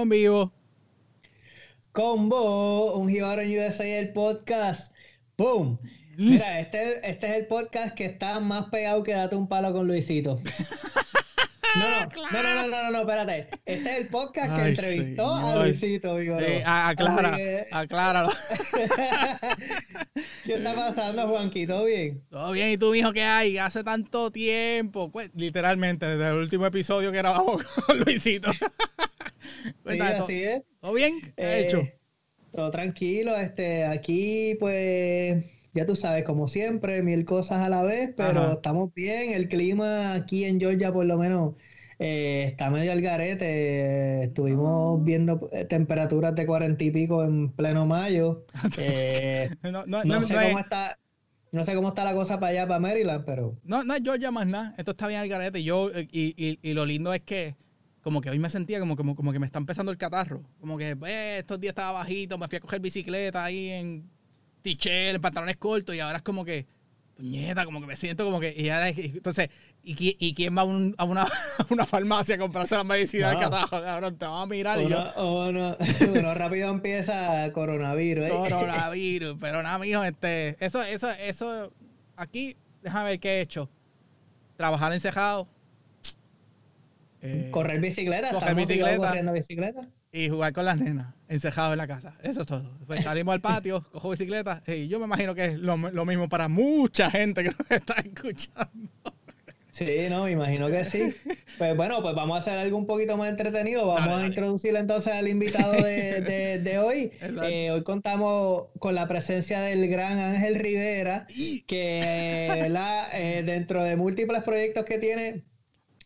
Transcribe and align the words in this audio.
Estamos 0.00 0.14
en 0.14 0.22
vivo. 0.22 0.52
Combo, 1.92 2.96
un 2.96 3.10
Jíbaro 3.10 3.42
en 3.42 3.58
USA, 3.58 3.84
el 3.84 4.14
podcast. 4.14 4.94
¡Boom! 5.36 5.76
Mira, 6.16 6.58
este, 6.58 7.06
este 7.06 7.26
es 7.26 7.36
el 7.40 7.46
podcast 7.46 7.94
que 7.94 8.06
está 8.06 8.40
más 8.40 8.70
pegado 8.70 9.02
que 9.02 9.12
date 9.12 9.36
un 9.36 9.46
palo 9.46 9.74
con 9.74 9.86
Luisito. 9.86 10.40
No, 11.76 11.88
no, 12.32 12.32
no, 12.32 12.42
no, 12.42 12.66
no, 12.66 12.68
no, 12.68 12.90
no, 12.90 13.00
espérate. 13.02 13.48
Este 13.64 13.92
es 13.92 14.00
el 14.00 14.08
podcast 14.08 14.56
que 14.56 14.68
entrevistó 14.70 15.32
a 15.32 15.64
Luisito, 15.64 16.16
Vigoro. 16.16 16.44
Sí, 16.44 16.54
aclara, 16.64 17.38
acláralo. 17.70 18.28
¿Qué 20.44 20.54
está 20.54 20.74
pasando, 20.74 21.28
Juanqui? 21.28 21.68
¿Todo 21.68 21.84
bien? 21.84 22.24
Todo 22.28 22.50
bien, 22.50 22.70
¿y 22.70 22.76
tú, 22.76 22.90
mijo, 22.90 23.12
qué 23.12 23.22
hay? 23.22 23.58
Hace 23.58 23.84
tanto 23.84 24.32
tiempo, 24.32 25.12
pues, 25.12 25.30
literalmente, 25.36 26.06
desde 26.06 26.30
el 26.30 26.38
último 26.38 26.66
episodio 26.66 27.12
que 27.12 27.18
grabamos 27.18 27.62
con 27.86 28.00
Luisito. 28.00 28.50
sí, 29.88 30.00
así 30.00 30.44
es. 30.44 30.62
¿Todo 30.80 30.94
bien? 30.94 31.20
¿Qué 31.36 31.42
eh, 31.42 31.60
hecho? 31.60 31.82
Todo 32.52 32.70
tranquilo, 32.70 33.36
este, 33.36 33.84
aquí, 33.84 34.56
pues 34.58 35.44
ya 35.72 35.86
tú 35.86 35.94
sabes, 35.94 36.24
como 36.24 36.48
siempre, 36.48 37.02
mil 37.02 37.24
cosas 37.24 37.62
a 37.62 37.68
la 37.68 37.82
vez, 37.82 38.12
pero 38.16 38.52
estamos 38.54 38.92
bien. 38.94 39.32
El 39.34 39.48
clima 39.48 40.14
aquí 40.14 40.44
en 40.44 40.58
Georgia, 40.58 40.92
por 40.92 41.06
lo 41.06 41.16
menos, 41.16 41.54
eh, 42.00 42.44
está 42.48 42.70
medio 42.70 42.90
al 42.90 43.00
garete. 43.00 44.24
Estuvimos 44.24 44.98
ah. 44.98 45.02
viendo 45.04 45.48
eh, 45.52 45.64
temperaturas 45.66 46.34
de 46.34 46.46
cuarenta 46.46 46.82
y 46.82 46.90
pico 46.90 47.22
en 47.22 47.50
pleno 47.50 47.86
mayo. 47.86 48.44
Eh, 48.78 49.50
no, 49.62 50.22
sé 50.22 50.34
cómo 50.34 50.58
está. 50.58 50.98
No 51.52 51.64
sé 51.64 51.74
cómo 51.74 51.88
está 51.88 52.04
la 52.04 52.14
cosa 52.14 52.38
para 52.38 52.50
allá, 52.50 52.66
para 52.66 52.80
Maryland, 52.80 53.24
pero. 53.24 53.56
No, 53.64 53.84
no 53.84 53.94
es 53.94 54.02
Georgia 54.02 54.30
más 54.30 54.46
nada. 54.46 54.74
Esto 54.78 54.92
está 54.92 55.08
bien 55.08 55.20
al 55.20 55.28
garete. 55.28 55.62
Yo, 55.62 55.90
y, 55.94 56.58
y, 56.62 56.74
lo 56.74 56.86
lindo 56.86 57.12
es 57.12 57.20
que 57.20 57.56
como 58.02 58.20
que 58.20 58.30
hoy 58.30 58.38
me 58.38 58.48
sentía 58.48 58.80
como, 58.80 58.96
como, 58.96 59.14
como 59.14 59.32
que 59.32 59.38
me 59.38 59.46
está 59.46 59.58
empezando 59.58 59.92
el 59.92 59.98
catarro. 59.98 60.42
Como 60.60 60.78
que 60.78 60.96
estos 61.38 61.60
días 61.60 61.72
estaba 61.72 61.92
bajito, 61.92 62.38
me 62.38 62.48
fui 62.48 62.56
a 62.56 62.60
coger 62.60 62.80
bicicleta 62.80 63.44
ahí 63.44 63.68
en 63.68 64.10
tichel, 64.62 65.16
en 65.16 65.20
pantalones 65.20 65.56
cortos, 65.56 65.94
y 65.94 66.00
ahora 66.00 66.18
es 66.18 66.22
como 66.22 66.44
que, 66.44 66.66
puñeta, 67.14 67.64
como 67.64 67.80
que 67.80 67.86
me 67.86 67.96
siento 67.96 68.24
como 68.24 68.40
que. 68.40 68.54
Y 68.56 68.70
ahora, 68.70 68.88
entonces, 68.88 69.50
¿y, 69.82 70.16
y 70.18 70.34
quién 70.34 70.56
va 70.56 70.62
a, 70.62 70.64
una, 70.64 70.94
una, 71.70 71.86
farmacia 71.86 72.36
a 72.36 72.38
comprarse 72.38 72.74
la 72.74 72.84
medicina 72.84 73.30
del 73.30 73.38
catajo? 73.38 73.82
Cabrón, 73.82 74.16
te 74.16 74.24
van 74.24 74.42
a 74.42 74.46
mirar 74.46 74.80
y 74.80 74.88
yo. 74.88 75.04
Oh, 75.16 75.52
no, 75.52 75.76
rápido 76.34 76.70
empieza 76.70 77.50
coronavirus. 77.52 78.26
¿eh? 78.26 78.30
Coronavirus, 78.30 79.36
pero 79.38 79.62
nada, 79.62 79.78
mijo, 79.78 80.02
este, 80.04 80.56
eso, 80.64 80.82
eso, 80.82 81.10
eso, 81.10 81.72
aquí, 82.16 82.56
déjame 82.82 83.10
ver 83.10 83.20
qué 83.20 83.28
he 83.28 83.40
hecho. 83.42 83.68
Trabajar 84.56 84.92
encejado. 84.92 85.48
Eh, 87.22 87.48
correr 87.50 87.80
bicicleta. 87.80 88.30
Correr 88.30 88.54
bicicleta. 88.54 89.08
Corriendo 89.08 89.32
bicicleta 89.32 89.88
y 90.12 90.28
jugar 90.28 90.52
con 90.52 90.64
las 90.64 90.78
nenas, 90.78 91.14
encerrado 91.28 91.72
en 91.72 91.78
la 91.78 91.86
casa. 91.86 92.14
Eso 92.22 92.40
es 92.40 92.46
todo. 92.46 92.64
Pues 92.86 93.04
salimos 93.04 93.34
al 93.34 93.40
patio, 93.40 93.84
cojo 93.92 94.10
bicicleta 94.10 94.62
y 94.66 94.88
yo 94.88 94.98
me 94.98 95.06
imagino 95.06 95.34
que 95.34 95.46
es 95.46 95.58
lo, 95.58 95.76
mismo 95.76 96.28
para 96.28 96.48
mucha 96.48 97.10
gente 97.10 97.44
que 97.44 97.50
nos 97.50 97.70
está 97.70 97.94
escuchando. 97.94 98.90
Sí, 99.70 100.08
no, 100.10 100.24
me 100.24 100.32
imagino 100.32 100.68
que 100.68 100.84
sí. 100.84 101.14
Pues 101.56 101.76
bueno, 101.76 102.02
pues 102.02 102.14
vamos 102.14 102.34
a 102.34 102.38
hacer 102.38 102.58
algo 102.58 102.76
un 102.76 102.86
poquito 102.86 103.16
más 103.16 103.30
entretenido. 103.30 103.86
Vamos 103.86 104.18
a 104.18 104.26
introducir 104.26 104.74
entonces 104.76 105.14
al 105.14 105.28
invitado 105.28 105.72
de, 105.72 106.78
hoy. 106.84 107.12
Eh, 107.44 107.70
hoy 107.70 107.82
contamos 107.84 108.64
con 108.78 108.96
la 108.96 109.06
presencia 109.06 109.60
del 109.60 109.88
gran 109.88 110.18
Ángel 110.18 110.56
Rivera, 110.56 111.26
que 111.66 112.66
la, 112.68 113.08
eh, 113.14 113.42
dentro 113.44 113.82
de 113.82 113.96
múltiples 113.96 114.42
proyectos 114.42 114.84
que 114.84 114.98
tiene 114.98 115.44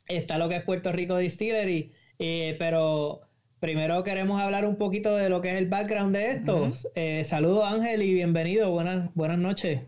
está 0.06 0.38
lo 0.38 0.48
que 0.48 0.56
es 0.56 0.62
Puerto 0.62 0.92
Rico 0.92 1.16
Distillery, 1.16 1.92
eh, 2.18 2.56
pero 2.58 3.22
Primero 3.64 4.04
queremos 4.04 4.42
hablar 4.42 4.66
un 4.66 4.76
poquito 4.76 5.16
de 5.16 5.30
lo 5.30 5.40
que 5.40 5.52
es 5.52 5.56
el 5.56 5.70
background 5.70 6.14
de 6.14 6.32
estos. 6.32 6.86
Eh, 6.94 7.24
saludos 7.24 7.64
Ángel 7.66 8.02
y 8.02 8.12
bienvenido. 8.12 8.70
Buenas, 8.70 9.08
buenas 9.14 9.38
noches. 9.38 9.80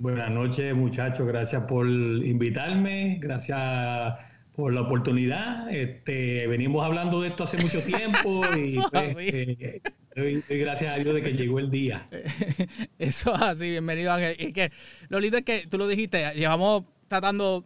Buenas 0.00 0.28
noches 0.32 0.74
muchachos, 0.74 1.24
gracias 1.24 1.62
por 1.68 1.86
invitarme, 1.86 3.18
gracias 3.20 4.16
por 4.56 4.72
la 4.72 4.80
oportunidad. 4.80 5.72
Este, 5.72 6.48
venimos 6.48 6.84
hablando 6.84 7.20
de 7.20 7.28
esto 7.28 7.44
hace 7.44 7.58
mucho 7.58 7.80
tiempo 7.96 8.42
y 8.56 8.80
pues, 8.90 9.16
eh, 9.20 9.80
doy, 10.16 10.42
gracias 10.48 10.92
a 10.92 11.00
Dios 11.00 11.14
de 11.14 11.22
que 11.22 11.34
llegó 11.34 11.60
el 11.60 11.70
día. 11.70 12.08
Eso 12.98 13.32
es 13.36 13.40
así, 13.40 13.70
bienvenido 13.70 14.12
Ángel. 14.12 14.34
Y 14.36 14.52
que 14.52 14.72
lo 15.08 15.20
lindo 15.20 15.36
es 15.36 15.44
que 15.44 15.64
tú 15.70 15.78
lo 15.78 15.86
dijiste, 15.86 16.32
llevamos 16.34 16.82
tratando 17.06 17.64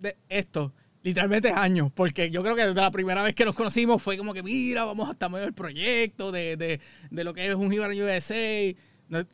de 0.00 0.16
esto 0.28 0.72
literalmente 1.02 1.50
años, 1.50 1.90
porque 1.94 2.30
yo 2.30 2.42
creo 2.42 2.54
que 2.54 2.66
desde 2.66 2.80
la 2.80 2.90
primera 2.90 3.22
vez 3.22 3.34
que 3.34 3.44
nos 3.44 3.54
conocimos 3.54 4.02
fue 4.02 4.16
como 4.16 4.34
que, 4.34 4.42
mira, 4.42 4.84
vamos 4.84 5.08
a 5.08 5.12
estar 5.12 5.30
el 5.34 5.54
proyecto 5.54 6.30
de, 6.32 6.56
de, 6.56 6.80
de, 7.10 7.24
lo 7.24 7.32
que 7.32 7.48
es 7.48 7.54
un 7.54 7.72
Hibernation 7.72 8.06
USA. 8.06 8.74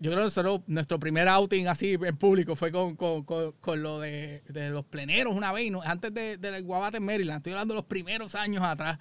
Yo 0.01 0.13
creo 0.13 0.31
que 0.31 0.73
nuestro 0.73 0.99
primer 0.99 1.29
outing 1.29 1.69
así 1.69 1.99
en 2.01 2.17
público 2.17 2.57
fue 2.57 2.73
con, 2.73 2.97
con, 2.97 3.25
con, 3.25 3.83
lo 3.83 4.01
de, 4.01 4.43
de, 4.49 4.71
los 4.71 4.85
pleneros 4.87 5.35
una 5.35 5.53
vez, 5.53 5.71
antes 5.85 6.15
del 6.15 6.41
de, 6.41 6.61
Guabate 6.63 6.97
en 6.97 7.05
Maryland. 7.05 7.39
Estoy 7.39 7.53
hablando 7.53 7.75
de 7.75 7.81
los 7.81 7.87
primeros 7.87 8.35
años 8.35 8.63
atrás. 8.63 8.99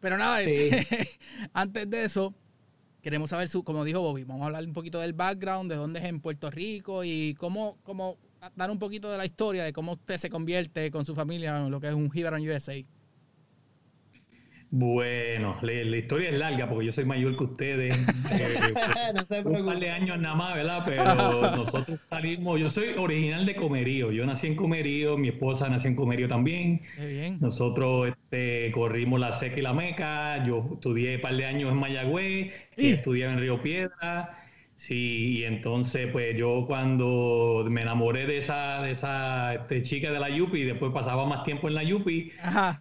Pero 0.00 0.18
nada, 0.18 0.42
este, 0.42 1.08
antes 1.52 1.88
de 1.88 2.04
eso, 2.04 2.34
queremos 3.02 3.30
saber, 3.30 3.48
su, 3.48 3.62
como 3.64 3.84
dijo 3.84 4.00
Bobby, 4.00 4.24
vamos 4.24 4.42
a 4.42 4.46
hablar 4.46 4.64
un 4.64 4.72
poquito 4.72 4.98
del 4.98 5.12
background, 5.12 5.70
de 5.70 5.76
dónde 5.76 6.00
es 6.00 6.06
en 6.06 6.20
Puerto 6.20 6.50
Rico 6.50 7.04
y 7.04 7.34
cómo, 7.34 7.78
cómo 7.82 8.18
dar 8.56 8.70
un 8.70 8.78
poquito 8.78 9.10
de 9.10 9.18
la 9.18 9.24
historia 9.24 9.64
de 9.64 9.72
cómo 9.72 9.92
usted 9.92 10.16
se 10.16 10.30
convierte 10.30 10.90
con 10.90 11.04
su 11.04 11.14
familia 11.14 11.56
en 11.58 11.70
lo 11.70 11.80
que 11.80 11.88
es 11.88 11.94
un 11.94 12.10
Hibaron 12.12 12.46
USA. 12.46 12.74
Bueno, 14.72 15.56
la, 15.62 15.96
historia 15.96 16.30
es 16.30 16.38
larga 16.38 16.68
porque 16.68 16.86
yo 16.86 16.92
soy 16.92 17.04
mayor 17.04 17.36
que 17.36 17.44
ustedes. 17.44 17.96
Eh, 18.30 19.42
un 19.44 19.66
par 19.66 19.78
de 19.78 19.90
años 19.90 20.18
nada 20.20 20.34
más, 20.34 20.54
¿verdad? 20.54 20.82
Pero 20.86 21.04
nosotros 21.56 21.98
salimos. 22.08 22.60
Yo 22.60 22.70
soy 22.70 22.90
original 22.96 23.44
de 23.44 23.56
Comerío. 23.56 24.12
Yo 24.12 24.24
nací 24.24 24.46
en 24.46 24.54
Comerío, 24.54 25.18
mi 25.18 25.28
esposa 25.28 25.68
nació 25.68 25.90
en 25.90 25.96
Comerío 25.96 26.28
también. 26.28 26.82
Qué 26.96 27.06
bien. 27.06 27.38
Nosotros 27.40 28.08
este, 28.08 28.70
corrimos 28.72 29.18
la 29.18 29.32
Seca 29.32 29.58
y 29.58 29.62
la 29.62 29.72
Meca. 29.72 30.44
Yo 30.46 30.70
estudié 30.74 31.16
un 31.16 31.22
par 31.22 31.34
de 31.34 31.46
años 31.46 31.70
en 31.70 31.76
Mayagüez, 31.78 32.52
y 32.76 32.86
estudié 32.92 33.26
en 33.26 33.38
Río 33.38 33.60
Piedra. 33.62 34.39
Sí, 34.80 35.36
y 35.36 35.44
entonces 35.44 36.08
pues 36.10 36.34
yo 36.38 36.64
cuando 36.66 37.66
me 37.68 37.82
enamoré 37.82 38.24
de 38.24 38.38
esa, 38.38 38.80
de 38.80 38.92
esa 38.92 39.52
este, 39.52 39.82
chica 39.82 40.10
de 40.10 40.18
la 40.18 40.30
Yupi, 40.30 40.62
después 40.62 40.90
pasaba 40.90 41.26
más 41.26 41.44
tiempo 41.44 41.68
en 41.68 41.74
la 41.74 41.82
Yupi, 41.82 42.32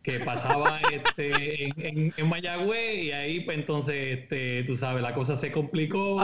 que 0.02 0.20
pasaba 0.22 0.80
este, 0.94 1.66
en, 1.66 2.14
en, 2.16 2.30
Mayagüez, 2.30 3.04
y 3.04 3.12
ahí 3.12 3.42
pues 3.42 3.58
entonces, 3.58 4.18
este, 4.18 4.64
tú 4.64 4.78
sabes, 4.78 5.04
la 5.04 5.14
cosa 5.14 5.36
se 5.36 5.52
complicó. 5.52 6.22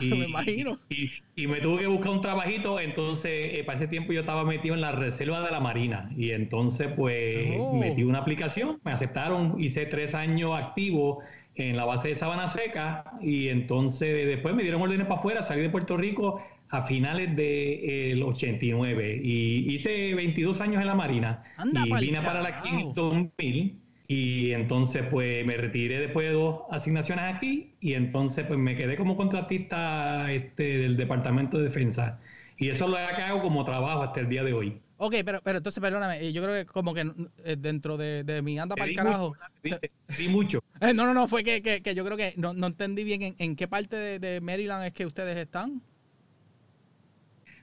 y, 0.00 0.10
me 0.10 0.24
imagino. 0.26 0.80
Y, 0.88 1.46
me 1.46 1.60
tuve 1.60 1.82
que 1.82 1.86
buscar 1.86 2.10
un 2.10 2.20
trabajito, 2.20 2.80
entonces 2.80 3.58
eh, 3.60 3.62
para 3.64 3.78
ese 3.78 3.86
tiempo 3.86 4.12
yo 4.12 4.20
estaba 4.22 4.42
metido 4.42 4.74
en 4.74 4.80
la 4.80 4.90
reserva 4.90 5.40
de 5.40 5.52
la 5.52 5.60
Marina, 5.60 6.10
y 6.16 6.32
entonces 6.32 6.88
pues 6.96 7.54
oh. 7.60 7.78
metí 7.78 8.02
una 8.02 8.18
aplicación, 8.18 8.80
me 8.82 8.90
aceptaron, 8.90 9.54
hice 9.60 9.86
tres 9.86 10.16
años 10.16 10.50
activo 10.52 11.22
en 11.54 11.76
la 11.76 11.84
base 11.84 12.08
de 12.08 12.16
Sabana 12.16 12.48
Seca 12.48 13.04
y 13.20 13.48
entonces 13.48 14.26
después 14.26 14.54
me 14.54 14.62
dieron 14.62 14.80
órdenes 14.82 15.06
para 15.06 15.20
afuera, 15.20 15.44
salí 15.44 15.62
de 15.62 15.70
Puerto 15.70 15.96
Rico 15.96 16.42
a 16.70 16.86
finales 16.86 17.36
del 17.36 18.18
de, 18.18 18.22
89 18.24 19.20
y 19.22 19.74
hice 19.74 20.14
22 20.14 20.60
años 20.62 20.80
en 20.80 20.86
la 20.86 20.94
Marina. 20.94 21.44
Y 21.62 22.00
vine 22.00 22.22
para 22.22 22.40
la 22.40 22.62
en 22.64 22.94
2000 22.94 23.78
y 24.08 24.52
entonces 24.52 25.04
pues 25.10 25.44
me 25.46 25.56
retiré 25.56 25.98
después 25.98 26.26
de 26.26 26.32
dos 26.32 26.62
asignaciones 26.70 27.34
aquí 27.34 27.74
y 27.80 27.92
entonces 27.92 28.46
pues 28.46 28.58
me 28.58 28.76
quedé 28.76 28.96
como 28.96 29.16
contratista 29.16 30.32
este, 30.32 30.78
del 30.78 30.96
Departamento 30.96 31.58
de 31.58 31.64
Defensa. 31.64 32.20
Y 32.56 32.70
eso 32.70 32.84
es 32.84 32.90
lo 32.90 32.96
que 32.96 33.22
hago 33.22 33.42
como 33.42 33.64
trabajo 33.64 34.02
hasta 34.02 34.20
el 34.20 34.28
día 34.28 34.42
de 34.42 34.52
hoy. 34.54 34.80
Ok, 35.04 35.16
pero, 35.24 35.40
pero 35.42 35.58
entonces, 35.58 35.80
perdóname, 35.80 36.20
eh, 36.20 36.32
yo 36.32 36.40
creo 36.44 36.54
que 36.54 36.64
como 36.64 36.94
que 36.94 37.00
eh, 37.44 37.56
dentro 37.58 37.96
de, 37.96 38.40
mi 38.40 38.56
anda 38.56 38.76
para 38.76 38.88
el 38.88 38.94
carajo. 38.96 39.34
Sí, 40.10 40.28
mucho. 40.28 40.62
Eh, 40.80 40.94
no, 40.94 41.06
no, 41.06 41.14
no, 41.14 41.26
fue 41.28 41.42
que, 41.42 41.60
que, 41.60 41.94
yo 41.94 42.04
creo 42.04 42.16
que 42.16 42.34
no, 42.36 42.54
no 42.54 42.68
entendí 42.68 43.02
bien 43.02 43.34
en, 43.38 43.56
qué 43.56 43.66
parte 43.66 44.18
de, 44.20 44.40
Maryland 44.40 44.84
es 44.84 44.92
que 44.92 45.04
ustedes 45.04 45.36
están. 45.36 45.82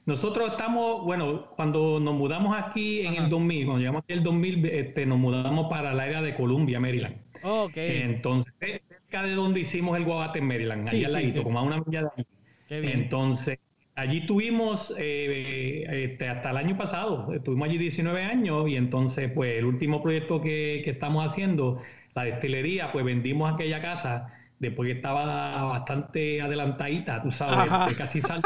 Nosotros 0.06 0.52
estamos, 0.52 1.06
bueno, 1.06 1.52
cuando 1.56 2.00
nos 2.02 2.14
mudamos 2.14 2.58
aquí 2.58 3.06
en 3.06 3.16
el 3.16 3.30
2000, 3.30 3.66
cuando 3.66 3.80
llegamos 3.80 4.04
aquí 4.04 4.14
en 4.14 4.20
el 4.20 4.26
2000, 4.26 4.66
este, 4.66 5.06
nos 5.06 5.18
mudamos 5.18 5.70
para 5.70 5.94
la 5.94 6.04
área 6.04 6.22
de 6.22 6.36
Columbia, 6.36 6.82
Maryland. 6.82 7.22
Ok. 7.44 7.78
Entonces, 7.78 8.54
cerca 8.60 9.24
de 9.24 9.34
donde 9.34 9.62
hicimos 9.62 9.98
el 9.98 10.04
Guabate 10.04 10.40
en 10.40 10.48
Maryland, 10.48 10.88
sí, 10.88 11.06
allá 11.06 11.20
sí, 11.22 11.42
como 11.42 11.60
a 11.60 11.62
una 11.62 11.82
milla 11.82 12.02
de 12.02 12.10
ahí. 12.18 12.28
Qué 12.68 12.82
bien. 12.82 13.00
Entonces, 13.00 13.60
Allí 14.00 14.22
tuvimos 14.22 14.94
eh, 14.98 15.86
este, 15.90 16.30
hasta 16.30 16.52
el 16.52 16.58
año 16.58 16.78
pasado, 16.78 17.34
estuvimos 17.34 17.68
allí 17.68 17.78
19 17.78 18.24
años 18.24 18.70
y 18.70 18.78
entonces 18.78 19.30
pues 19.30 19.58
el 19.58 19.66
último 19.66 20.02
proyecto 20.02 20.42
que, 20.42 20.90
estamos 20.90 21.28
haciendo, 21.28 21.82
la 22.16 22.24
destilería, 22.24 22.94
pues 22.94 23.04
vendimos 23.04 23.54
aquella 23.54 23.82
casa 23.82 24.34
después 24.60 24.88
que 24.88 24.94
estaba 24.94 25.66
bastante 25.66 26.42
adelantadita, 26.42 27.22
tú 27.22 27.30
sabes, 27.32 27.70
casi 27.98 28.22
sal. 28.22 28.42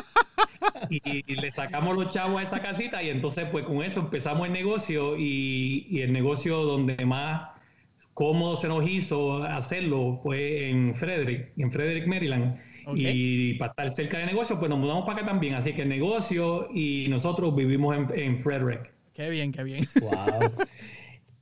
Y, 0.90 1.36
le 1.36 1.52
sacamos 1.52 1.96
los 1.96 2.10
chavos 2.10 2.42
a 2.42 2.44
esa 2.46 2.60
casita 2.60 3.04
y 3.04 3.10
entonces 3.10 3.46
pues 3.52 3.64
con 3.64 3.84
eso 3.84 4.00
empezamos 4.00 4.48
el 4.48 4.54
negocio 4.54 5.18
y, 5.20 5.86
y 5.88 6.02
el 6.02 6.12
negocio 6.14 6.64
donde 6.64 7.06
más 7.06 7.50
cómo 8.16 8.56
se 8.56 8.68
nos 8.68 8.90
hizo 8.90 9.44
hacerlo 9.44 10.20
fue 10.24 10.70
en 10.70 10.96
Frederick, 10.96 11.52
en 11.58 11.72
Frederick, 11.72 12.08
Maryland. 12.08 12.60
Y 12.96 13.54
para 13.56 13.72
estar 13.72 13.92
cerca 13.92 14.20
de 14.20 14.26
negocio, 14.26 14.60
pues 14.60 14.70
nos 14.70 14.80
mudamos 14.80 15.06
para 15.06 15.20
acá 15.20 15.28
también. 15.28 15.56
Así 15.56 15.74
que 15.74 15.84
el 15.84 15.90
negocio 15.90 16.68
y 16.74 17.08
nosotros 17.10 17.56
vivimos 17.56 17.96
en, 17.96 18.20
en 18.20 18.40
Frederick. 18.40 18.94
Qué 19.14 19.30
bien, 19.30 19.52
qué 19.52 19.64
bien. 19.64 19.86
Wow. 20.02 20.52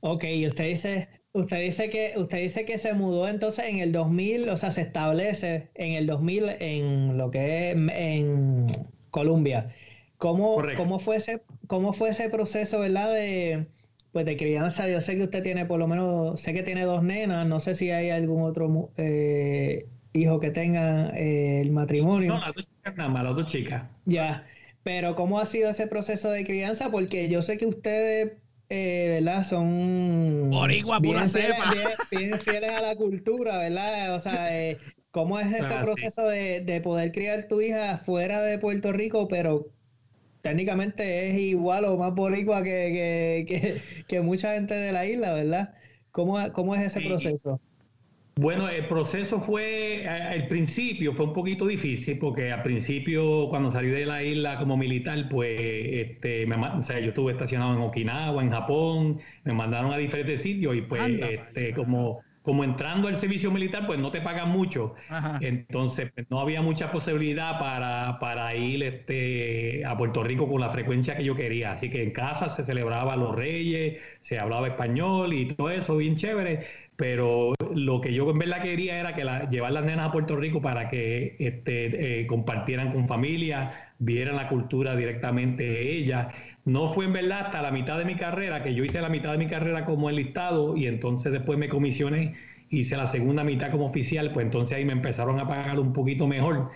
ok, 0.00 0.24
y 0.24 0.46
usted 0.46 0.68
dice, 0.68 1.08
usted 1.32 1.60
dice 1.60 1.90
que 1.90 2.12
usted 2.16 2.38
dice 2.38 2.64
que 2.64 2.78
se 2.78 2.92
mudó 2.92 3.28
entonces 3.28 3.66
en 3.66 3.78
el 3.78 3.92
2000, 3.92 4.48
o 4.48 4.56
sea, 4.56 4.70
se 4.70 4.82
establece 4.82 5.70
en 5.74 5.92
el 5.94 6.06
2000 6.06 6.44
en 6.60 7.18
lo 7.18 7.30
que 7.30 7.70
es 7.70 7.76
en 7.76 8.66
Colombia. 9.10 9.74
¿Cómo, 10.18 10.62
cómo 10.76 11.00
fue 11.00 11.16
ese 11.16 11.42
cómo 11.66 11.92
fue 11.92 12.10
ese 12.10 12.28
proceso, 12.28 12.78
verdad, 12.78 13.12
de 13.12 13.66
pues 14.12 14.26
de 14.26 14.36
crianza? 14.36 14.88
Yo 14.88 15.00
sé 15.00 15.16
que 15.16 15.24
usted 15.24 15.42
tiene 15.42 15.66
por 15.66 15.78
lo 15.80 15.88
menos, 15.88 16.40
sé 16.40 16.52
que 16.52 16.62
tiene 16.62 16.84
dos 16.84 17.02
nenas, 17.02 17.46
no 17.46 17.58
sé 17.58 17.74
si 17.74 17.90
hay 17.90 18.10
algún 18.10 18.42
otro 18.42 18.90
eh, 18.98 19.86
hijo 20.12 20.40
que 20.40 20.50
tenga 20.50 21.10
eh, 21.16 21.60
el 21.60 21.70
matrimonio. 21.70 22.34
No, 22.34 22.40
las 22.40 22.54
dos 22.54 22.66
chicas 22.66 22.96
nada 22.96 23.08
más, 23.08 23.24
las 23.24 23.36
dos 23.36 23.46
chicas. 23.46 23.84
Ya. 24.04 24.46
Pero 24.82 25.14
¿cómo 25.14 25.38
ha 25.38 25.46
sido 25.46 25.70
ese 25.70 25.86
proceso 25.86 26.30
de 26.30 26.44
crianza? 26.44 26.90
Porque 26.90 27.28
yo 27.28 27.42
sé 27.42 27.56
que 27.56 27.66
ustedes, 27.66 28.32
eh, 28.68 29.20
¿verdad? 29.20 29.46
Son... 29.46 30.50
Boricua, 30.50 31.00
pura 31.00 31.26
cepa. 31.28 31.72
Bien, 32.10 32.38
fieles 32.40 32.70
a 32.70 32.82
la 32.82 32.96
cultura, 32.96 33.58
¿verdad? 33.58 34.14
O 34.14 34.18
sea, 34.18 34.58
eh, 34.58 34.78
¿cómo 35.12 35.38
es 35.38 35.46
ese 35.46 35.74
ah, 35.74 35.82
proceso 35.84 36.24
de, 36.24 36.62
de, 36.62 36.80
poder 36.80 37.12
criar 37.12 37.46
tu 37.46 37.60
hija 37.60 37.98
fuera 37.98 38.42
de 38.42 38.58
Puerto 38.58 38.92
Rico, 38.92 39.28
pero 39.28 39.68
técnicamente 40.40 41.30
es 41.30 41.38
igual 41.38 41.84
o 41.84 41.96
más 41.96 42.12
boricua 42.12 42.62
que, 42.64 43.44
que, 43.48 43.80
que, 44.08 44.20
mucha 44.20 44.54
gente 44.54 44.74
de 44.74 44.92
la 44.92 45.06
isla, 45.06 45.32
¿verdad? 45.32 45.74
¿Cómo, 46.10 46.52
cómo 46.52 46.74
es 46.74 46.82
ese 46.82 47.00
proceso? 47.06 47.60
Bueno, 48.34 48.66
el 48.68 48.86
proceso 48.86 49.40
fue, 49.40 50.08
al 50.08 50.48
principio 50.48 51.12
fue 51.12 51.26
un 51.26 51.34
poquito 51.34 51.66
difícil 51.66 52.18
porque 52.18 52.50
al 52.50 52.62
principio 52.62 53.48
cuando 53.50 53.70
salí 53.70 53.88
de 53.88 54.06
la 54.06 54.22
isla 54.22 54.58
como 54.58 54.76
militar, 54.78 55.28
pues 55.28 55.60
este, 55.60 56.46
o 56.50 56.84
sea, 56.84 56.98
yo 56.98 57.08
estuve 57.08 57.32
estacionado 57.32 57.74
en 57.74 57.82
Okinawa, 57.82 58.42
en 58.42 58.50
Japón, 58.50 59.20
me 59.44 59.52
mandaron 59.52 59.92
a 59.92 59.98
diferentes 59.98 60.40
sitios 60.40 60.74
y 60.76 60.80
pues 60.80 61.10
este, 61.20 61.74
como, 61.74 62.22
como 62.40 62.64
entrando 62.64 63.08
al 63.08 63.18
servicio 63.18 63.50
militar, 63.50 63.86
pues 63.86 63.98
no 63.98 64.10
te 64.10 64.22
pagan 64.22 64.48
mucho. 64.48 64.94
Entonces 65.40 66.10
pues, 66.14 66.26
no 66.30 66.40
había 66.40 66.62
mucha 66.62 66.90
posibilidad 66.90 67.58
para, 67.58 68.18
para 68.18 68.56
ir 68.56 68.82
este, 68.82 69.84
a 69.84 69.94
Puerto 69.98 70.24
Rico 70.24 70.48
con 70.48 70.60
la 70.60 70.70
frecuencia 70.70 71.16
que 71.18 71.24
yo 71.24 71.36
quería. 71.36 71.72
Así 71.72 71.90
que 71.90 72.02
en 72.02 72.12
casa 72.12 72.48
se 72.48 72.64
celebraba 72.64 73.14
los 73.14 73.34
reyes, 73.36 74.00
se 74.22 74.38
hablaba 74.38 74.68
español 74.68 75.34
y 75.34 75.46
todo 75.48 75.68
eso, 75.70 75.98
bien 75.98 76.16
chévere 76.16 76.81
pero 77.02 77.52
lo 77.74 78.00
que 78.00 78.14
yo 78.14 78.30
en 78.30 78.38
verdad 78.38 78.62
quería 78.62 79.00
era 79.00 79.12
que 79.16 79.24
la, 79.24 79.50
llevar 79.50 79.72
las 79.72 79.84
nenas 79.84 80.06
a 80.06 80.12
Puerto 80.12 80.36
Rico 80.36 80.62
para 80.62 80.88
que 80.88 81.34
este, 81.40 82.20
eh, 82.20 82.28
compartieran 82.28 82.92
con 82.92 83.08
familia, 83.08 83.90
vieran 83.98 84.36
la 84.36 84.46
cultura 84.48 84.94
directamente 84.94 85.64
de 85.64 85.96
ellas. 85.96 86.28
No 86.64 86.90
fue 86.90 87.06
en 87.06 87.12
verdad 87.12 87.46
hasta 87.46 87.60
la 87.60 87.72
mitad 87.72 87.98
de 87.98 88.04
mi 88.04 88.14
carrera, 88.14 88.62
que 88.62 88.72
yo 88.72 88.84
hice 88.84 89.00
la 89.00 89.08
mitad 89.08 89.32
de 89.32 89.38
mi 89.38 89.48
carrera 89.48 89.84
como 89.84 90.10
enlistado 90.10 90.76
y 90.76 90.86
entonces 90.86 91.32
después 91.32 91.58
me 91.58 91.68
comisioné, 91.68 92.36
hice 92.68 92.96
la 92.96 93.08
segunda 93.08 93.42
mitad 93.42 93.72
como 93.72 93.86
oficial, 93.86 94.32
pues 94.32 94.46
entonces 94.46 94.78
ahí 94.78 94.84
me 94.84 94.92
empezaron 94.92 95.40
a 95.40 95.48
pagar 95.48 95.80
un 95.80 95.92
poquito 95.92 96.28
mejor. 96.28 96.70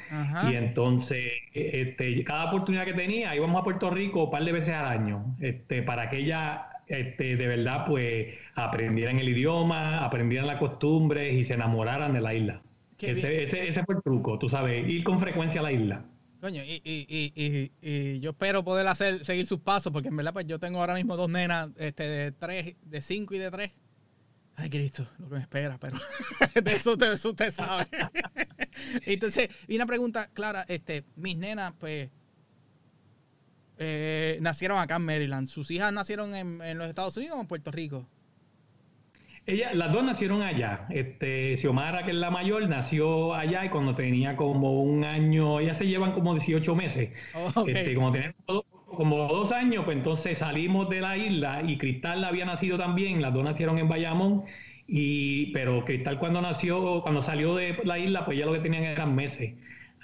Y 0.51 0.57
entonces, 0.57 1.23
este, 1.55 2.25
cada 2.25 2.47
oportunidad 2.47 2.85
que 2.85 2.95
tenía, 2.95 3.37
íbamos 3.37 3.61
a 3.61 3.63
Puerto 3.63 3.91
Rico 3.91 4.25
un 4.25 4.31
par 4.33 4.45
de 4.45 4.51
veces 4.51 4.75
al 4.75 4.87
año, 4.87 5.37
este, 5.39 5.85
para 5.85 6.11
que 6.11 6.17
ella 6.17 6.67
este, 6.87 7.37
de 7.37 7.47
verdad 7.47 7.85
pues 7.87 8.35
aprendieran 8.55 9.19
el 9.19 9.29
idioma, 9.29 10.05
aprendieran 10.05 10.47
las 10.47 10.59
costumbres 10.59 11.35
y 11.35 11.45
se 11.45 11.55
enamoraran 11.55 12.13
de 12.13 12.21
la 12.21 12.35
isla. 12.35 12.63
Ese, 12.99 13.43
ese, 13.43 13.85
fue 13.85 13.97
el 13.97 14.03
truco, 14.03 14.39
tú 14.39 14.49
sabes, 14.49 14.89
ir 14.89 15.05
con 15.05 15.21
frecuencia 15.21 15.61
a 15.61 15.65
la 15.65 15.73
isla. 15.73 16.05
Coño, 16.41 16.63
y, 16.63 16.81
y, 16.85 17.07
y, 17.09 17.73
y, 17.81 18.21
yo 18.21 18.31
espero 18.31 18.65
poder 18.65 18.87
hacer, 18.87 19.25
seguir 19.25 19.47
sus 19.47 19.61
pasos, 19.61 19.93
porque 19.93 20.09
en 20.09 20.17
verdad 20.17 20.33
pues 20.33 20.47
yo 20.47 20.59
tengo 20.59 20.81
ahora 20.81 20.95
mismo 20.95 21.17
dos 21.17 21.29
nenas 21.29 21.71
este, 21.77 22.05
de 22.05 22.33
tres, 22.33 22.77
de 22.83 23.03
cinco 23.03 23.35
y 23.35 23.39
de 23.39 23.51
tres. 23.51 23.73
Ay, 24.55 24.71
Cristo, 24.71 25.07
lo 25.19 25.29
que 25.29 25.35
me 25.35 25.41
espera, 25.41 25.77
pero 25.79 25.99
de 26.63 26.73
eso, 26.73 26.97
de 26.97 27.13
eso 27.13 27.31
usted 27.31 27.53
sabe. 27.53 27.89
Entonces, 29.07 29.51
y 29.69 29.77
una 29.77 29.87
pregunta 29.87 30.31
clara, 30.33 30.65
este, 30.69 31.05
mis 31.17 31.37
nenas, 31.37 31.75
pues, 31.79 32.11
eh, 33.79 34.39
nacieron 34.41 34.79
acá 34.79 34.97
en 34.97 35.03
Maryland. 35.03 35.49
¿Sus 35.49 35.71
hijas 35.71 35.93
nacieron 35.93 36.35
en, 36.35 36.79
los 36.79 36.89
Estados 36.89 37.17
Unidos 37.17 37.37
o 37.39 37.41
en 37.41 37.47
Puerto 37.47 37.71
Rico? 37.71 38.07
Ella, 39.47 39.73
las 39.75 39.93
dos 39.93 40.03
nacieron 40.03 40.43
allá. 40.43 40.87
Este, 40.91 41.57
Xiomara, 41.57 42.05
que 42.05 42.11
es 42.11 42.17
la 42.17 42.31
mayor, 42.31 42.69
nació 42.69 43.35
allá 43.35 43.65
y 43.65 43.69
cuando 43.69 43.95
tenía 43.95 44.37
como 44.37 44.83
un 44.83 45.05
año, 45.05 45.61
ellas 45.61 45.79
se 45.79 45.87
llevan 45.87 46.13
como 46.13 46.35
18 46.35 46.75
meses. 46.75 47.11
Oh, 47.35 47.65
este, 47.67 47.95
como 47.95 48.11
tenía 48.13 48.35
como 48.97 49.29
dos 49.29 49.53
años, 49.53 49.85
pues 49.85 49.97
entonces 49.97 50.39
salimos 50.39 50.89
de 50.89 51.01
la 51.01 51.17
isla 51.17 51.63
y 51.67 51.77
Cristal 51.77 52.25
había 52.25 52.47
nacido 52.47 52.79
también, 52.79 53.21
las 53.21 53.35
dos 53.35 53.45
nacieron 53.45 53.79
en 53.79 53.89
Bayamón, 53.89 54.45
y, 54.87 55.53
pero 55.53 55.85
Cristal 55.85 56.19
cuando 56.19 56.41
nació, 56.41 57.03
cuando 57.03 57.21
salió 57.21 57.55
de 57.57 57.79
la 57.85 57.99
isla, 57.99 58.25
pues 58.25 58.39
ya 58.39 58.47
lo 58.47 58.53
que 58.53 58.61
tenían 58.61 58.85
eran 58.85 59.15
meses. 59.15 59.55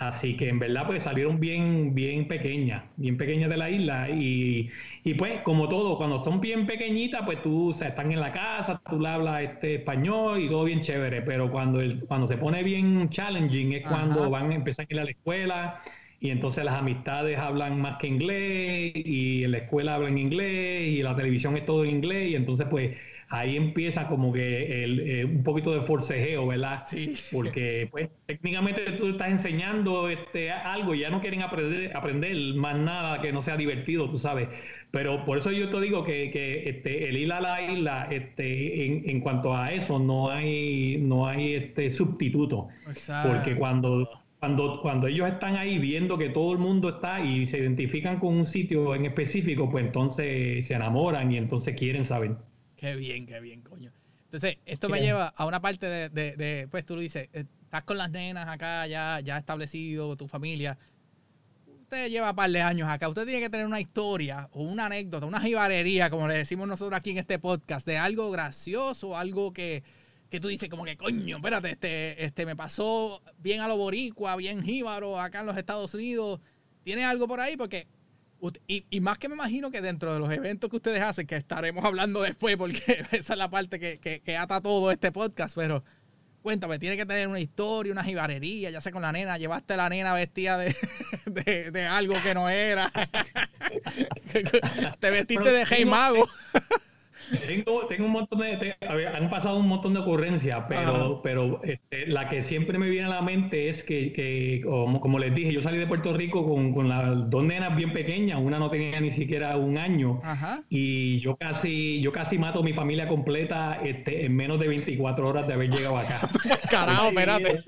Así 0.08 0.36
que 0.36 0.48
en 0.48 0.58
verdad 0.58 0.86
pues 0.86 1.04
salieron 1.04 1.38
bien, 1.40 1.94
bien 1.94 2.28
pequeñas, 2.28 2.84
bien 2.96 3.16
pequeñas 3.16 3.50
de 3.50 3.56
la 3.56 3.70
isla. 3.70 4.08
Y, 4.10 4.70
pues 5.18 5.40
como 5.42 5.68
todo, 5.68 5.96
cuando 5.98 6.22
son 6.22 6.40
bien 6.40 6.66
pequeñitas 6.66 7.22
pues 7.24 7.42
tú 7.42 7.70
o 7.70 7.74
sea, 7.74 7.88
están 7.88 8.12
en 8.12 8.20
la 8.20 8.32
casa, 8.32 8.80
tú 8.88 9.00
le 9.00 9.08
hablas 9.08 9.42
este 9.42 9.76
español 9.76 10.40
y 10.40 10.48
todo 10.48 10.64
bien 10.64 10.80
chévere, 10.80 11.22
pero 11.22 11.50
cuando, 11.50 11.80
el, 11.80 12.00
cuando 12.06 12.26
se 12.26 12.36
pone 12.36 12.62
bien 12.62 13.08
challenging 13.10 13.72
es 13.72 13.82
cuando 13.82 14.30
van 14.30 14.50
a 14.52 14.54
empezar 14.54 14.86
a 14.88 14.94
ir 14.94 15.00
a 15.00 15.04
la 15.04 15.10
escuela 15.10 15.82
y 16.20 16.30
entonces 16.30 16.64
las 16.64 16.74
amistades 16.74 17.36
hablan 17.38 17.80
más 17.80 17.96
que 17.98 18.06
inglés 18.06 18.92
y 18.94 19.42
en 19.44 19.50
la 19.50 19.58
escuela 19.58 19.96
hablan 19.96 20.18
inglés 20.18 20.88
y 20.88 21.02
la 21.02 21.16
televisión 21.16 21.56
es 21.56 21.66
todo 21.66 21.84
en 21.84 21.90
inglés. 21.90 22.30
Y 22.30 22.36
entonces 22.36 22.66
pues 22.70 22.96
ahí 23.32 23.56
empieza 23.56 24.08
como 24.08 24.30
que 24.30 24.84
el, 24.84 25.00
eh, 25.00 25.24
un 25.24 25.42
poquito 25.42 25.72
de 25.72 25.80
forcejeo, 25.80 26.46
¿verdad? 26.46 26.84
Sí. 26.86 27.14
Porque 27.32 27.88
pues 27.90 28.10
técnicamente 28.26 28.82
tú 28.92 29.08
estás 29.08 29.30
enseñando 29.30 30.10
este, 30.10 30.50
algo 30.50 30.94
y 30.94 31.00
ya 31.00 31.08
no 31.08 31.22
quieren 31.22 31.40
aprender, 31.40 31.96
aprender 31.96 32.36
más 32.54 32.76
nada 32.76 33.22
que 33.22 33.32
no 33.32 33.40
sea 33.40 33.56
divertido, 33.56 34.10
tú 34.10 34.18
sabes. 34.18 34.48
Pero 34.90 35.24
por 35.24 35.38
eso 35.38 35.50
yo 35.50 35.70
te 35.70 35.80
digo 35.80 36.04
que, 36.04 36.30
que 36.30 36.68
este, 36.68 37.08
el 37.08 37.16
ir 37.16 37.32
a 37.32 37.40
la 37.40 37.62
isla, 37.62 38.06
este, 38.10 38.84
en, 38.84 39.08
en, 39.08 39.20
cuanto 39.20 39.56
a 39.56 39.72
eso, 39.72 39.98
no 39.98 40.30
hay, 40.30 40.98
no 41.00 41.26
hay 41.26 41.54
este 41.54 41.94
sustituto. 41.94 42.68
Porque 43.26 43.56
cuando, 43.56 44.10
cuando, 44.40 44.82
cuando 44.82 45.06
ellos 45.06 45.26
están 45.26 45.56
ahí 45.56 45.78
viendo 45.78 46.18
que 46.18 46.28
todo 46.28 46.52
el 46.52 46.58
mundo 46.58 46.90
está 46.90 47.24
y 47.24 47.46
se 47.46 47.60
identifican 47.60 48.18
con 48.18 48.36
un 48.36 48.46
sitio 48.46 48.94
en 48.94 49.06
específico, 49.06 49.70
pues 49.70 49.86
entonces 49.86 50.66
se 50.66 50.74
enamoran 50.74 51.32
y 51.32 51.38
entonces 51.38 51.74
quieren 51.74 52.04
saber. 52.04 52.36
Qué 52.82 52.96
bien, 52.96 53.26
qué 53.26 53.38
bien, 53.38 53.62
coño. 53.62 53.92
Entonces, 54.24 54.56
esto 54.66 54.88
me 54.88 55.00
lleva 55.00 55.28
a 55.28 55.46
una 55.46 55.62
parte 55.62 55.86
de, 55.86 56.08
de, 56.08 56.66
pues 56.68 56.84
tú 56.84 56.96
lo 56.96 57.00
dices, 57.00 57.28
eh, 57.32 57.44
estás 57.62 57.84
con 57.84 57.96
las 57.96 58.10
nenas 58.10 58.48
acá, 58.48 58.88
ya, 58.88 59.20
ya 59.20 59.38
establecido, 59.38 60.16
tu 60.16 60.26
familia. 60.26 60.76
Usted 61.82 62.10
lleva 62.10 62.30
un 62.30 62.34
par 62.34 62.50
de 62.50 62.60
años 62.60 62.88
acá. 62.88 63.08
Usted 63.08 63.24
tiene 63.24 63.38
que 63.38 63.50
tener 63.50 63.66
una 63.66 63.80
historia 63.80 64.48
o 64.50 64.64
una 64.64 64.86
anécdota, 64.86 65.26
una 65.26 65.40
jibarería, 65.40 66.10
como 66.10 66.26
le 66.26 66.34
decimos 66.34 66.66
nosotros 66.66 66.98
aquí 66.98 67.10
en 67.10 67.18
este 67.18 67.38
podcast, 67.38 67.86
de 67.86 67.98
algo 67.98 68.32
gracioso, 68.32 69.16
algo 69.16 69.52
que, 69.52 69.84
que 70.28 70.40
tú 70.40 70.48
dices 70.48 70.68
como 70.68 70.84
que, 70.84 70.96
coño, 70.96 71.36
espérate, 71.36 71.70
este, 71.70 72.24
este 72.24 72.46
me 72.46 72.56
pasó 72.56 73.22
bien 73.38 73.60
a 73.60 73.68
lo 73.68 73.76
boricua, 73.76 74.34
bien 74.34 74.60
jíbaro 74.64 75.20
acá 75.20 75.42
en 75.42 75.46
los 75.46 75.56
Estados 75.56 75.94
Unidos. 75.94 76.40
¿Tiene 76.82 77.04
algo 77.04 77.28
por 77.28 77.38
ahí? 77.38 77.56
Porque 77.56 77.86
y, 78.66 79.00
más 79.00 79.18
que 79.18 79.28
me 79.28 79.34
imagino 79.34 79.70
que 79.70 79.80
dentro 79.80 80.12
de 80.12 80.18
los 80.18 80.32
eventos 80.32 80.68
que 80.68 80.76
ustedes 80.76 81.00
hacen, 81.00 81.26
que 81.26 81.36
estaremos 81.36 81.84
hablando 81.84 82.22
después, 82.22 82.56
porque 82.56 82.76
esa 83.12 83.32
es 83.34 83.38
la 83.38 83.50
parte 83.50 83.78
que, 83.78 84.00
que, 84.00 84.36
ata 84.36 84.60
todo 84.60 84.90
este 84.90 85.12
podcast, 85.12 85.54
pero 85.54 85.84
cuéntame, 86.42 86.80
tiene 86.80 86.96
que 86.96 87.06
tener 87.06 87.28
una 87.28 87.38
historia, 87.38 87.92
una 87.92 88.02
jibarería, 88.02 88.70
ya 88.70 88.80
sé 88.80 88.90
con 88.90 89.02
la 89.02 89.12
nena, 89.12 89.38
llevaste 89.38 89.74
a 89.74 89.76
la 89.76 89.88
nena 89.88 90.12
vestida 90.12 90.58
de, 90.58 90.74
de, 91.70 91.86
algo 91.86 92.20
que 92.22 92.34
no 92.34 92.48
era. 92.48 92.90
Te 95.00 95.10
vestiste 95.10 95.52
de 95.52 95.64
Hey 95.64 95.84
Mago. 95.84 96.28
Tengo, 97.46 97.86
tengo 97.86 98.06
un 98.06 98.12
montón 98.12 98.40
de, 98.40 98.76
han 98.80 99.30
pasado 99.30 99.56
un 99.56 99.68
montón 99.68 99.94
de 99.94 100.00
ocurrencias, 100.00 100.64
pero, 100.68 101.20
pero 101.22 101.60
este, 101.62 102.06
la 102.06 102.28
que 102.28 102.42
siempre 102.42 102.78
me 102.78 102.90
viene 102.90 103.06
a 103.06 103.10
la 103.10 103.22
mente 103.22 103.68
es 103.68 103.82
que, 103.82 104.12
que 104.12 104.62
como, 104.64 105.18
les 105.18 105.34
dije, 105.34 105.52
yo 105.52 105.62
salí 105.62 105.78
de 105.78 105.86
Puerto 105.86 106.12
Rico 106.12 106.46
con, 106.46 106.72
con, 106.72 106.88
las 106.88 107.30
dos 107.30 107.44
nenas 107.44 107.76
bien 107.76 107.92
pequeñas, 107.92 108.40
una 108.42 108.58
no 108.58 108.70
tenía 108.70 109.00
ni 109.00 109.10
siquiera 109.10 109.56
un 109.56 109.78
año, 109.78 110.20
y 110.68 111.20
yo 111.20 111.36
casi, 111.36 112.00
yo 112.00 112.12
casi 112.12 112.38
mato 112.38 112.60
a 112.60 112.62
mi 112.62 112.72
familia 112.72 113.08
completa 113.08 113.80
este, 113.82 114.26
en 114.26 114.36
menos 114.36 114.58
de 114.60 114.68
24 114.68 115.28
horas 115.28 115.46
de 115.46 115.54
haber 115.54 115.70
llegado 115.70 115.98
acá. 115.98 116.28
Carajo, 116.70 117.08
espérate. 117.08 117.62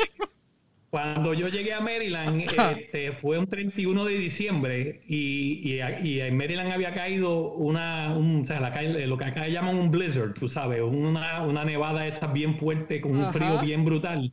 Cuando 0.95 1.35
yo 1.35 1.49
llegué 1.49 1.73
a 1.73 1.81
Maryland, 1.81 2.43
este, 2.79 3.11
fue 3.11 3.37
un 3.37 3.49
31 3.49 4.05
de 4.05 4.15
diciembre 4.15 5.01
y, 5.09 5.81
y, 6.05 6.21
en 6.21 6.37
Maryland 6.37 6.71
había 6.71 6.95
caído 6.95 7.51
una, 7.55 8.17
un, 8.17 8.43
o 8.43 8.47
sea, 8.47 8.61
la, 8.61 8.81
lo 8.81 9.19
que 9.19 9.25
acá 9.25 9.49
llaman 9.49 9.77
un 9.77 9.91
blizzard, 9.91 10.35
tú 10.35 10.49
sabes, 10.49 10.83
una, 10.83 11.43
una 11.43 11.65
nevada 11.65 12.07
esa 12.07 12.29
bien 12.29 12.57
fuerte 12.57 13.01
con 13.01 13.17
un 13.17 13.29
frío 13.33 13.59
bien 13.61 13.85
brutal. 13.85 14.33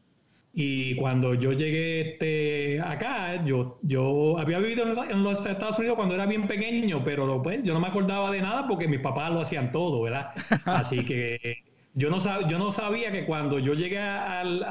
Y 0.54 0.96
cuando 0.98 1.34
yo 1.34 1.52
llegué 1.52 2.12
este, 2.12 2.80
acá, 2.80 3.44
yo, 3.44 3.80
yo 3.82 4.38
había 4.38 4.60
vivido 4.60 4.84
en 5.10 5.24
los 5.24 5.44
Estados 5.44 5.80
Unidos 5.80 5.96
cuando 5.96 6.14
era 6.14 6.28
bien 6.28 6.46
pequeño, 6.46 7.04
pero 7.04 7.42
pues, 7.42 7.62
yo 7.64 7.74
no 7.74 7.80
me 7.80 7.88
acordaba 7.88 8.30
de 8.30 8.40
nada 8.40 8.68
porque 8.68 8.88
mis 8.88 9.00
papás 9.00 9.34
lo 9.34 9.42
hacían 9.42 9.72
todo, 9.72 10.04
¿verdad? 10.04 10.30
Así 10.66 11.04
que 11.06 11.71
yo 11.94 12.10
no, 12.10 12.20
yo 12.48 12.58
no 12.58 12.72
sabía 12.72 13.12
que 13.12 13.26
cuando 13.26 13.60
yo 13.60 13.74
llegué 13.74 14.00
al 14.00 14.64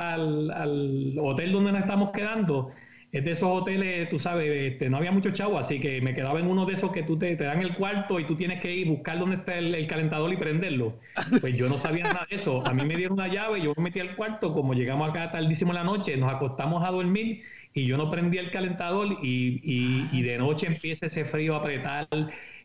hotel 1.21 1.53
donde 1.53 1.73
nos 1.73 1.83
estamos 1.83 2.11
quedando, 2.12 2.73
es 3.12 3.25
de 3.25 3.33
esos 3.33 3.49
hoteles, 3.50 4.09
tú 4.09 4.21
sabes, 4.21 4.73
este, 4.73 4.89
no 4.89 4.97
había 4.97 5.11
mucho 5.11 5.31
chavo, 5.33 5.59
así 5.59 5.81
que 5.81 6.00
me 6.00 6.15
quedaba 6.15 6.39
en 6.39 6.47
uno 6.47 6.65
de 6.65 6.75
esos 6.75 6.93
que 6.93 7.03
tú 7.03 7.19
te, 7.19 7.35
te 7.35 7.45
dan 7.45 7.61
el 7.61 7.75
cuarto 7.75 8.21
y 8.21 8.25
tú 8.25 8.37
tienes 8.37 8.61
que 8.61 8.73
ir 8.73 8.87
buscar 8.87 9.19
dónde 9.19 9.37
está 9.37 9.59
el, 9.59 9.87
calentador 9.89 10.33
y 10.33 10.37
prenderlo. 10.37 10.99
Pues 11.41 11.57
yo 11.57 11.69
no 11.69 11.77
sabía 11.77 12.05
nada 12.05 12.27
de 12.31 12.37
eso. 12.37 12.65
A 12.67 12.73
mí 12.73 12.85
me 12.85 12.95
dieron 12.95 13.15
una 13.19 13.27
llave, 13.27 13.61
yo 13.61 13.73
me 13.77 13.85
metí 13.85 13.99
al 13.99 14.15
cuarto, 14.15 14.53
como 14.53 14.75
llegamos 14.75 15.11
acá 15.11 15.33
tardísimo 15.33 15.73
en 15.73 15.77
la 15.77 15.85
noche, 15.85 16.17
nos 16.17 16.33
acostamos 16.33 16.87
a 16.87 16.93
dormir 16.93 17.43
y 17.73 17.87
yo 17.87 17.97
no 17.97 18.11
prendí 18.11 18.39
el 18.39 18.50
calentador 18.53 19.19
y, 19.23 19.61
y, 19.65 20.09
y 20.12 20.23
de 20.23 20.39
noche 20.39 20.69
empieza 20.69 21.07
ese 21.07 21.25
frío 21.25 21.55
a 21.57 21.59
apretar 21.59 22.09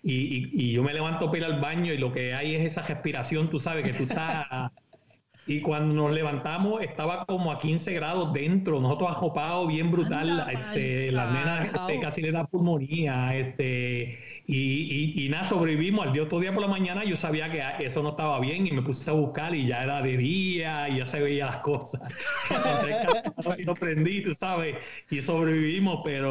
y, 0.07 0.50
y, 0.53 0.71
yo 0.71 0.83
me 0.83 0.93
levanto 0.93 1.25
para 1.27 1.38
ir 1.39 1.45
al 1.45 1.59
baño 1.59 1.91
y 1.91 1.97
lo 1.97 2.13
que 2.13 2.35
hay 2.35 2.55
es 2.55 2.63
esa 2.63 2.81
respiración, 2.81 3.50
tú 3.50 3.59
sabes, 3.59 3.83
que 3.83 3.93
tú 3.93 4.03
estás 4.03 4.45
y 5.47 5.62
cuando 5.62 5.93
nos 5.95 6.12
levantamos 6.12 6.81
estaba 6.81 7.25
como 7.25 7.51
a 7.51 7.59
15 7.59 7.93
grados 7.93 8.33
dentro, 8.33 8.79
nosotros 8.79 9.12
ajopados 9.12 9.67
bien 9.67 9.91
brutal, 9.91 10.47
este, 10.51 11.12
las 11.12 11.33
nenas 11.33 11.74
este, 11.74 12.00
casi 12.00 12.21
le 12.21 12.31
da 12.31 12.45
pulmonía, 12.45 13.35
este, 13.35 14.43
y, 14.47 15.25
y, 15.25 15.29
nada, 15.29 15.43
sobrevivimos. 15.43 16.05
Al 16.05 16.13
día 16.13 16.24
otro 16.24 16.39
día 16.39 16.53
por 16.53 16.62
la 16.62 16.67
mañana 16.67 17.03
yo 17.03 17.17
sabía 17.17 17.51
que 17.51 17.85
eso 17.85 18.03
no 18.03 18.09
estaba 18.09 18.39
bien 18.39 18.67
y 18.67 18.71
me 18.71 18.83
puse 18.83 19.09
a 19.09 19.13
buscar 19.13 19.55
y 19.55 19.67
ya 19.67 19.83
era 19.83 20.01
de 20.01 20.17
día 20.17 20.88
y 20.89 20.97
ya 20.97 21.05
se 21.05 21.19
veía 21.19 21.47
las 21.47 21.57
cosas. 21.57 22.01
y 23.57 23.63
lo 23.65 23.74
prendí, 23.74 24.24
tú 24.24 24.35
sabes, 24.35 24.75
y 25.09 25.21
sobrevivimos, 25.21 26.01
pero 26.03 26.29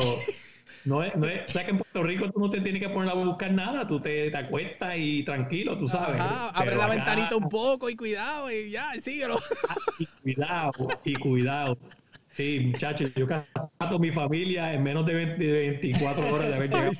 no 0.84 1.02
es, 1.02 1.16
no 1.16 1.26
es, 1.26 1.48
o 1.48 1.52
sea 1.52 1.64
que 1.64 1.70
en 1.70 1.78
Puerto 1.78 2.02
Rico 2.02 2.30
tú 2.30 2.40
no 2.40 2.50
te 2.50 2.60
tienes 2.60 2.82
que 2.82 2.88
poner 2.88 3.10
a 3.10 3.14
buscar 3.14 3.52
nada, 3.52 3.86
tú 3.86 4.00
te, 4.00 4.30
te 4.30 4.36
acuestas 4.36 4.94
y 4.98 5.22
tranquilo, 5.22 5.76
tú 5.76 5.88
sabes. 5.88 6.20
abre 6.20 6.76
la 6.76 6.88
ventanita 6.88 7.36
un 7.36 7.48
poco 7.48 7.88
y 7.88 7.96
cuidado 7.96 8.50
y 8.50 8.70
ya, 8.70 8.92
síguelo. 9.00 9.38
Ah, 9.68 9.74
y 9.98 10.06
cuidado, 10.22 10.88
y 11.04 11.14
cuidado. 11.14 11.78
Sí, 12.32 12.70
muchachos, 12.72 13.14
yo 13.14 13.26
cato 13.26 13.98
mi 13.98 14.10
familia 14.10 14.74
en 14.74 14.82
menos 14.82 15.06
de, 15.06 15.14
24 15.14 16.34
horas 16.34 16.48
de 16.48 16.54
haber 16.54 16.70
llegado 16.70 16.92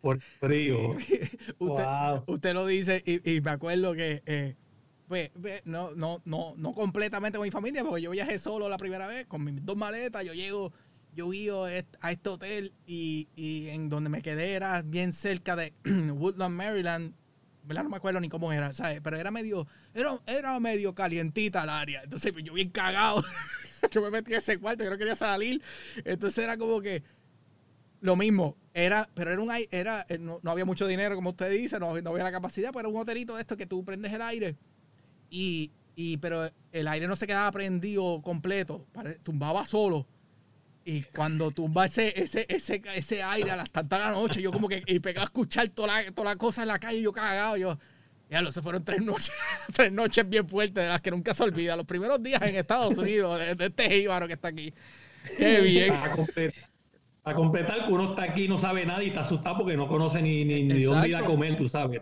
por 0.00 0.20
frío. 0.20 0.96
usted, 1.58 1.86
usted, 2.26 2.54
lo 2.54 2.66
dice 2.66 3.02
y, 3.06 3.36
y 3.36 3.40
me 3.40 3.52
acuerdo 3.52 3.94
que 3.94 4.22
eh, 4.26 4.56
pues, 5.10 5.30
no, 5.64 5.90
no, 5.96 6.22
no, 6.24 6.54
no 6.56 6.72
completamente 6.72 7.36
con 7.36 7.44
mi 7.44 7.50
familia, 7.50 7.84
porque 7.84 8.00
yo 8.00 8.12
viajé 8.12 8.38
solo 8.38 8.68
la 8.68 8.78
primera 8.78 9.08
vez 9.08 9.26
con 9.26 9.42
mis 9.42 9.64
dos 9.64 9.76
maletas, 9.76 10.24
yo 10.24 10.34
llego 10.34 10.72
yo 11.20 11.32
iba 11.34 11.66
a 11.66 12.10
este 12.10 12.28
hotel 12.28 12.72
y, 12.86 13.28
en 13.68 13.88
donde 13.90 14.08
me 14.08 14.22
quedé 14.22 14.54
era 14.54 14.80
bien 14.82 15.12
cerca 15.12 15.54
de 15.54 15.74
Woodland, 15.84 16.56
Maryland. 16.56 17.14
¿verdad? 17.62 17.84
No 17.84 17.90
me 17.90 17.98
acuerdo 17.98 18.20
ni 18.20 18.28
cómo 18.28 18.52
era, 18.52 18.72
¿sabes? 18.72 19.00
Pero 19.02 19.16
era 19.16 19.30
medio, 19.30 19.66
era, 19.94 20.18
era 20.26 20.58
medio 20.58 20.94
calientita 20.94 21.62
el 21.62 21.68
área. 21.68 22.02
Entonces 22.02 22.32
yo 22.42 22.54
bien 22.54 22.70
cagado. 22.70 23.22
yo 23.92 24.02
me 24.02 24.10
metí 24.10 24.32
en 24.32 24.38
ese 24.38 24.58
cuarto, 24.58 24.82
yo 24.82 24.90
no 24.90 24.98
quería 24.98 25.14
salir. 25.14 25.62
Entonces 26.04 26.42
era 26.42 26.56
como 26.56 26.80
que 26.80 27.02
lo 28.00 28.16
mismo. 28.16 28.56
Era, 28.72 29.10
pero 29.14 29.30
era 29.30 29.42
un 29.42 29.50
era, 29.70 30.06
eh, 30.08 30.18
no, 30.18 30.40
había 30.46 30.64
mucho 30.64 30.86
dinero, 30.86 31.14
como 31.16 31.30
usted 31.30 31.50
dice, 31.50 31.78
no, 31.78 32.00
no, 32.00 32.10
había 32.10 32.24
la 32.24 32.32
capacidad, 32.32 32.70
pero 32.70 32.80
era 32.80 32.88
un 32.88 32.96
hotelito 32.96 33.34
de 33.34 33.42
esto 33.42 33.56
que 33.56 33.66
tú 33.66 33.84
prendes 33.84 34.12
el 34.12 34.22
aire. 34.22 34.56
Y, 35.28 35.70
y 35.94 36.16
pero 36.16 36.50
el 36.72 36.88
aire 36.88 37.06
no 37.06 37.14
se 37.14 37.26
quedaba 37.26 37.52
prendido 37.52 38.22
completo, 38.22 38.86
tumbaba 39.22 39.66
solo. 39.66 40.06
Y 40.84 41.02
cuando 41.02 41.50
tumba 41.50 41.86
ese, 41.86 42.12
ese, 42.20 42.46
ese, 42.48 42.82
ese 42.94 43.22
aire 43.22 43.50
a 43.50 43.56
las 43.56 43.70
tantas 43.70 43.98
de 43.98 44.04
la 44.06 44.10
noche, 44.12 44.40
yo 44.40 44.50
como 44.50 44.66
que 44.66 44.82
y 44.86 44.98
pegaba 44.98 45.24
a 45.24 45.26
escuchar 45.26 45.68
toda 45.68 46.02
la, 46.02 46.10
toda 46.12 46.30
la 46.30 46.36
cosa 46.36 46.62
en 46.62 46.68
la 46.68 46.78
calle, 46.78 47.02
yo 47.02 47.12
cagado, 47.12 47.56
yo, 47.56 47.78
ya 48.30 48.40
lo, 48.40 48.50
se 48.50 48.62
fueron 48.62 48.84
tres 48.84 49.02
noches, 49.02 49.32
tres 49.74 49.92
noches 49.92 50.28
bien 50.28 50.48
fuertes, 50.48 50.82
de 50.82 50.88
las 50.88 51.00
que 51.00 51.10
nunca 51.10 51.34
se 51.34 51.42
olvida. 51.42 51.76
Los 51.76 51.84
primeros 51.84 52.22
días 52.22 52.40
en 52.42 52.56
Estados 52.56 52.96
Unidos, 52.96 53.38
de, 53.38 53.66
este 53.66 53.90
jíbaro 53.90 54.26
que 54.26 54.34
está 54.34 54.48
aquí. 54.48 54.72
Qué 55.36 55.60
bien. 55.60 55.92
A 57.24 57.34
completar, 57.34 57.86
que 57.86 57.92
uno 57.92 58.10
está 58.10 58.22
aquí 58.22 58.48
no 58.48 58.56
sabe 58.56 58.86
nada 58.86 59.02
y 59.04 59.08
está 59.08 59.20
asustado 59.20 59.58
porque 59.58 59.76
no 59.76 59.86
conoce 59.86 60.22
ni, 60.22 60.44
ni, 60.44 60.62
ni 60.62 60.82
dónde 60.82 61.08
ir 61.08 61.16
a 61.16 61.24
comer, 61.24 61.56
tú 61.58 61.68
sabes. 61.68 62.00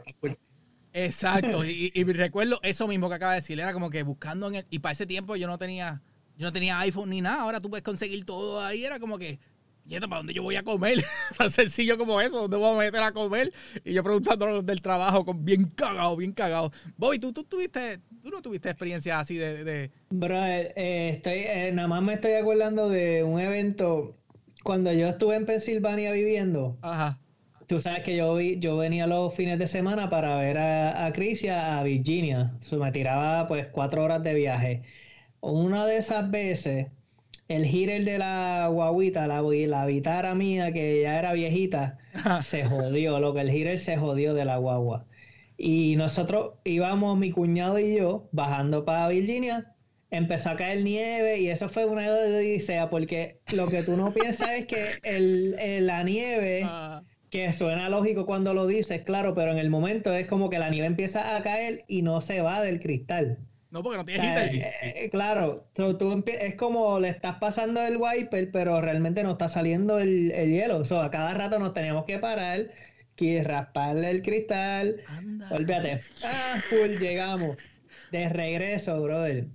Exacto, 0.93 1.65
y, 1.65 1.93
y, 1.95 2.05
recuerdo 2.05 2.61
eso 2.63 2.89
mismo 2.89 3.09
que 3.09 3.17
acaba 3.17 3.33
de 3.33 3.41
decir, 3.41 3.59
era 3.59 3.73
como 3.73 3.91
que 3.91 4.03
buscando 4.03 4.49
en 4.49 4.57
el, 4.57 4.67
y 4.71 4.79
para 4.79 4.95
ese 4.95 5.07
tiempo 5.07 5.37
yo 5.37 5.47
no 5.47 5.59
tenía 5.59 6.03
yo 6.39 6.47
no 6.47 6.53
tenía 6.53 6.79
iPhone 6.79 7.11
ni 7.11 7.21
nada, 7.21 7.43
ahora 7.43 7.61
tú 7.61 7.69
puedes 7.69 7.83
conseguir 7.83 8.25
todo 8.25 8.61
ahí. 8.63 8.85
Era 8.85 9.01
como 9.01 9.19
que, 9.19 9.41
¿para 9.91 10.19
dónde 10.19 10.33
yo 10.33 10.45
voy 10.45 10.55
a 10.55 10.63
comer? 10.63 10.99
Tan 11.37 11.51
sencillo 11.51 11.99
como 11.99 12.21
eso, 12.21 12.43
¿dónde 12.43 12.57
voy 12.57 12.77
a 12.77 12.79
meter 12.79 13.03
a 13.03 13.11
comer? 13.11 13.53
Y 13.85 13.93
yo 13.93 14.05
preguntando 14.05 14.47
los 14.47 14.65
del 14.65 14.81
trabajo, 14.81 15.25
bien 15.35 15.65
cagado, 15.65 16.17
bien 16.17 16.33
cagado. 16.33 16.71
Bobby, 16.97 17.19
¿tú, 17.19 17.33
tú, 17.33 17.43
tuviste, 17.43 17.99
tú 18.23 18.31
no 18.31 18.41
tuviste 18.41 18.71
experiencia 18.71 19.19
así 19.19 19.37
de...? 19.37 19.65
de... 19.65 19.91
Bro, 20.11 20.45
eh, 20.45 21.11
estoy, 21.11 21.41
eh, 21.41 21.73
nada 21.75 21.89
más 21.89 22.05
me 22.05 22.15
estoy 22.15 22.35
acordando 22.35 22.89
de 22.89 23.25
un 23.25 23.41
evento 23.41 24.17
cuando 24.63 24.93
yo 24.93 25.09
estuve 25.09 25.35
en 25.35 25.45
Pensilvania 25.45 26.13
viviendo. 26.13 26.79
Ajá. 26.83 27.19
Tú 27.67 27.81
sabes 27.81 28.05
que 28.05 28.17
yo, 28.17 28.41
yo 28.41 28.77
venía 28.77 29.09
los 29.09 29.35
fines 29.35 29.59
de 29.59 29.67
semana 29.67 30.09
para 30.09 30.37
ver 30.37 30.57
a, 30.59 31.05
a 31.05 31.13
Chris 31.13 31.45
a 31.47 31.83
Virginia. 31.83 32.55
me 32.71 32.93
tiraba 32.93 33.49
pues 33.49 33.67
cuatro 33.67 34.05
horas 34.05 34.23
de 34.23 34.35
viaje 34.35 34.83
una 35.41 35.87
de 35.87 35.97
esas 35.99 36.31
veces, 36.31 36.89
el 37.49 37.65
heater 37.65 38.05
de 38.05 38.19
la 38.19 38.69
guaguita, 38.71 39.27
la, 39.27 39.43
la 39.43 39.87
vitara 39.87 40.35
mía, 40.35 40.73
que 40.73 41.03
ya 41.03 41.19
era 41.19 41.33
viejita, 41.33 41.99
se 42.43 42.65
jodió, 42.65 43.21
lo 43.21 43.35
que 43.35 43.41
el 43.41 43.51
heater 43.51 43.79
se 43.79 43.97
jodió 43.97 44.35
de 44.35 44.45
la 44.45 44.59
guagua. 44.59 45.07
Y 45.57 45.97
nosotros 45.97 46.55
íbamos, 46.65 47.19
mi 47.19 47.33
cuñado 47.33 47.79
y 47.79 47.97
yo, 47.97 48.29
bajando 48.33 48.85
para 48.85 49.09
Virginia, 49.09 49.75
empezó 50.11 50.51
a 50.51 50.57
caer 50.57 50.83
nieve 50.85 51.39
y 51.39 51.49
eso 51.49 51.69
fue 51.69 51.85
una 51.85 52.09
odisea 52.09 52.89
porque 52.91 53.41
lo 53.55 53.69
que 53.69 53.83
tú 53.83 53.97
no 53.97 54.13
piensas 54.13 54.51
es 54.51 54.67
que 54.67 54.85
el, 55.03 55.87
la 55.87 56.03
nieve, 56.05 56.63
ah. 56.65 57.03
que 57.31 57.53
suena 57.53 57.89
lógico 57.89 58.27
cuando 58.27 58.55
lo 58.55 58.67
dices, 58.67 59.03
claro, 59.03 59.35
pero 59.35 59.53
en 59.53 59.59
el 59.59 59.71
momento 59.71 60.13
es 60.15 60.27
como 60.27 60.51
que 60.51 60.59
la 60.59 60.71
nieve 60.71 60.87
empieza 60.87 61.37
a 61.37 61.43
caer 61.43 61.85
y 61.89 62.03
no 62.03 62.21
se 62.21 62.41
va 62.41 62.63
del 62.63 62.81
cristal. 62.81 63.39
No, 63.71 63.83
porque 63.83 63.99
no 63.99 64.05
tienes 64.05 64.27
heater. 64.27 64.55
Eh, 64.55 64.73
eh, 64.83 65.11
claro, 65.11 65.67
tú, 65.75 66.25
es 66.27 66.55
como 66.55 66.99
le 67.01 67.11
estás 67.11 67.37
pasando 67.37 67.83
el 67.83 67.99
wiper, 67.99 68.51
pero 68.51 68.81
realmente 68.81 69.23
no 69.23 69.33
está 69.33 69.49
saliendo 69.49 69.99
el, 69.99 70.31
hielo. 70.31 70.79
O 70.79 70.85
sea, 70.85 71.05
a 71.05 71.11
cada 71.11 71.35
rato 71.35 71.59
nos 71.59 71.75
teníamos 71.75 72.05
que 72.07 72.19
parar, 72.19 72.71
que 73.15 73.45
rasparle 73.45 74.11
el 74.11 74.23
cristal. 74.23 74.97
Olvídate. 75.51 76.01
Ah, 76.25 76.61
full, 76.71 76.99
llegamos. 76.99 77.59
De 78.11 78.29
regreso, 78.31 79.03
brother. 79.03 79.49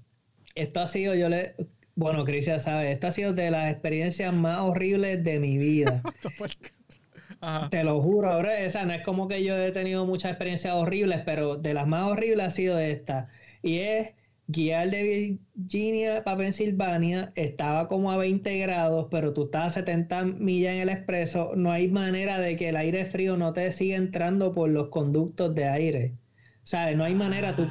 Esto 0.54 0.82
ha 0.82 0.88
sido, 0.88 1.16
yo 1.16 1.30
le. 1.30 1.56
Bueno, 1.96 2.26
Cris 2.26 2.48
ya 2.48 2.60
sabe, 2.60 2.92
esto 2.92 3.08
ha 3.08 3.12
sido 3.12 3.34
de 3.34 3.52
las 3.52 3.72
experiencias 3.72 4.34
más 4.34 4.60
horribles 4.60 5.24
de 5.24 5.40
mi 5.40 5.58
vida. 5.58 6.02
Te 7.70 7.84
lo 7.84 8.02
juro, 8.02 8.30
ahora 8.30 8.60
esa 8.60 8.86
no 8.86 8.94
es 8.94 9.04
como 9.04 9.28
que 9.28 9.44
yo 9.44 9.56
he 9.58 9.72
tenido 9.72 10.06
muchas 10.06 10.32
experiencias 10.32 10.74
horribles, 10.74 11.22
pero 11.26 11.58
de 11.58 11.74
las 11.74 11.86
más 11.86 12.10
horribles 12.10 12.48
ha 12.48 12.50
sido 12.52 12.80
esta 12.80 13.30
y 13.64 13.80
es 13.80 14.14
guiar 14.48 14.92
de 14.92 15.40
Virginia 15.56 16.24
para 16.24 16.38
Pensilvania, 16.38 17.32
estaba 17.36 17.88
como 17.88 18.12
a 18.12 18.18
20 18.18 18.58
grados, 18.60 19.08
pero 19.10 19.34
tú 19.34 19.46
estás 19.46 19.78
a 19.78 19.80
70 19.80 20.26
millas 20.26 20.76
en 20.76 20.82
el 20.82 20.90
expreso, 20.90 21.54
no 21.56 21.72
hay 21.72 21.88
manera 21.90 22.40
de 22.40 22.56
que 22.58 22.70
el 22.70 22.76
aire 22.76 23.06
frío 23.06 23.38
no 23.38 23.54
te 23.54 23.72
siga 23.72 23.98
entrando 23.98 24.54
por 24.54 24.70
los 24.70 24.90
conductos 24.90 25.56
de 25.56 25.66
aire. 25.66 26.18
¿Sabes? 26.64 26.96
No 26.96 27.04
hay 27.04 27.16
manera. 27.16 27.56
Tú, 27.56 27.68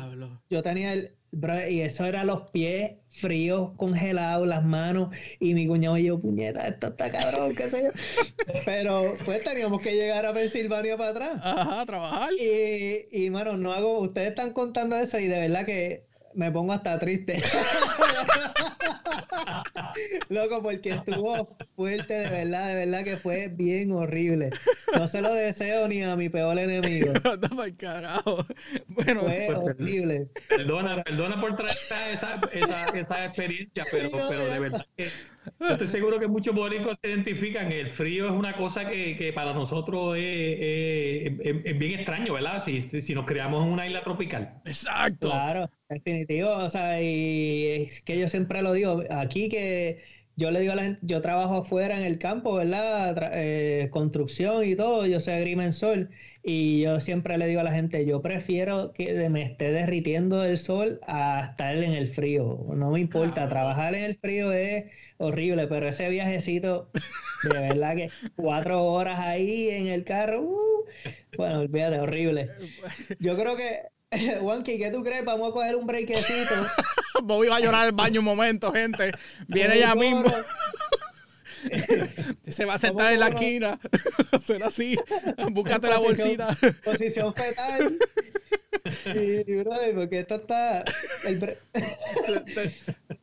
yo 0.50 0.62
tenía 0.62 0.92
el. 0.92 1.16
Y 1.32 1.80
eso 1.80 2.04
era 2.04 2.24
los 2.24 2.50
pies 2.50 2.92
fríos, 3.08 3.72
congelados, 3.76 4.46
las 4.46 4.64
manos. 4.64 5.14
Y 5.40 5.54
mi 5.54 5.66
cuñado 5.66 5.96
y 5.96 6.04
yo, 6.04 6.20
puñeta, 6.20 6.66
esto 6.68 6.88
está 6.88 7.10
cabrón, 7.10 7.54
qué 7.54 7.68
sé 7.68 7.84
yo. 7.84 7.90
Pero 8.64 9.14
pues 9.24 9.42
teníamos 9.42 9.80
que 9.80 9.94
llegar 9.94 10.26
a 10.26 10.32
Pensilvania 10.32 10.96
para 10.96 11.10
atrás. 11.10 11.40
Ajá, 11.42 11.86
trabajar. 11.86 12.30
Y, 12.38 13.06
y 13.10 13.30
bueno, 13.30 13.56
no 13.56 13.72
hago. 13.72 14.00
Ustedes 14.00 14.30
están 14.30 14.52
contando 14.52 14.96
eso 14.96 15.18
y 15.18 15.26
de 15.26 15.40
verdad 15.40 15.64
que 15.64 16.04
me 16.34 16.50
pongo 16.50 16.72
hasta 16.72 16.98
triste. 16.98 17.42
Loco, 20.28 20.62
porque 20.62 20.90
estuvo 20.90 21.56
fuerte, 21.74 22.14
de 22.14 22.28
verdad, 22.28 22.68
de 22.68 22.74
verdad 22.74 23.04
que 23.04 23.16
fue 23.16 23.48
bien 23.48 23.92
horrible. 23.92 24.50
No 24.96 25.08
se 25.08 25.20
lo 25.20 25.32
deseo 25.34 25.88
ni 25.88 26.02
a 26.02 26.16
mi 26.16 26.28
peor 26.28 26.58
enemigo. 26.58 27.12
carajo. 27.78 28.44
Bueno, 28.88 29.20
fue 29.20 29.46
pues, 29.46 29.58
horrible. 29.58 30.28
Perdona, 30.48 31.02
perdona 31.02 31.40
por 31.40 31.56
traer 31.56 31.76
esa, 32.12 32.40
esa, 32.52 32.86
esa 32.86 33.24
experiencia, 33.24 33.84
pero, 33.90 34.10
pero 34.10 34.44
de 34.46 34.60
verdad 34.60 34.86
que 34.96 35.08
yo 35.60 35.68
estoy 35.68 35.88
seguro 35.88 36.20
que 36.20 36.28
muchos 36.28 36.54
boricuas 36.54 36.96
se 37.02 37.10
identifican. 37.10 37.72
El 37.72 37.90
frío 37.92 38.28
es 38.28 38.32
una 38.32 38.56
cosa 38.56 38.88
que, 38.88 39.16
que 39.16 39.32
para 39.32 39.52
nosotros 39.52 40.16
es, 40.16 41.32
es, 41.40 41.78
bien 41.78 41.98
extraño, 42.00 42.34
¿verdad? 42.34 42.62
Si, 42.64 42.80
si 42.80 43.14
nos 43.14 43.26
creamos 43.26 43.64
en 43.64 43.72
una 43.72 43.86
isla 43.86 44.02
tropical. 44.02 44.60
Exacto. 44.64 45.30
Claro, 45.30 45.70
definitivo. 46.22 46.50
O 46.50 46.68
sea, 46.68 47.02
y 47.02 47.66
es 47.66 48.02
que 48.02 48.18
yo 48.18 48.28
siempre 48.28 48.62
lo 48.62 48.72
digo, 48.72 49.02
aquí 49.10 49.48
que 49.48 50.02
yo 50.36 50.50
le 50.50 50.60
digo 50.60 50.72
a 50.72 50.76
la 50.76 50.84
gente, 50.84 51.00
yo 51.02 51.20
trabajo 51.20 51.56
afuera 51.56 51.98
en 51.98 52.04
el 52.04 52.18
campo, 52.18 52.54
¿verdad? 52.54 53.30
Eh, 53.34 53.90
construcción 53.90 54.64
y 54.64 54.74
todo, 54.74 55.06
yo 55.06 55.20
soy 55.20 55.34
agrimensor 55.34 56.08
y 56.42 56.82
yo 56.82 57.00
siempre 57.00 57.36
le 57.36 57.46
digo 57.46 57.60
a 57.60 57.64
la 57.64 57.72
gente, 57.72 58.06
yo 58.06 58.22
prefiero 58.22 58.92
que 58.92 59.28
me 59.28 59.42
esté 59.42 59.70
derritiendo 59.72 60.42
el 60.44 60.56
sol 60.58 61.00
a 61.06 61.48
estar 61.50 61.76
en 61.76 61.92
el 61.92 62.08
frío, 62.08 62.66
no 62.74 62.90
me 62.90 63.00
importa, 63.00 63.48
trabajar 63.48 63.94
en 63.94 64.04
el 64.04 64.14
frío 64.16 64.52
es 64.52 64.86
horrible, 65.18 65.66
pero 65.68 65.88
ese 65.88 66.08
viajecito, 66.08 66.90
de 67.42 67.50
verdad 67.50 67.96
que 67.96 68.08
cuatro 68.34 68.84
horas 68.84 69.18
ahí 69.20 69.68
en 69.68 69.88
el 69.88 70.04
carro, 70.04 70.42
uh, 70.42 70.84
bueno, 71.36 71.60
olvídate, 71.60 72.00
horrible. 72.00 72.48
Yo 73.20 73.36
creo 73.36 73.56
que 73.56 73.82
Juanqui, 74.40 74.78
¿qué 74.78 74.90
tú 74.90 75.02
crees? 75.02 75.24
Vamos 75.24 75.50
a 75.50 75.52
coger 75.52 75.76
un 75.76 75.86
breakcito. 75.86 76.54
Bobby 77.22 77.48
va 77.48 77.56
a 77.56 77.60
llorar 77.60 77.86
el 77.86 77.92
baño 77.92 78.20
un 78.20 78.26
momento, 78.26 78.72
gente. 78.72 79.12
Viene 79.48 79.78
ya 79.78 79.94
mismo. 79.94 80.24
Se 82.48 82.64
va 82.64 82.74
a 82.74 82.78
sentar 82.78 83.12
en 83.12 83.20
la 83.20 83.28
esquina. 83.28 83.78
Hacer 84.32 84.62
así. 84.64 84.98
Búscate 85.52 85.88
la 85.88 85.98
bolsita. 85.98 86.56
Posición 86.84 87.32
fetal. 87.34 87.96
Y, 89.14 89.44
brother, 89.54 89.94
porque 89.94 90.20
esto 90.20 90.34
está. 90.36 90.84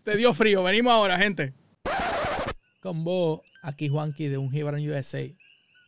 te, 0.04 0.18
dio 0.18 0.34
frío. 0.34 0.64
Venimos 0.64 0.94
ahora, 0.94 1.18
gente. 1.18 1.54
Con 2.80 3.04
vos, 3.04 3.42
aquí 3.62 3.90
Juanqui 3.90 4.30
de 4.30 4.38
Un 4.38 4.50
Gibran 4.50 4.90
USA. 4.90 5.28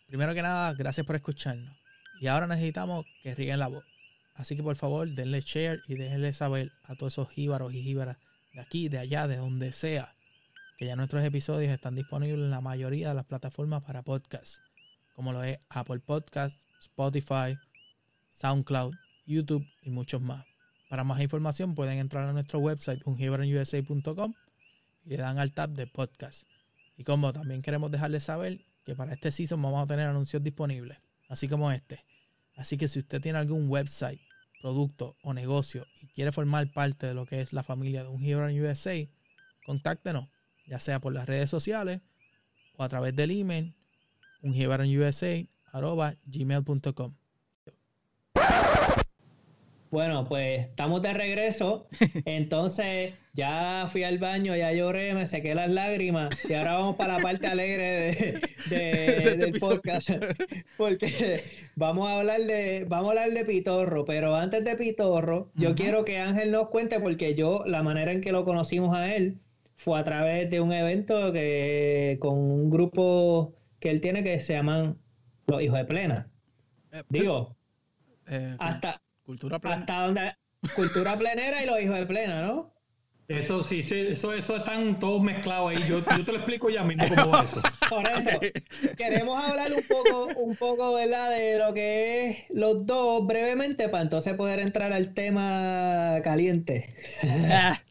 Primero 0.09 0.33
que 0.33 0.41
nada, 0.41 0.73
gracias 0.73 1.07
por 1.07 1.15
escucharnos. 1.15 1.73
Y 2.19 2.27
ahora 2.27 2.47
necesitamos 2.47 3.05
que 3.23 3.33
rieguen 3.33 3.59
la 3.59 3.67
voz. 3.67 3.85
Así 4.41 4.55
que 4.55 4.63
por 4.63 4.75
favor, 4.75 5.07
denle 5.07 5.41
share 5.41 5.83
y 5.87 5.93
déjenle 5.93 6.33
saber 6.33 6.71
a 6.85 6.95
todos 6.95 7.13
esos 7.13 7.29
jíbaros 7.29 7.75
y 7.75 7.83
jíbaras 7.83 8.17
de 8.53 8.59
aquí, 8.59 8.89
de 8.89 8.97
allá, 8.97 9.27
de 9.27 9.37
donde 9.37 9.71
sea, 9.71 10.15
que 10.79 10.87
ya 10.87 10.95
nuestros 10.95 11.23
episodios 11.23 11.71
están 11.71 11.93
disponibles 11.93 12.39
en 12.39 12.49
la 12.49 12.59
mayoría 12.59 13.09
de 13.09 13.13
las 13.13 13.25
plataformas 13.25 13.83
para 13.83 14.01
podcast, 14.01 14.55
como 15.13 15.31
lo 15.31 15.43
es 15.43 15.59
Apple 15.69 15.99
Podcast, 15.99 16.59
Spotify, 16.81 17.55
SoundCloud, 18.31 18.95
YouTube 19.27 19.63
y 19.83 19.91
muchos 19.91 20.23
más. 20.23 20.43
Para 20.89 21.03
más 21.03 21.21
información 21.21 21.75
pueden 21.75 21.99
entrar 21.99 22.27
a 22.27 22.33
nuestro 22.33 22.57
website 22.57 23.05
ungibaronusa.com 23.05 24.33
y 25.05 25.09
le 25.09 25.17
dan 25.17 25.37
al 25.37 25.53
tab 25.53 25.69
de 25.69 25.85
podcast. 25.85 26.47
Y 26.97 27.03
como 27.03 27.31
también 27.31 27.61
queremos 27.61 27.91
dejarles 27.91 28.23
saber 28.23 28.65
que 28.85 28.95
para 28.95 29.13
este 29.13 29.31
season 29.31 29.61
vamos 29.61 29.83
a 29.83 29.87
tener 29.87 30.07
anuncios 30.07 30.41
disponibles, 30.41 30.97
así 31.29 31.47
como 31.47 31.71
este. 31.71 32.03
Así 32.55 32.77
que 32.77 32.87
si 32.87 32.99
usted 32.99 33.21
tiene 33.21 33.39
algún 33.39 33.69
website, 33.69 34.19
producto 34.61 35.17
o 35.23 35.33
negocio 35.33 35.85
y 36.01 36.07
quiere 36.07 36.31
formar 36.31 36.71
parte 36.71 37.07
de 37.07 37.13
lo 37.13 37.25
que 37.25 37.41
es 37.41 37.53
la 37.53 37.63
familia 37.63 38.03
de 38.03 38.09
un 38.09 38.23
Hero 38.23 38.45
USA, 38.47 38.95
contáctenos, 39.65 40.29
ya 40.67 40.79
sea 40.79 40.99
por 40.99 41.13
las 41.13 41.27
redes 41.27 41.49
sociales 41.49 42.01
o 42.77 42.83
a 42.83 42.89
través 42.89 43.15
del 43.15 43.31
email 43.31 43.75
gmail.com 46.25 47.15
bueno, 49.91 50.25
pues 50.25 50.67
estamos 50.69 51.01
de 51.01 51.13
regreso. 51.13 51.87
Entonces, 52.25 53.13
ya 53.33 53.87
fui 53.91 54.03
al 54.03 54.19
baño, 54.19 54.55
ya 54.55 54.71
lloré, 54.71 55.13
me 55.13 55.25
sequé 55.25 55.53
las 55.53 55.69
lágrimas. 55.69 56.49
Y 56.49 56.53
ahora 56.53 56.75
vamos 56.75 56.95
para 56.95 57.17
la 57.17 57.19
parte 57.21 57.47
alegre 57.47 58.39
de, 58.69 59.35
del 59.37 59.59
podcast. 59.59 60.09
Porque 60.77 61.43
vamos 61.75 62.09
a 62.09 62.19
hablar 62.19 62.39
de, 62.41 62.85
vamos 62.87 63.09
a 63.09 63.11
hablar 63.11 63.31
de 63.31 63.43
Pitorro. 63.43 64.05
Pero 64.05 64.35
antes 64.35 64.63
de 64.63 64.77
Pitorro, 64.77 65.51
yo 65.55 65.75
quiero 65.75 66.05
que 66.05 66.19
Ángel 66.19 66.51
nos 66.51 66.69
cuente, 66.69 66.99
porque 67.01 67.35
yo, 67.35 67.63
la 67.65 67.83
manera 67.83 68.13
en 68.13 68.21
que 68.21 68.31
lo 68.31 68.45
conocimos 68.45 68.95
a 68.95 69.13
él 69.13 69.39
fue 69.75 69.99
a 69.99 70.03
través 70.03 70.49
de 70.49 70.61
un 70.61 70.71
evento 70.71 71.33
que 71.33 72.17
con 72.21 72.37
un 72.37 72.69
grupo 72.69 73.55
que 73.79 73.89
él 73.89 73.99
tiene 73.99 74.23
que 74.23 74.39
se 74.39 74.53
llaman 74.53 74.97
Los 75.47 75.61
Hijos 75.61 75.77
de 75.77 75.85
Plena. 75.85 76.29
Eh, 76.93 77.03
Digo, 77.09 77.57
eh, 78.27 78.55
hasta 78.59 79.01
Cultura 79.31 79.59
plena. 79.59 79.77
Hasta 79.77 80.01
donde, 80.01 80.35
cultura 80.75 81.17
plenera 81.17 81.63
y 81.63 81.65
los 81.65 81.81
hijos 81.81 81.97
de 81.97 82.05
plena, 82.05 82.41
¿no? 82.41 82.73
Eso 83.29 83.63
sí, 83.63 83.81
sí, 83.81 84.07
eso, 84.09 84.33
eso 84.33 84.57
están 84.57 84.99
todos 84.99 85.23
mezclados 85.23 85.71
ahí. 85.71 85.77
Yo, 85.87 85.99
yo 86.17 86.25
te 86.25 86.33
lo 86.33 86.39
explico 86.39 86.69
ya 86.69 86.83
mismo 86.83 87.05
cómo 87.15 87.37
es 87.37 87.43
eso. 87.43 87.61
Por 87.89 88.05
eso, 88.09 88.39
queremos 88.97 89.41
hablar 89.41 89.71
un 89.71 89.83
poco, 89.87 90.25
un 90.37 90.55
poco, 90.57 90.95
¿verdad? 90.95 91.29
De 91.29 91.57
lo 91.59 91.73
que 91.73 92.27
es 92.27 92.37
los 92.49 92.85
dos 92.85 93.25
brevemente 93.25 93.87
para 93.87 94.03
entonces 94.03 94.33
poder 94.33 94.59
entrar 94.59 94.91
al 94.91 95.13
tema 95.13 96.17
caliente. 96.25 96.93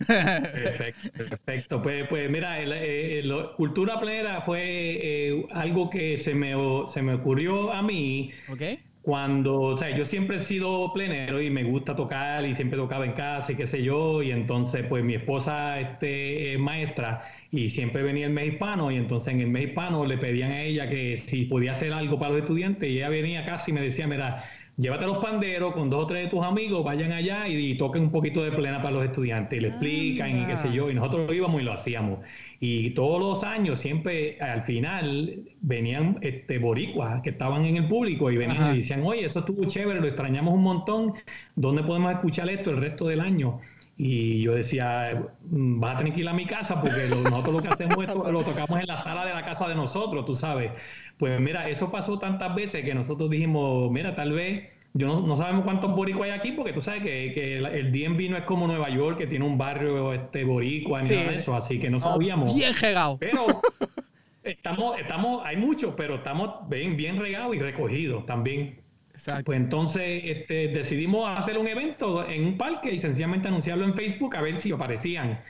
perfecto, 0.06 1.10
perfecto. 1.16 1.82
Pues, 1.82 2.06
pues 2.06 2.28
mira, 2.28 2.58
eh, 2.60 3.24
cultura 3.56 3.98
plenera 3.98 4.42
fue 4.42 4.60
eh, 4.62 5.46
algo 5.52 5.88
que 5.88 6.18
se 6.18 6.34
me, 6.34 6.52
se 6.92 7.00
me 7.00 7.14
ocurrió 7.14 7.72
a 7.72 7.80
mí. 7.80 8.30
Okay 8.52 8.89
cuando, 9.02 9.60
o 9.60 9.76
sea, 9.76 9.96
yo 9.96 10.04
siempre 10.04 10.36
he 10.36 10.40
sido 10.40 10.92
plenero 10.92 11.40
y 11.40 11.48
me 11.50 11.64
gusta 11.64 11.96
tocar 11.96 12.44
y 12.44 12.54
siempre 12.54 12.78
tocaba 12.78 13.06
en 13.06 13.12
casa 13.12 13.52
y 13.52 13.56
qué 13.56 13.66
sé 13.66 13.82
yo, 13.82 14.22
y 14.22 14.30
entonces 14.30 14.84
pues 14.88 15.02
mi 15.02 15.14
esposa 15.14 15.80
este, 15.80 16.52
es 16.52 16.58
maestra 16.58 17.24
y 17.50 17.70
siempre 17.70 18.02
venía 18.02 18.26
el 18.26 18.32
mes 18.32 18.52
hispano 18.52 18.90
y 18.90 18.96
entonces 18.96 19.32
en 19.32 19.40
el 19.40 19.48
mes 19.48 19.68
hispano 19.68 20.04
le 20.04 20.18
pedían 20.18 20.52
a 20.52 20.62
ella 20.62 20.90
que 20.90 21.16
si 21.16 21.46
podía 21.46 21.72
hacer 21.72 21.92
algo 21.92 22.18
para 22.18 22.32
los 22.32 22.40
estudiantes 22.40 22.90
y 22.90 22.98
ella 22.98 23.08
venía 23.08 23.46
casi 23.46 23.70
y 23.70 23.74
me 23.74 23.80
decía, 23.80 24.06
mira, 24.06 24.44
llévate 24.76 25.06
los 25.06 25.18
panderos 25.18 25.72
con 25.74 25.88
dos 25.88 26.04
o 26.04 26.06
tres 26.06 26.24
de 26.24 26.30
tus 26.30 26.44
amigos, 26.44 26.84
vayan 26.84 27.12
allá 27.12 27.48
y, 27.48 27.74
toquen 27.76 28.04
un 28.04 28.12
poquito 28.12 28.44
de 28.44 28.52
plena 28.52 28.82
para 28.82 28.96
los 28.96 29.04
estudiantes 29.04 29.58
y 29.58 29.62
le 29.62 29.68
explican 29.68 30.42
y 30.42 30.46
qué 30.46 30.56
sé 30.56 30.72
yo, 30.72 30.90
y 30.90 30.94
nosotros 30.94 31.32
íbamos 31.32 31.60
y 31.60 31.64
lo 31.64 31.72
hacíamos. 31.72 32.20
Y 32.62 32.90
todos 32.90 33.18
los 33.18 33.42
años, 33.42 33.80
siempre 33.80 34.38
al 34.38 34.64
final, 34.64 35.44
venían 35.62 36.18
este, 36.20 36.58
boricuas 36.58 37.22
que 37.22 37.30
estaban 37.30 37.64
en 37.64 37.76
el 37.76 37.88
público 37.88 38.30
y 38.30 38.36
venían 38.36 38.74
y 38.74 38.78
decían, 38.78 39.02
oye, 39.02 39.24
eso 39.24 39.38
estuvo 39.40 39.64
chévere, 39.64 39.98
lo 39.98 40.06
extrañamos 40.06 40.52
un 40.52 40.62
montón, 40.62 41.14
¿dónde 41.56 41.82
podemos 41.82 42.12
escuchar 42.12 42.50
esto 42.50 42.70
el 42.70 42.76
resto 42.76 43.08
del 43.08 43.20
año? 43.20 43.60
Y 43.96 44.42
yo 44.42 44.54
decía, 44.54 45.26
mm, 45.50 45.80
vas 45.80 45.94
a 45.94 45.98
tener 45.98 46.14
que 46.14 46.20
ir 46.20 46.28
a 46.28 46.34
mi 46.34 46.44
casa 46.46 46.82
porque 46.82 47.00
nosotros 47.10 47.54
lo 47.54 47.62
que 47.62 47.68
hacemos 47.68 47.96
es 48.04 48.14
lo 48.14 48.44
tocamos 48.44 48.78
en 48.80 48.86
la 48.86 48.98
sala 48.98 49.26
de 49.26 49.32
la 49.32 49.44
casa 49.44 49.66
de 49.66 49.74
nosotros, 49.74 50.26
tú 50.26 50.36
sabes. 50.36 50.70
Pues 51.18 51.40
mira, 51.40 51.68
eso 51.68 51.90
pasó 51.90 52.18
tantas 52.18 52.54
veces 52.54 52.84
que 52.84 52.94
nosotros 52.94 53.30
dijimos, 53.30 53.90
mira, 53.90 54.14
tal 54.14 54.32
vez 54.32 54.68
yo 54.92 55.20
no, 55.20 55.36
sabemos 55.36 55.64
cuántos 55.64 55.94
boricuas 55.94 56.30
hay 56.30 56.38
aquí, 56.38 56.52
porque 56.52 56.72
tú 56.72 56.82
sabes 56.82 57.02
que, 57.02 57.56
el 57.58 57.92
DMV 57.92 58.30
no 58.30 58.36
es 58.36 58.44
como 58.44 58.66
Nueva 58.66 58.90
York, 58.90 59.18
que 59.18 59.26
tiene 59.26 59.44
un 59.44 59.56
barrio 59.56 60.12
este 60.12 60.44
boricua, 60.44 61.02
ni 61.02 61.10
nada 61.10 61.30
de 61.30 61.36
eso, 61.36 61.54
así 61.54 61.78
que 61.78 61.90
no 61.90 62.00
sabíamos. 62.00 62.54
Bien 62.56 62.74
regado. 62.74 63.16
Pero 63.18 63.46
estamos, 64.42 64.98
estamos, 64.98 65.42
hay 65.44 65.56
muchos, 65.56 65.94
pero 65.96 66.16
estamos 66.16 66.68
bien, 66.68 66.96
bien 66.96 67.18
regados 67.20 67.54
y 67.54 67.60
recogidos 67.60 68.26
también. 68.26 68.80
Exacto. 69.12 69.44
Pues 69.44 69.60
entonces 69.60 70.22
este, 70.24 70.68
decidimos 70.68 71.28
hacer 71.38 71.58
un 71.58 71.68
evento 71.68 72.28
en 72.28 72.46
un 72.46 72.58
parque 72.58 72.92
y 72.92 73.00
sencillamente 73.00 73.48
anunciarlo 73.48 73.84
en 73.84 73.94
Facebook 73.94 74.34
a 74.34 74.40
ver 74.40 74.56
si 74.56 74.72
aparecían. 74.72 75.40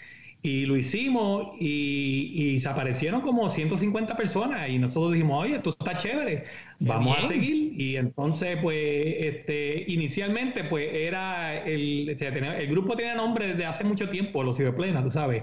Y 0.43 0.65
lo 0.65 0.77
hicimos 0.77 1.55
y, 1.59 2.59
se 2.61 2.69
aparecieron 2.69 3.21
como 3.21 3.49
150 3.51 4.17
personas 4.17 4.71
y 4.71 4.79
nosotros 4.79 5.13
dijimos, 5.13 5.45
oye, 5.45 5.57
esto 5.57 5.77
está 5.79 5.97
chévere, 5.97 6.45
vamos 6.81 7.19
a 7.19 7.29
seguir. 7.29 7.73
Y 7.81 7.97
entonces, 7.97 8.59
pues, 8.63 8.77
este, 9.19 9.85
inicialmente, 9.87 10.65
pues, 10.65 10.89
era 10.93 11.65
el, 11.65 12.09
el 12.09 12.67
grupo 12.69 12.97
tenía 12.97 13.15
nombre 13.15 13.49
desde 13.49 13.67
hace 13.67 13.85
mucho 13.85 14.09
tiempo, 14.09 14.43
los 14.43 14.57
Ciberplena, 14.57 15.03
tú 15.03 15.11
sabes. 15.11 15.43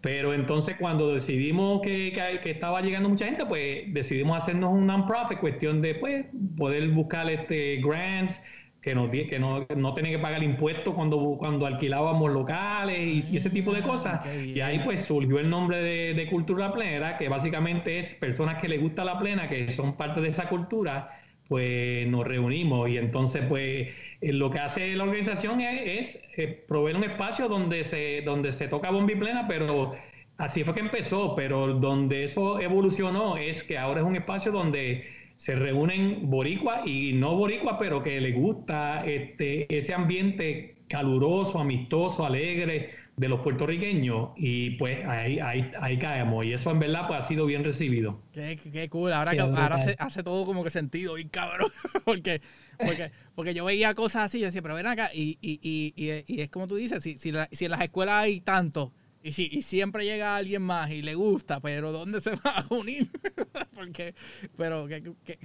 Pero 0.00 0.32
entonces 0.32 0.76
cuando 0.78 1.14
decidimos 1.14 1.82
que, 1.82 2.12
que, 2.42 2.50
estaba 2.50 2.80
llegando 2.80 3.08
mucha 3.08 3.26
gente, 3.26 3.44
pues 3.44 3.82
decidimos 3.92 4.38
hacernos 4.38 4.70
un 4.72 4.86
non-profit, 4.86 5.38
cuestión 5.38 5.82
de, 5.82 5.94
pues, 5.96 6.26
poder 6.56 6.88
buscar 6.88 7.28
este 7.28 7.80
grants, 7.82 8.40
que 8.82 8.94
no, 8.94 9.10
que 9.10 9.38
no, 9.38 9.66
no 9.76 9.94
tenía 9.94 10.12
que 10.12 10.18
pagar 10.18 10.42
impuestos 10.42 10.94
cuando, 10.94 11.36
cuando 11.38 11.66
alquilábamos 11.66 12.32
locales 12.32 12.98
y, 13.30 13.36
ese 13.36 13.50
tipo 13.50 13.72
de 13.74 13.82
cosas. 13.82 14.24
Y 14.34 14.60
ahí 14.60 14.80
pues 14.84 15.04
surgió 15.04 15.38
el 15.38 15.50
nombre 15.50 15.76
de, 15.78 16.14
de, 16.14 16.26
Cultura 16.28 16.72
Plenera, 16.72 17.18
que 17.18 17.28
básicamente 17.28 17.98
es 17.98 18.14
personas 18.14 18.60
que 18.60 18.68
les 18.68 18.80
gusta 18.80 19.04
la 19.04 19.18
plena, 19.18 19.48
que 19.48 19.70
son 19.70 19.96
parte 19.96 20.20
de 20.20 20.28
esa 20.28 20.48
cultura, 20.48 21.20
pues 21.48 22.06
nos 22.08 22.26
reunimos. 22.26 22.88
Y 22.88 22.96
entonces 22.96 23.42
pues 23.48 23.88
eh, 24.20 24.32
lo 24.32 24.50
que 24.50 24.58
hace 24.60 24.96
la 24.96 25.04
organización 25.04 25.60
es, 25.60 26.18
eh, 26.36 26.64
proveer 26.66 26.96
un 26.96 27.04
espacio 27.04 27.48
donde 27.48 27.84
se, 27.84 28.22
donde 28.22 28.52
se 28.52 28.68
toca 28.68 28.90
bomba 28.90 29.12
y 29.12 29.16
plena, 29.16 29.46
pero 29.46 29.94
así 30.38 30.64
fue 30.64 30.74
que 30.74 30.80
empezó, 30.80 31.34
pero 31.34 31.74
donde 31.74 32.24
eso 32.24 32.60
evolucionó 32.60 33.36
es 33.36 33.62
que 33.62 33.76
ahora 33.76 34.00
es 34.00 34.06
un 34.06 34.16
espacio 34.16 34.52
donde 34.52 35.19
se 35.40 35.54
reúnen 35.54 36.28
boricuas 36.28 36.86
y 36.86 37.14
no 37.14 37.34
boricuas, 37.34 37.76
pero 37.78 38.02
que 38.02 38.20
les 38.20 38.34
gusta 38.34 39.06
este, 39.06 39.74
ese 39.74 39.94
ambiente 39.94 40.76
caluroso, 40.86 41.58
amistoso, 41.58 42.26
alegre 42.26 42.90
de 43.16 43.28
los 43.28 43.40
puertorriqueños 43.40 44.32
y 44.36 44.72
pues 44.72 44.98
ahí, 45.06 45.38
ahí, 45.38 45.72
ahí 45.80 45.98
caemos 45.98 46.44
y 46.44 46.52
eso 46.52 46.70
en 46.70 46.80
verdad 46.80 47.06
pues 47.08 47.20
ha 47.20 47.26
sido 47.26 47.46
bien 47.46 47.64
recibido. 47.64 48.20
Qué, 48.34 48.58
qué 48.70 48.90
cool, 48.90 49.14
ahora, 49.14 49.30
que, 49.30 49.40
ahora 49.40 49.76
hace, 49.76 49.96
hace, 49.98 50.22
todo 50.22 50.44
como 50.44 50.62
que 50.62 50.68
sentido 50.68 51.16
y 51.16 51.24
cabrón, 51.24 51.70
porque, 52.04 52.42
porque, 52.76 53.10
porque 53.34 53.54
yo 53.54 53.64
veía 53.64 53.94
cosas 53.94 54.24
así 54.24 54.40
y 54.40 54.42
decía, 54.42 54.60
pero 54.60 54.74
ven 54.74 54.88
acá 54.88 55.10
y, 55.14 55.38
y, 55.40 55.58
y, 55.62 56.22
y 56.26 56.40
es 56.42 56.50
como 56.50 56.66
tú 56.66 56.76
dices, 56.76 57.02
si, 57.02 57.16
si, 57.16 57.32
si 57.50 57.64
en 57.64 57.70
las 57.70 57.80
escuelas 57.80 58.16
hay 58.16 58.42
tanto 58.42 58.92
y, 59.22 59.32
si, 59.32 59.48
y 59.52 59.62
siempre 59.62 60.04
llega 60.04 60.36
alguien 60.36 60.62
más 60.62 60.90
y 60.90 61.02
le 61.02 61.14
gusta, 61.14 61.60
pero 61.60 61.92
¿dónde 61.92 62.20
se 62.20 62.30
va 62.36 62.50
a 62.50 62.74
unir? 62.74 63.10
porque, 63.74 64.14
pero 64.56 64.86
que, 64.86 65.02
que, 65.24 65.38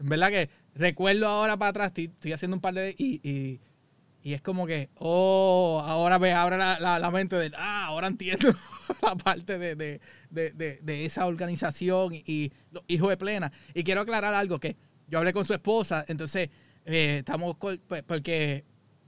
en 0.00 0.08
verdad 0.08 0.30
que 0.30 0.50
recuerdo 0.74 1.26
ahora 1.26 1.56
para 1.56 1.70
atrás, 1.70 1.92
estoy, 1.96 2.32
haciendo 2.32 2.56
un 2.56 2.60
par 2.60 2.74
de... 2.74 2.94
y 2.98 3.60
y 4.24 4.32
es 4.32 4.40
como 4.40 4.66
que, 4.66 4.88
oh, 4.94 5.82
ahora 5.84 6.18
me 6.18 6.32
abre 6.32 6.56
la, 6.56 6.78
la, 6.80 7.10
mente 7.10 7.36
de, 7.36 7.52
ah, 7.58 7.84
ahora 7.84 8.06
entiendo 8.06 8.54
la 9.02 9.14
parte 9.16 9.58
de, 9.58 9.76
de, 9.76 10.00
de, 10.30 10.78
de, 10.80 11.04
esa 11.04 11.26
organización 11.26 12.14
y, 12.14 12.50
los 12.70 12.82
hijos 12.88 13.10
de 13.10 13.18
plena. 13.18 13.52
Y 13.74 13.84
quiero 13.84 14.00
aclarar 14.00 14.32
algo, 14.32 14.58
que 14.58 14.78
yo 15.08 15.18
hablé 15.18 15.34
con 15.34 15.44
su 15.44 15.52
esposa, 15.52 16.06
entonces 16.08 16.48
eh, 16.86 17.16
estamos, 17.18 17.58
pues, 17.58 17.78
porque 18.06 18.64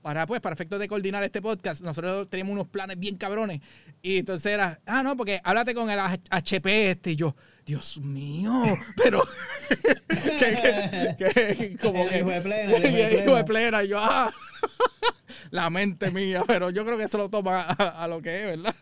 para, 0.06 0.24
pues, 0.24 0.40
para 0.40 0.54
efectos 0.54 0.78
de 0.78 0.86
coordinar 0.86 1.24
este 1.24 1.42
podcast, 1.42 1.82
nosotros 1.82 2.30
teníamos 2.30 2.52
unos 2.52 2.68
planes 2.68 2.96
bien 2.96 3.16
cabrones. 3.16 3.60
Y 4.02 4.18
entonces 4.18 4.52
era, 4.52 4.78
ah, 4.86 5.02
no, 5.02 5.16
porque 5.16 5.40
háblate 5.42 5.74
con 5.74 5.90
el 5.90 5.98
HP 5.98 6.90
este. 6.90 7.10
Y 7.10 7.16
yo, 7.16 7.34
Dios 7.64 7.98
mío, 7.98 8.78
pero. 8.96 9.24
que, 10.38 11.16
que, 11.18 11.76
como 11.82 12.08
que. 12.08 12.20
Hijo 12.20 12.30
de 12.30 12.40
plena. 12.40 12.78
Hijo 13.20 13.34
de 13.34 13.42
plena. 13.42 13.82
Y 13.82 13.88
yo, 13.88 13.98
ah 13.98 14.30
la 15.50 15.70
mente 15.70 16.10
mía, 16.10 16.42
pero 16.46 16.70
yo 16.70 16.84
creo 16.84 16.98
que 16.98 17.04
eso 17.04 17.18
lo 17.18 17.28
toma 17.28 17.62
a, 17.62 18.06
lo 18.08 18.20
que 18.22 18.40
es, 18.40 18.56
¿verdad? 18.56 18.74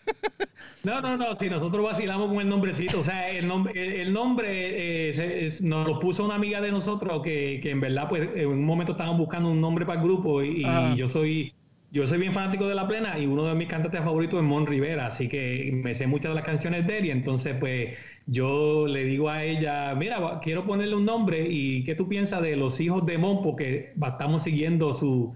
No, 0.83 1.01
no, 1.01 1.17
no, 1.17 1.38
si 1.38 1.49
nosotros 1.49 1.85
vacilamos 1.85 2.29
con 2.29 2.40
el 2.40 2.49
nombrecito, 2.49 3.01
o 3.01 3.03
sea, 3.03 3.31
el 3.31 3.47
nombre, 3.47 4.03
el 4.03 4.12
nombre 4.12 5.11
eh, 5.11 5.53
nos 5.61 5.87
lo 5.87 5.99
puso 5.99 6.25
una 6.25 6.35
amiga 6.35 6.61
de 6.61 6.73
nosotros 6.73 7.23
que, 7.23 7.61
que, 7.62 7.71
en 7.71 7.81
verdad, 7.81 8.09
pues 8.09 8.29
en 8.35 8.49
un 8.49 8.64
momento 8.64 8.93
estaban 8.93 9.17
buscando 9.19 9.51
un 9.51 9.61
nombre 9.61 9.87
para 9.87 10.01
el 10.01 10.05
grupo 10.05 10.43
y, 10.43 10.64
yo 10.97 11.09
soy... 11.09 11.53
Yo 11.93 12.09
soy 12.09 12.19
bien 12.19 12.33
fanático 12.33 12.67
de 12.67 12.75
La 12.75 12.88
Plena 12.88 13.17
y 13.21 13.27
uno 13.27 13.45
de 13.45 13.55
mis 13.55 13.69
cantantes 13.69 14.01
favoritos 14.01 14.40
es 14.40 14.45
Mon 14.45 14.67
Rivera, 14.67 15.07
así 15.07 15.29
que 15.29 15.71
me 15.73 15.95
sé 15.95 16.09
muchas 16.09 16.33
de 16.33 16.35
las 16.35 16.45
canciones 16.45 16.85
de 16.88 16.99
él 16.99 17.05
y 17.05 17.11
entonces 17.12 17.55
pues 17.61 17.90
yo 18.27 18.87
le 18.87 19.05
digo 19.05 19.29
a 19.29 19.45
ella, 19.45 19.95
mira, 19.95 20.40
quiero 20.43 20.64
ponerle 20.64 20.95
un 20.95 21.05
nombre 21.05 21.47
y 21.49 21.85
¿qué 21.85 21.95
tú 21.95 22.09
piensas 22.09 22.43
de 22.43 22.57
los 22.57 22.81
hijos 22.81 23.05
de 23.05 23.19
Mon? 23.19 23.43
Porque 23.43 23.93
estamos 24.03 24.43
siguiendo 24.43 24.95
su, 24.95 25.35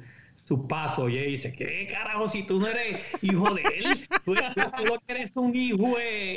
su 0.48 0.66
paso. 0.66 1.08
Y 1.08 1.18
ella 1.18 1.28
dice, 1.28 1.52
¿qué 1.52 1.88
carajo 1.92 2.28
si 2.28 2.42
tú 2.42 2.58
no 2.58 2.66
eres 2.66 3.04
hijo 3.22 3.54
de 3.54 3.62
él? 3.62 4.08
Tú, 4.24 4.34
tú, 4.34 4.98
eres 5.06 5.30
un 5.34 5.54
hijo 5.54 5.96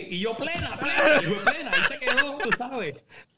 Y 0.10 0.20
yo 0.20 0.36
plena, 0.36 0.78
plena, 0.78 1.22
hijo 1.24 1.36
plena. 1.44 1.72
Ahí 1.72 1.82
se 1.88 2.06
quedó, 2.06 2.38
tú 2.38 2.50
sabes. 2.58 2.96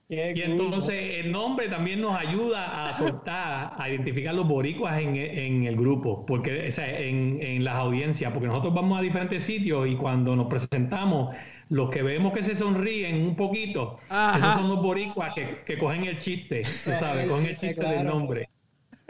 Y 0.09 0.41
entonces 0.41 1.19
el 1.19 1.31
nombre 1.31 1.69
también 1.69 2.01
nos 2.01 2.15
ayuda 2.15 2.89
a 2.89 2.97
soltar, 2.97 3.73
a 3.77 3.89
identificar 3.89 4.35
los 4.35 4.47
boricuas 4.47 4.99
en, 4.99 5.15
en 5.15 5.65
el 5.65 5.75
grupo, 5.75 6.25
porque 6.25 6.69
o 6.69 6.81
en, 6.81 7.39
en, 7.41 7.63
las 7.63 7.75
audiencias, 7.75 8.31
porque 8.31 8.47
nosotros 8.47 8.73
vamos 8.73 8.99
a 8.99 9.01
diferentes 9.01 9.43
sitios 9.43 9.87
y 9.87 9.95
cuando 9.95 10.35
nos 10.35 10.47
presentamos, 10.47 11.35
los 11.69 11.89
que 11.89 12.03
vemos 12.03 12.33
que 12.33 12.43
se 12.43 12.55
sonríen 12.55 13.25
un 13.25 13.35
poquito, 13.35 13.97
esos 14.09 14.53
son 14.53 14.67
los 14.67 14.83
boricuas 14.83 15.33
que, 15.33 15.61
que 15.65 15.79
cogen 15.79 16.03
el 16.03 16.19
chiste, 16.19 16.61
tú 16.61 16.91
sabes, 16.91 17.27
cogen 17.27 17.45
el 17.47 17.57
chiste 17.57 17.83
del 17.83 18.05
nombre. 18.05 18.49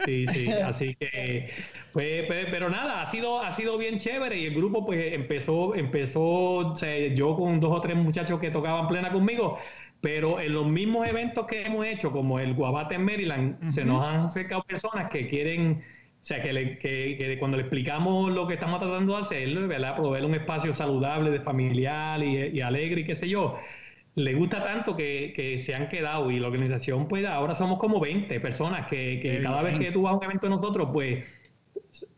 Sí, 0.04 0.26
sí, 0.28 0.48
así 0.64 0.94
que, 0.96 1.50
pues, 1.92 2.24
pues, 2.26 2.46
pero 2.50 2.68
nada, 2.68 3.00
ha 3.00 3.06
sido, 3.06 3.40
ha 3.40 3.52
sido 3.52 3.78
bien 3.78 3.98
chévere 3.98 4.38
y 4.38 4.46
el 4.46 4.54
grupo 4.54 4.84
pues 4.84 5.12
empezó, 5.14 5.74
empezó, 5.74 6.74
yo 7.14 7.36
con 7.36 7.60
dos 7.60 7.72
o 7.72 7.80
tres 7.80 7.96
muchachos 7.96 8.38
que 8.38 8.50
tocaban 8.50 8.86
plena 8.88 9.10
conmigo, 9.12 9.58
pero 10.00 10.40
en 10.40 10.52
los 10.52 10.66
mismos 10.66 11.08
eventos 11.08 11.46
que 11.46 11.62
hemos 11.62 11.86
hecho, 11.86 12.12
como 12.12 12.38
el 12.38 12.54
Guabate 12.54 12.96
en 12.96 13.04
Maryland, 13.04 13.70
se 13.70 13.84
nos 13.84 14.04
han 14.04 14.26
acercado 14.26 14.62
personas 14.64 15.10
que 15.10 15.28
quieren, 15.28 15.82
o 16.20 16.24
sea, 16.24 16.42
que, 16.42 16.78
que, 16.80 17.36
cuando 17.38 17.56
le 17.56 17.62
explicamos 17.62 18.34
lo 18.34 18.46
que 18.46 18.54
estamos 18.54 18.80
tratando 18.80 19.16
de 19.16 19.22
hacer, 19.22 19.48
¿verdad? 19.66 19.96
Proveer 19.96 20.26
un 20.26 20.34
espacio 20.34 20.74
saludable, 20.74 21.30
de 21.30 21.40
familiar 21.40 22.22
y, 22.22 22.48
y 22.48 22.60
alegre 22.60 23.02
y 23.02 23.04
qué 23.06 23.14
sé 23.14 23.28
yo, 23.28 23.56
le 24.16 24.34
gusta 24.34 24.62
tanto 24.62 24.96
que, 24.96 25.58
se 25.58 25.74
han 25.74 25.88
quedado 25.88 26.30
y 26.30 26.38
la 26.38 26.46
organización, 26.46 27.08
pues 27.08 27.24
ahora 27.26 27.54
somos 27.54 27.78
como 27.78 28.00
20 28.00 28.38
personas 28.40 28.86
que, 28.86 29.40
cada 29.42 29.62
vez 29.62 29.78
que 29.78 29.90
tú 29.90 30.02
vas 30.02 30.12
a 30.12 30.16
un 30.16 30.24
evento 30.24 30.46
de 30.46 30.50
nosotros, 30.50 30.90
pues 30.92 31.24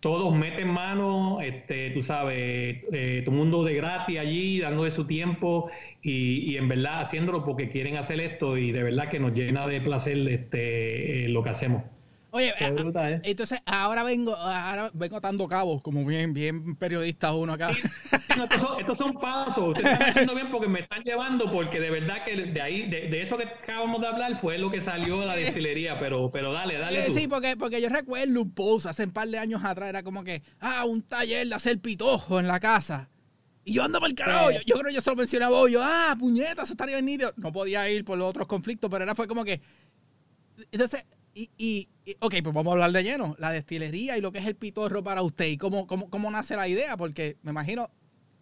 todos 0.01 0.35
meten 0.35 0.69
mano, 0.69 1.41
este, 1.41 1.91
tú 1.91 2.03
sabes, 2.03 2.83
eh, 2.93 3.23
todo 3.25 3.35
el 3.35 3.41
mundo 3.41 3.65
de 3.65 3.75
gratis 3.75 4.19
allí, 4.19 4.61
dando 4.61 4.85
de 4.85 4.91
su 4.91 5.07
tiempo 5.07 5.71
y, 6.03 6.51
y, 6.53 6.57
en 6.57 6.69
verdad 6.69 7.01
haciéndolo 7.01 7.45
porque 7.45 7.71
quieren 7.71 7.97
hacer 7.97 8.21
esto 8.21 8.57
y 8.57 8.73
de 8.73 8.83
verdad 8.83 9.11
que 9.11 9.19
nos 9.19 9.33
llena 9.35 9.67
de 9.67 9.81
placer 9.81 10.17
este, 10.29 11.25
eh, 11.25 11.29
lo 11.29 11.43
que 11.43 11.51
hacemos. 11.51 11.83
Oye, 12.37 12.53
¿eh? 12.61 13.21
entonces 13.25 13.63
ahora 13.65 14.03
vengo, 14.03 14.37
ahora 14.37 14.91
vengo 14.93 15.17
atando 15.17 15.49
cabos, 15.49 15.81
como 15.81 16.05
bien, 16.05 16.35
bien 16.35 16.77
periodista 16.77 17.33
uno 17.33 17.55
acá. 17.55 17.71
estos, 17.71 18.99
son, 18.99 19.15
pasos, 19.15 19.69
ustedes 19.69 19.91
están 19.91 20.11
haciendo 20.11 20.35
bien 20.35 20.51
porque 20.51 20.69
me 20.69 20.81
están 20.81 21.03
llevando, 21.03 21.51
porque 21.51 21.81
de 21.81 21.91
verdad 21.91 22.23
que 22.25 22.37
de 22.37 22.61
ahí, 22.61 22.91
de, 22.91 23.23
eso 23.23 23.39
que 23.39 23.45
acabamos 23.45 24.03
de 24.03 24.09
hablar 24.09 24.39
fue 24.39 24.59
lo 24.59 24.71
que 24.71 24.83
salió 24.83 25.19
de 25.21 25.25
la 25.25 25.35
destilería, 25.35 25.99
pero, 25.99 26.31
pero 26.31 26.53
dale, 26.53 26.77
dale. 26.77 27.07
Sí, 27.07 27.27
porque, 27.27 27.57
porque 27.57 27.81
yo 27.81 27.89
recuerdo 27.89 28.43
un 28.43 28.51
post 28.51 28.85
hace 28.85 29.05
un 29.05 29.13
par 29.13 29.29
de 29.29 29.39
años 29.39 29.65
atrás, 29.65 29.89
era 29.89 30.03
como 30.03 30.23
que, 30.23 30.43
ah, 30.61 30.85
un 30.85 31.01
taller 31.01 31.49
de 31.49 31.55
hacer 31.55 31.79
pitojo 31.81 32.39
en 32.39 32.49
la 32.49 32.61
casa. 32.61 33.09
Y 33.65 33.73
yo 33.73 33.83
ando 33.83 33.99
por 33.99 34.11
el 34.11 34.15
carajo. 34.15 34.51
Yo, 34.67 34.75
creo 34.75 34.89
que 34.89 34.95
yo 34.95 35.01
se 35.01 35.09
lo 35.09 35.17
mencionaba 35.17 35.57
hoy. 35.57 35.73
Yo, 35.73 35.81
ah, 35.83 36.15
puñetas, 36.19 36.65
eso 36.65 36.75
estaría 36.75 37.01
bien 37.01 37.19
No 37.37 37.51
podía 37.51 37.89
ir 37.91 38.05
por 38.05 38.19
los 38.19 38.29
otros 38.29 38.47
conflictos, 38.47 38.91
pero 38.91 39.05
era 39.05 39.15
fue 39.15 39.27
como 39.27 39.43
que. 39.43 39.63
Entonces, 40.71 41.05
y, 41.37 41.51
y, 41.59 42.17
ok, 42.21 42.35
pues 42.43 42.55
vamos 42.55 42.69
a 42.69 42.73
hablar 42.73 42.93
de 42.93 43.03
lleno. 43.03 43.37
La 43.39 43.51
destilería 43.51 44.17
y 44.17 44.23
lo 44.23 44.33
que 44.33 44.39
es 44.39 44.47
el 44.47 44.57
pitorro 44.57 45.05
para 45.05 45.21
usted 45.21 45.45
y 45.45 45.59
cómo, 45.59 45.87
cómo, 45.87 46.09
cómo 46.09 46.31
nace 46.31 46.57
la 46.57 46.67
idea, 46.67 46.97
porque 46.97 47.37
me 47.43 47.51
imagino, 47.51 47.91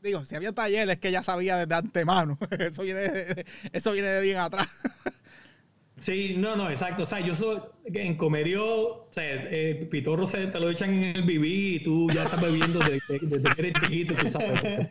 digo, 0.00 0.24
si 0.24 0.36
había 0.36 0.52
talleres 0.52 0.98
que 0.98 1.10
ya 1.10 1.24
sabía 1.24 1.56
desde 1.56 1.74
antemano. 1.74 2.38
Eso 2.60 2.82
viene 2.82 3.00
de, 3.00 3.46
eso 3.72 3.90
viene 3.90 4.08
de 4.08 4.22
bien 4.22 4.36
atrás. 4.36 4.68
Sí, 6.04 6.34
no, 6.36 6.54
no, 6.54 6.68
exacto. 6.70 7.04
O 7.04 7.06
sea, 7.06 7.20
yo 7.20 7.34
soy 7.34 7.60
en 7.86 8.16
Comerio, 8.16 8.64
o 8.64 9.08
sea, 9.10 9.24
eh, 9.24 9.88
Pitorro 9.90 10.26
se 10.26 10.46
te 10.48 10.60
lo 10.60 10.68
echan 10.68 10.92
en 10.92 11.16
el 11.16 11.22
bibí 11.22 11.76
y 11.76 11.80
tú 11.80 12.10
ya 12.10 12.24
estás 12.24 12.42
bebiendo 12.42 12.78
desde, 12.78 13.00
que 13.00 13.60
eres 13.60 13.72
chiquito, 13.80 14.14
tú 14.14 14.30
sabes. 14.30 14.60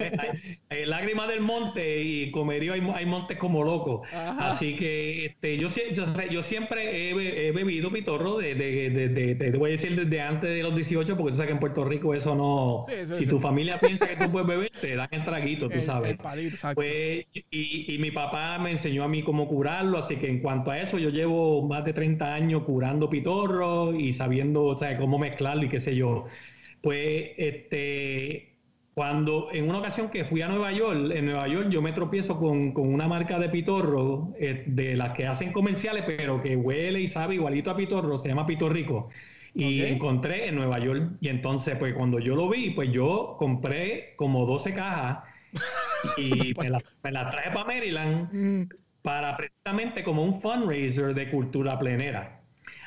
Eh, 0.69 0.87
lágrimas 0.87 1.27
del 1.27 1.41
monte 1.41 2.01
y 2.01 2.31
Comerio 2.31 2.73
hay, 2.73 2.81
hay 2.95 3.05
montes 3.05 3.37
como 3.37 3.63
locos. 3.63 4.07
Así 4.11 4.75
que 4.75 5.27
este, 5.27 5.57
yo, 5.57 5.69
yo, 5.93 6.05
yo 6.31 6.41
siempre 6.41 7.11
he, 7.11 7.51
bebido 7.51 7.91
Pitorro 7.91 8.37
desde, 8.37 8.89
de, 8.89 9.09
de, 9.09 9.35
te 9.35 9.51
voy 9.51 9.69
a 9.69 9.73
decir 9.73 9.95
desde 9.95 10.21
antes 10.21 10.49
de 10.49 10.63
los 10.63 10.75
18, 10.75 11.15
porque 11.15 11.31
tú 11.31 11.37
sabes 11.37 11.47
que 11.47 11.53
en 11.53 11.59
Puerto 11.59 11.85
Rico 11.85 12.15
eso 12.15 12.33
no. 12.33 12.85
si 13.13 13.27
tu 13.27 13.39
familia 13.39 13.77
piensa 13.77 14.07
que 14.07 14.15
tú 14.25 14.31
puedes 14.31 14.47
beber, 14.47 14.71
te 14.81 14.95
dan 14.95 15.09
el 15.11 15.23
traguito, 15.23 15.69
tú 15.69 15.81
sabes. 15.83 16.17
pues, 16.73 17.25
y, 17.33 17.93
y 17.93 17.97
mi 17.99 18.09
papá 18.09 18.57
me 18.57 18.71
enseñó 18.71 19.03
a 19.03 19.07
mí 19.07 19.21
cómo 19.21 19.47
curarlo, 19.47 19.99
así 19.99 20.15
que 20.15 20.27
en 20.27 20.39
cuanto 20.39 20.71
a 20.71 20.79
eso, 20.79 20.97
yo 21.03 21.09
llevo 21.09 21.67
más 21.67 21.83
de 21.83 21.91
30 21.91 22.33
años 22.33 22.63
curando 22.63 23.09
pitorro 23.09 23.93
y 23.93 24.13
sabiendo 24.13 24.63
o 24.63 24.79
sea, 24.79 24.97
cómo 24.97 25.19
mezclarlo 25.19 25.63
y 25.63 25.69
qué 25.69 25.81
sé 25.81 25.95
yo. 25.95 26.25
Pues 26.81 27.31
este, 27.37 28.55
cuando 28.93 29.49
en 29.51 29.67
una 29.67 29.79
ocasión 29.79 30.09
que 30.09 30.23
fui 30.23 30.41
a 30.41 30.47
Nueva 30.47 30.71
York, 30.71 31.11
en 31.13 31.25
Nueva 31.25 31.47
York 31.49 31.67
yo 31.69 31.81
me 31.81 31.91
tropiezo 31.91 32.39
con, 32.39 32.71
con 32.71 32.93
una 32.93 33.07
marca 33.09 33.37
de 33.37 33.49
pitorro 33.49 34.33
eh, 34.39 34.63
de 34.65 34.95
las 34.95 35.09
que 35.11 35.27
hacen 35.27 35.51
comerciales, 35.51 36.05
pero 36.05 36.41
que 36.41 36.55
huele 36.55 37.01
y 37.01 37.09
sabe 37.09 37.35
igualito 37.35 37.69
a 37.69 37.75
pitorro, 37.75 38.17
se 38.17 38.29
llama 38.29 38.47
Pitorrico. 38.47 39.09
Y 39.55 39.81
encontré 39.81 40.47
en 40.47 40.55
Nueva 40.55 40.79
York. 40.79 41.11
Y 41.19 41.27
entonces, 41.27 41.75
pues 41.77 41.93
cuando 41.93 42.17
yo 42.17 42.35
lo 42.35 42.49
vi, 42.49 42.71
pues 42.71 42.91
yo 42.91 43.35
compré 43.37 44.15
como 44.15 44.47
12 44.47 44.73
cajas 44.73 45.19
y 46.17 46.53
me 46.59 46.69
las 46.69 46.83
la 47.03 47.29
traje 47.29 47.51
para 47.51 47.65
Maryland. 47.65 48.73
Para 49.03 49.37
precisamente 49.37 50.03
como 50.03 50.23
un 50.23 50.41
fundraiser 50.41 51.13
de 51.13 51.29
cultura 51.29 51.77
plenera. 51.77 52.43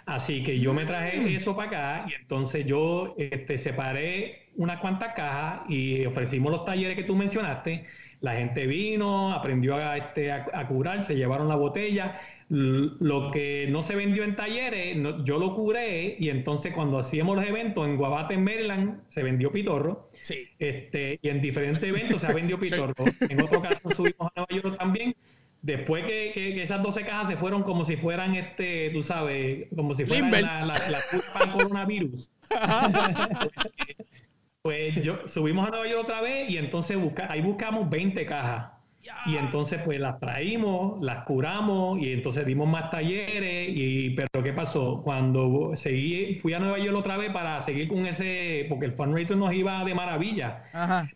Así 0.06 0.44
que 0.44 0.60
yo 0.60 0.72
me 0.72 0.84
traje 0.84 1.18
mm. 1.18 1.26
eso 1.28 1.56
para 1.56 1.68
acá 1.68 2.06
y 2.08 2.14
entonces 2.14 2.64
yo 2.64 3.14
este, 3.18 3.58
separé 3.58 4.46
unas 4.54 4.78
cuantas 4.80 5.14
cajas 5.14 5.62
y 5.68 6.06
ofrecimos 6.06 6.52
los 6.52 6.64
talleres 6.64 6.96
que 6.96 7.02
tú 7.02 7.16
mencionaste. 7.16 7.84
La 8.20 8.36
gente 8.36 8.66
vino, 8.66 9.32
aprendió 9.32 9.76
a, 9.76 9.96
este, 9.96 10.32
a, 10.32 10.66
curar, 10.68 11.04
se 11.04 11.16
llevaron 11.16 11.48
la 11.48 11.56
botella. 11.56 12.20
Lo 12.48 13.32
que 13.32 13.66
no 13.68 13.82
se 13.82 13.96
vendió 13.96 14.22
en 14.22 14.36
talleres, 14.36 14.96
yo 15.24 15.38
lo 15.38 15.54
curé 15.56 16.16
y 16.18 16.30
entonces 16.30 16.72
cuando 16.72 16.98
hacíamos 16.98 17.36
los 17.36 17.44
eventos 17.44 17.84
en 17.86 17.96
Guabate, 17.96 18.34
en 18.34 18.44
Maryland, 18.44 19.00
se 19.10 19.24
vendió 19.24 19.50
pitorro. 19.50 20.10
Sí. 20.20 20.48
Este, 20.60 21.18
y 21.20 21.28
en 21.28 21.42
diferentes 21.42 21.82
eventos 21.88 22.20
se 22.20 22.28
ha 22.28 22.32
vendido 22.32 22.58
pitorro. 22.58 22.94
En 23.28 23.42
otro 23.42 23.60
caso 23.60 23.90
subimos 23.90 24.28
a 24.28 24.32
Nueva 24.36 24.62
York 24.62 24.78
también. 24.78 25.16
Después 25.66 26.04
que, 26.04 26.62
esas 26.62 26.80
12 26.80 27.04
cajas 27.04 27.28
se 27.28 27.36
fueron 27.36 27.64
como 27.64 27.84
si 27.84 27.96
fueran, 27.96 28.36
este, 28.36 28.90
tú 28.90 29.02
sabes, 29.02 29.66
como 29.74 29.96
si 29.96 30.06
fueran 30.06 30.30
la, 30.30 30.64
la, 30.64 30.74
la 30.74 31.52
coronavirus. 31.52 32.30
pues 34.62 35.02
yo 35.02 35.26
subimos 35.26 35.66
a 35.66 35.70
Nueva 35.70 35.88
York 35.88 36.04
otra 36.04 36.20
vez 36.20 36.48
y 36.48 36.58
entonces 36.58 36.96
busca, 36.96 37.26
ahí 37.28 37.40
buscamos 37.40 37.90
20 37.90 38.26
cajas. 38.26 38.76
Y 39.26 39.36
entonces 39.36 39.80
pues 39.84 39.98
las 39.98 40.20
traímos, 40.20 41.02
las 41.02 41.24
curamos 41.24 42.00
y 42.00 42.12
entonces 42.12 42.46
dimos 42.46 42.68
más 42.68 42.92
talleres. 42.92 43.68
Y, 43.68 44.10
pero 44.10 44.44
¿qué 44.44 44.52
pasó? 44.52 45.02
Cuando 45.02 45.72
seguí, 45.74 46.38
fui 46.38 46.54
a 46.54 46.60
Nueva 46.60 46.78
York 46.78 46.96
otra 46.96 47.16
vez 47.16 47.30
para 47.30 47.60
seguir 47.60 47.88
con 47.88 48.06
ese, 48.06 48.66
porque 48.68 48.86
el 48.86 48.92
fundraiser 48.92 49.36
nos 49.36 49.52
iba 49.52 49.84
de 49.84 49.94
maravilla, 49.96 50.62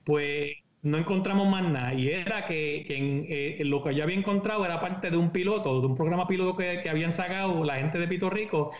pues 0.02 0.54
no 0.82 0.98
encontramos 0.98 1.48
más 1.48 1.62
nada. 1.64 1.94
Y 1.94 2.08
era 2.08 2.46
que, 2.46 2.86
eh, 2.88 3.64
lo 3.64 3.82
que 3.82 3.94
yo 3.94 4.02
había 4.02 4.16
encontrado 4.16 4.64
era 4.64 4.80
parte 4.80 5.10
de 5.10 5.16
un 5.16 5.30
piloto, 5.30 5.80
de 5.80 5.86
un 5.86 5.96
programa 5.96 6.26
piloto 6.26 6.56
que, 6.56 6.88
habían 6.88 7.12
sacado 7.12 7.64
la 7.64 7.76
gente 7.76 7.98
de 7.98 8.06
Puerto 8.06 8.30
Rico 8.30 8.72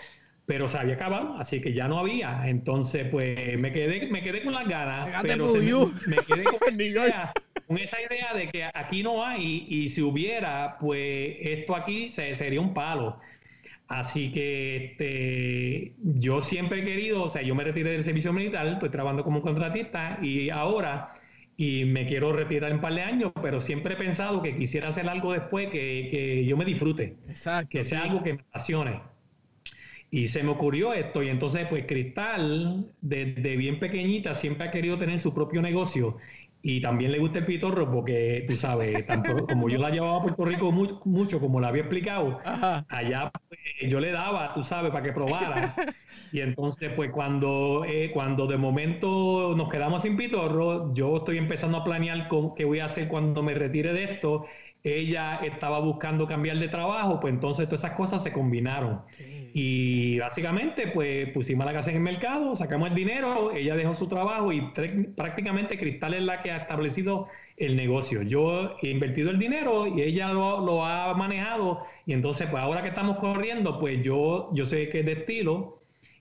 pero 0.46 0.66
se 0.66 0.78
había 0.78 0.94
acabado, 0.94 1.36
así 1.38 1.60
que 1.60 1.72
ya 1.72 1.86
no 1.86 2.00
había. 2.00 2.48
Entonces, 2.48 3.06
pues 3.08 3.56
me 3.56 3.72
quedé, 3.72 4.08
me 4.08 4.20
quedé 4.20 4.42
con 4.42 4.52
las 4.52 4.66
ganas, 4.66 5.22
pero 5.22 5.46
me, 5.46 5.60
me, 5.60 6.16
quedé 6.26 6.42
con 6.42 6.58
con 7.68 7.78
esa 7.78 8.02
idea 8.02 8.34
de 8.34 8.48
que 8.48 8.64
aquí 8.74 9.04
no 9.04 9.24
hay 9.24 9.64
y 9.68 9.90
si 9.90 10.02
hubiera, 10.02 10.76
pues 10.80 11.36
esto 11.40 11.76
aquí 11.76 12.10
se, 12.10 12.34
sería 12.34 12.60
un 12.60 12.74
palo. 12.74 13.20
Así 13.86 14.32
que 14.32 14.86
este, 14.86 15.94
yo 16.02 16.40
siempre 16.40 16.80
he 16.80 16.84
querido, 16.84 17.22
o 17.22 17.30
sea, 17.30 17.42
yo 17.42 17.54
me 17.54 17.62
retiré 17.62 17.92
del 17.92 18.02
servicio 18.02 18.32
militar, 18.32 18.66
estoy 18.66 18.88
trabajando 18.88 19.22
como 19.22 19.42
contratista 19.42 20.18
y 20.20 20.50
ahora 20.50 21.14
y 21.60 21.84
me 21.84 22.06
quiero 22.06 22.32
retirar 22.32 22.70
en 22.70 22.76
un 22.76 22.80
par 22.80 22.94
de 22.94 23.02
años, 23.02 23.32
pero 23.42 23.60
siempre 23.60 23.92
he 23.92 23.96
pensado 23.98 24.40
que 24.40 24.56
quisiera 24.56 24.88
hacer 24.88 25.06
algo 25.06 25.34
después 25.34 25.68
que, 25.68 26.08
que 26.10 26.46
yo 26.46 26.56
me 26.56 26.64
disfrute, 26.64 27.18
Exacto, 27.28 27.68
que 27.68 27.84
sea 27.84 28.04
algo 28.04 28.22
que 28.22 28.32
me 28.32 28.40
apasione. 28.40 29.02
Y 30.10 30.28
se 30.28 30.42
me 30.42 30.52
ocurrió 30.52 30.94
esto 30.94 31.22
y 31.22 31.28
entonces 31.28 31.66
pues 31.68 31.84
Cristal 31.86 32.90
desde 33.02 33.58
bien 33.58 33.78
pequeñita 33.78 34.34
siempre 34.34 34.68
ha 34.68 34.70
querido 34.70 34.98
tener 34.98 35.20
su 35.20 35.34
propio 35.34 35.60
negocio 35.60 36.16
y 36.62 36.80
también 36.82 37.12
le 37.12 37.18
gusta 37.18 37.38
el 37.38 37.46
pitorro 37.46 37.90
porque, 37.90 38.44
tú 38.46 38.56
sabes, 38.56 39.04
como 39.48 39.68
yo 39.68 39.78
la 39.78 39.90
llevaba 39.90 40.18
a 40.18 40.22
Puerto 40.22 40.44
Rico 40.44 40.72
mucho, 40.72 41.40
como 41.40 41.60
la 41.60 41.68
había 41.68 41.82
explicado, 41.82 42.40
allá 42.88 43.30
pues, 43.48 43.60
yo 43.88 44.00
le 44.00 44.12
daba, 44.12 44.52
tú 44.54 44.64
sabes, 44.64 44.92
para 44.92 45.04
que 45.04 45.12
probara. 45.12 45.74
Y 46.32 46.42
entonces, 46.42 46.92
pues 46.94 47.10
cuando, 47.10 47.84
eh, 47.84 48.12
cuando 48.12 48.46
de 48.46 48.56
momento 48.56 49.52
nos 49.56 49.68
quedamos 49.68 50.02
sin 50.02 50.16
pitorro, 50.16 50.94
yo 50.94 51.16
estoy 51.16 51.38
empezando 51.38 51.78
a 51.78 51.84
planear 51.84 52.28
con, 52.28 52.54
qué 52.54 52.64
voy 52.64 52.78
a 52.78 52.84
hacer 52.84 53.08
cuando 53.08 53.42
me 53.42 53.52
retire 53.52 53.92
de 53.92 54.04
esto. 54.04 54.46
Ella 54.82 55.40
estaba 55.44 55.78
buscando 55.80 56.26
cambiar 56.26 56.58
de 56.58 56.68
trabajo, 56.68 57.20
pues 57.20 57.34
entonces 57.34 57.66
todas 57.66 57.84
esas 57.84 57.96
cosas 57.96 58.22
se 58.22 58.32
combinaron. 58.32 59.02
Y 59.52 60.18
básicamente, 60.18 60.86
pues 60.88 61.28
pusimos 61.30 61.66
la 61.66 61.72
casa 61.72 61.90
en 61.90 61.96
el 61.96 62.02
mercado, 62.02 62.54
sacamos 62.54 62.88
el 62.88 62.94
dinero, 62.94 63.52
ella 63.52 63.74
dejó 63.74 63.94
su 63.94 64.06
trabajo 64.08 64.52
y 64.52 64.60
prácticamente 65.16 65.78
Cristal 65.78 66.14
es 66.14 66.22
la 66.22 66.42
que 66.42 66.52
ha 66.52 66.58
establecido 66.58 67.26
el 67.56 67.76
negocio. 67.76 68.22
Yo 68.22 68.76
he 68.80 68.90
invertido 68.90 69.30
el 69.30 69.38
dinero 69.38 69.86
y 69.86 70.02
ella 70.02 70.32
lo, 70.32 70.84
ha 70.84 71.12
manejado. 71.14 71.84
Y 72.06 72.12
entonces, 72.12 72.48
pues 72.50 72.62
ahora 72.62 72.82
que 72.82 72.88
estamos 72.88 73.18
corriendo, 73.18 73.78
pues 73.80 74.02
yo, 74.02 74.50
yo 74.54 74.64
sé 74.64 74.88
que 74.88 75.00
es 75.00 75.06
de 75.06 75.12
estilo 75.12 75.79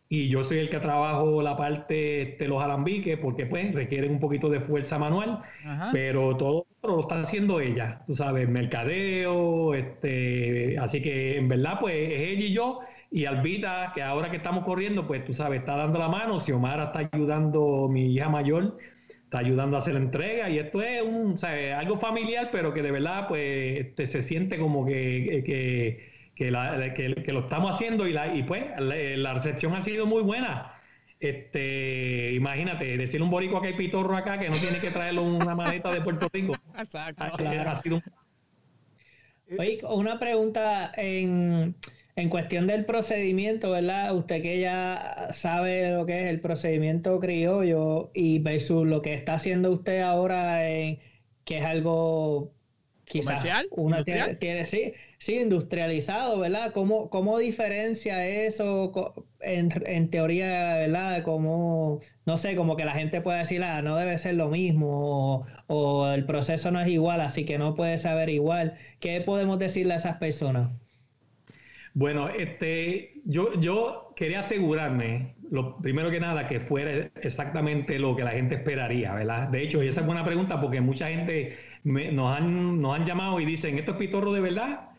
y 0.09 0.27
yo 0.27 0.43
soy 0.43 0.57
el 0.57 0.69
que 0.69 0.79
trabajo 0.79 1.41
la 1.41 1.55
parte 1.55 2.35
de 2.39 2.47
los 2.47 2.61
alambiques 2.61 3.17
porque 3.19 3.45
pues 3.45 3.73
requieren 3.73 4.11
un 4.11 4.19
poquito 4.19 4.49
de 4.49 4.59
fuerza 4.59 4.97
manual, 4.97 5.43
pero 5.91 6.35
todo 6.35 6.65
lo 6.83 6.99
está 7.01 7.21
haciendo 7.21 7.59
ella, 7.61 8.01
tú 8.07 8.15
sabes, 8.15 8.49
mercadeo, 8.49 9.75
este, 9.75 10.77
así 10.79 11.01
que 11.01 11.37
en 11.37 11.47
verdad 11.47 11.77
pues 11.79 11.93
es 11.95 12.21
ella 12.21 12.45
y 12.45 12.53
yo 12.53 12.79
y 13.11 13.25
Albita, 13.25 13.91
que 13.95 14.03
ahora 14.03 14.29
que 14.29 14.37
estamos 14.37 14.63
corriendo, 14.65 15.07
pues 15.07 15.25
tú 15.25 15.33
sabes, 15.33 15.61
está 15.61 15.75
dando 15.75 15.97
la 15.99 16.07
mano. 16.09 16.39
Xiomara 16.39 16.85
está 16.85 17.09
ayudando, 17.11 17.87
mi 17.89 18.13
hija 18.13 18.29
mayor, 18.29 18.77
está 19.23 19.39
ayudando 19.39 19.77
a 19.77 19.79
hacer 19.79 19.95
la 19.95 20.01
entrega. 20.01 20.49
Y 20.49 20.59
esto 20.59 20.81
es 20.81 21.01
un, 21.01 21.35
algo 21.75 21.97
familiar, 21.97 22.49
pero 22.51 22.73
que 22.73 22.83
de 22.83 22.91
verdad, 22.91 23.27
pues 23.27 23.79
este, 23.79 24.05
se 24.05 24.21
siente 24.21 24.59
como 24.59 24.85
que, 24.85 25.43
que, 25.45 26.08
lo 26.47 27.39
estamos 27.41 27.71
haciendo. 27.71 28.07
Y, 28.07 28.13
la, 28.13 28.33
y 28.33 28.43
pues 28.43 28.65
la, 28.79 29.33
recepción 29.33 29.75
ha 29.75 29.83
sido 29.83 30.05
muy 30.05 30.23
buena. 30.23 30.73
Este, 31.19 32.31
imagínate, 32.33 32.97
decirle 32.97 33.25
un 33.25 33.31
borico 33.31 33.61
que 33.61 33.69
hay 33.69 33.73
pitorro 33.73 34.15
acá 34.15 34.39
que 34.39 34.49
no 34.49 34.55
tiene 34.55 34.79
que 34.79 34.89
traerlo 34.89 35.23
una 35.23 35.53
maleta 35.53 35.91
de 35.91 36.01
Puerto 36.01 36.29
Rico. 36.31 36.55
Exacto. 36.77 37.25
Oye, 39.57 39.79
una 39.83 40.19
pregunta 40.19 40.91
en 40.95 41.75
en 42.19 42.29
cuestión 42.29 42.67
del 42.67 42.85
procedimiento, 42.85 43.71
¿verdad? 43.71 44.15
Usted 44.15 44.41
que 44.41 44.59
ya 44.59 45.29
sabe 45.31 45.91
lo 45.91 46.05
que 46.05 46.23
es 46.23 46.29
el 46.29 46.41
procedimiento 46.41 47.19
criollo 47.19 48.11
y 48.13 48.39
versus 48.39 48.87
lo 48.87 49.01
que 49.01 49.13
está 49.13 49.35
haciendo 49.35 49.71
usted 49.71 50.01
ahora, 50.01 50.59
que 50.59 51.57
es 51.57 51.65
algo 51.65 52.53
quizás 53.09 53.43
una 53.71 54.03
tiene, 54.03 54.65
sí, 54.65 54.93
sí, 55.17 55.39
industrializado, 55.39 56.39
¿verdad? 56.39 56.71
¿Cómo, 56.71 57.09
cómo 57.09 57.39
diferencia 57.39 58.25
eso 58.27 59.25
en, 59.41 60.09
teoría, 60.11 60.75
¿verdad? 60.75 61.23
Como, 61.23 62.01
no 62.25 62.37
sé, 62.37 62.55
como 62.55 62.75
que 62.77 62.85
la 62.85 62.93
gente 62.93 63.19
puede 63.19 63.39
decir, 63.39 63.63
ah, 63.63 63.81
no 63.81 63.97
debe 63.97 64.17
ser 64.19 64.35
lo 64.35 64.49
mismo, 64.49 64.87
o, 64.87 65.47
o 65.67 66.07
el 66.11 66.25
proceso 66.25 66.69
no 66.69 66.79
es 66.79 66.87
igual, 66.87 67.19
así 67.21 67.45
que 67.45 67.57
no 67.57 67.73
puede 67.75 67.97
saber 67.97 68.29
igual. 68.29 68.75
¿Qué 68.99 69.19
podemos 69.21 69.57
decirle 69.57 69.93
a 69.93 69.97
esas 69.97 70.17
personas? 70.17 70.69
Bueno, 71.95 72.29
este, 72.29 73.13
yo, 73.25 73.59
yo 73.59 74.13
quería 74.15 74.41
asegurarme, 74.41 75.35
lo 75.49 75.77
primero 75.77 76.11
que 76.11 76.19
nada, 76.19 76.47
que 76.47 76.59
fuera 76.59 77.09
exactamente 77.21 77.97
lo 77.97 78.15
que 78.15 78.23
la 78.23 78.31
gente 78.31 78.55
esperaría, 78.55 79.15
¿verdad? 79.15 79.49
De 79.49 79.63
hecho, 79.63 79.81
esa 79.81 80.01
es 80.01 80.05
buena 80.05 80.23
pregunta 80.23 80.61
porque 80.61 80.79
mucha 80.79 81.07
gente 81.07 81.57
nos, 81.83 82.37
han, 82.37 82.81
nos 82.81 82.95
han 82.95 83.05
llamado 83.05 83.39
y 83.39 83.45
dicen, 83.45 83.77
¿esto 83.77 83.91
es 83.91 83.97
pitorro 83.97 84.33
de 84.33 84.41
verdad? 84.41 84.89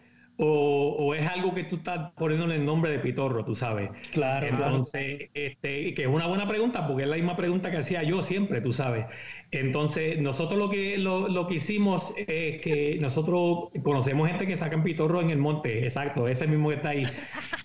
O, 0.43 1.14
es 1.14 1.29
algo 1.29 1.55
que 1.55 1.64
tú 1.64 1.77
estás 1.77 2.12
poniéndole 2.12 2.55
el 2.55 2.64
nombre 2.64 2.90
de 2.90 2.99
pitorro, 2.99 3.45
tú 3.45 3.55
sabes. 3.55 3.90
Claro. 4.12 4.47
Entonces, 4.47 5.29
este, 5.35 5.93
que 5.93 6.03
es 6.05 6.09
una 6.09 6.27
buena 6.27 6.49
pregunta, 6.49 6.87
porque 6.87 7.03
es 7.03 7.09
la 7.11 7.16
misma 7.16 7.37
pregunta 7.37 7.71
que 7.71 7.77
hacía 7.77 8.03
yo 8.05 8.23
siempre, 8.23 8.62
tú 8.62 8.73
sabes. 8.73 9.05
Entonces, 9.53 10.19
nosotros 10.21 10.59
lo 10.59 10.71
que, 10.71 10.97
lo, 10.97 11.47
que 11.49 11.57
hicimos 11.57 12.14
es 12.16 12.62
que 12.62 12.99
nosotros 13.01 13.71
conocemos 13.83 14.29
gente 14.29 14.47
que 14.47 14.57
saca 14.57 14.81
pitorro 14.83 15.21
en 15.21 15.31
el 15.31 15.38
monte, 15.38 15.85
exacto, 15.85 16.29
ese 16.29 16.47
mismo 16.47 16.69
que 16.69 16.77
está 16.77 16.90
ahí. 16.90 17.05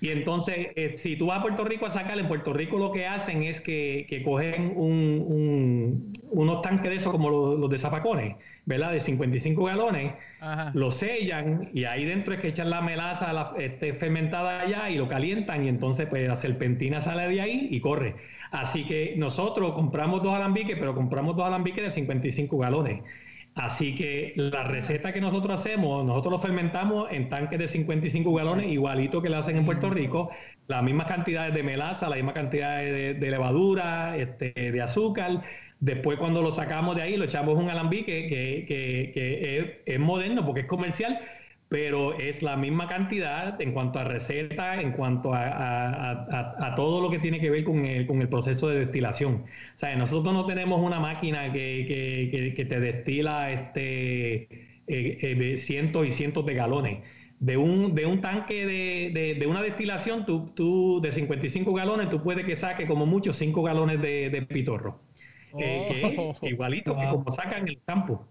Y 0.01 0.10
entonces, 0.10 0.69
eh, 0.75 0.93
si 0.97 1.15
tú 1.15 1.28
vas 1.28 1.39
a 1.39 1.41
Puerto 1.43 1.63
Rico 1.63 1.86
a 1.86 1.91
sacar, 1.91 2.17
en 2.17 2.28
Puerto 2.28 2.54
Rico 2.54 2.80
lo 2.80 2.91
que 2.91 3.06
hacen 3.06 3.43
es 3.43 3.62
que, 3.62 4.21
cogen 4.25 4.73
un, 4.75 6.12
unos 6.32 6.62
tanques 6.62 6.89
de 6.89 6.97
esos 6.97 7.12
como 7.12 7.30
los, 7.30 7.69
de 7.69 7.78
zapacones, 7.78 8.36
¿verdad? 8.65 8.91
De 8.91 8.99
55 8.99 9.63
galones, 9.65 10.13
los 10.73 10.95
sellan 10.95 11.69
y 11.73 11.86
ahí 11.86 12.06
dentro 12.06 12.34
es 12.34 12.39
que 12.39 12.49
echan 12.49 12.69
la 12.69 12.82
melaza 12.82 13.34
la, 13.34 13.54
este, 13.58 13.93
fermentada 13.93 14.62
allá 14.62 14.89
y 14.89 14.97
lo 14.97 15.08
calientan 15.08 15.65
y 15.65 15.69
entonces 15.69 16.08
pues 16.08 16.28
la 16.28 16.36
serpentina 16.36 17.01
sale 17.01 17.28
de 17.28 17.41
ahí 17.41 17.67
y 17.69 17.80
corre. 17.80 18.15
Así 18.51 18.86
que 18.86 19.15
nosotros 19.17 19.73
compramos 19.73 20.23
dos 20.23 20.34
alambiques, 20.34 20.78
pero 20.80 20.95
compramos 20.95 21.36
dos 21.36 21.45
alambiques 21.45 21.84
de 21.84 21.91
55 21.91 22.58
galones. 22.58 23.01
Así 23.56 23.95
que 23.95 24.34
la 24.36 24.65
receta 24.65 25.13
que 25.13 25.21
nosotros 25.21 25.62
hacemos, 25.62 26.06
nosotros 26.06 26.34
lo 26.34 26.39
fermentamos 26.39 27.08
en 27.12 27.30
tanques 27.30 27.58
de 27.58 27.69
55 27.69 28.34
galones, 28.34 28.69
igualito 28.69 29.21
que 29.21 29.30
lo 29.30 29.38
hacen 29.38 29.56
en 29.56 29.65
Puerto 29.65 29.89
Rico, 29.89 30.30
las 30.67 30.84
mismas 30.84 31.08
cantidades 31.08 31.54
de 31.54 31.63
melaza, 31.63 32.10
la 32.10 32.17
misma 32.17 32.34
cantidad 32.34 32.80
de, 32.80 33.13
levadura, 33.17 34.17
este, 34.17 34.51
de 34.51 34.82
azúcar. 34.82 35.41
Después 35.86 36.17
cuando 36.17 36.41
lo 36.41 36.52
sacamos 36.52 36.95
de 36.95 37.04
ahí, 37.04 37.15
lo 37.15 37.26
echamos 37.26 37.60
un 37.60 37.69
alambique 37.69 38.28
que, 38.28 39.84
es 39.86 40.00
moderno 40.00 40.43
porque 40.43 40.62
es 40.62 40.65
comercial, 40.65 41.19
pero 41.69 42.17
es 42.17 42.41
la 42.41 42.58
misma 42.58 42.88
cantidad 42.88 43.62
en 43.62 43.71
cuanto 43.71 44.00
a 44.00 44.04
receta, 44.04 44.82
en 44.82 44.93
cuanto 44.93 45.32
a, 45.36 46.74
todo 46.76 47.02
lo 47.02 47.12
que 47.12 47.19
tiene 47.19 47.39
que 47.39 47.52
ver 47.52 47.63
con 47.65 47.86
el, 47.86 48.30
proceso 48.30 48.67
de 48.67 48.80
destilación. 48.80 49.43
O 49.76 49.80
sea, 49.80 49.95
nosotros 49.95 50.34
no 50.34 50.48
tenemos 50.48 50.82
una 50.82 51.00
máquina 51.00 51.54
que, 51.54 52.65
te 52.67 52.80
destila 52.80 53.52
este, 53.52 54.41
eh, 54.88 55.17
eh, 55.21 55.58
cientos 55.60 56.08
y 56.08 56.13
cientos 56.13 56.48
de 56.48 56.56
galones. 56.56 57.04
De 57.39 57.58
un, 57.58 57.93
de 57.93 58.08
un 58.08 58.21
tanque 58.21 58.65
de, 58.65 59.45
una 59.48 59.62
destilación 59.62 60.26
tú, 60.26 60.52
tú, 60.56 61.00
de 61.00 61.12
55 61.12 61.71
galones, 61.76 62.10
tú 62.10 62.24
puedes 62.24 62.43
que 62.43 62.56
saque 62.56 62.88
como 62.88 63.06
mucho 63.06 63.34
5 63.34 63.62
galones 63.62 64.02
de, 64.02 64.48
pitorro. 64.50 65.05
Eh, 65.60 66.15
oh. 66.18 66.36
igualito 66.41 66.96
que 66.96 67.08
como 67.08 67.32
sacan 67.32 67.68
el 67.68 67.82
campo. 67.84 68.28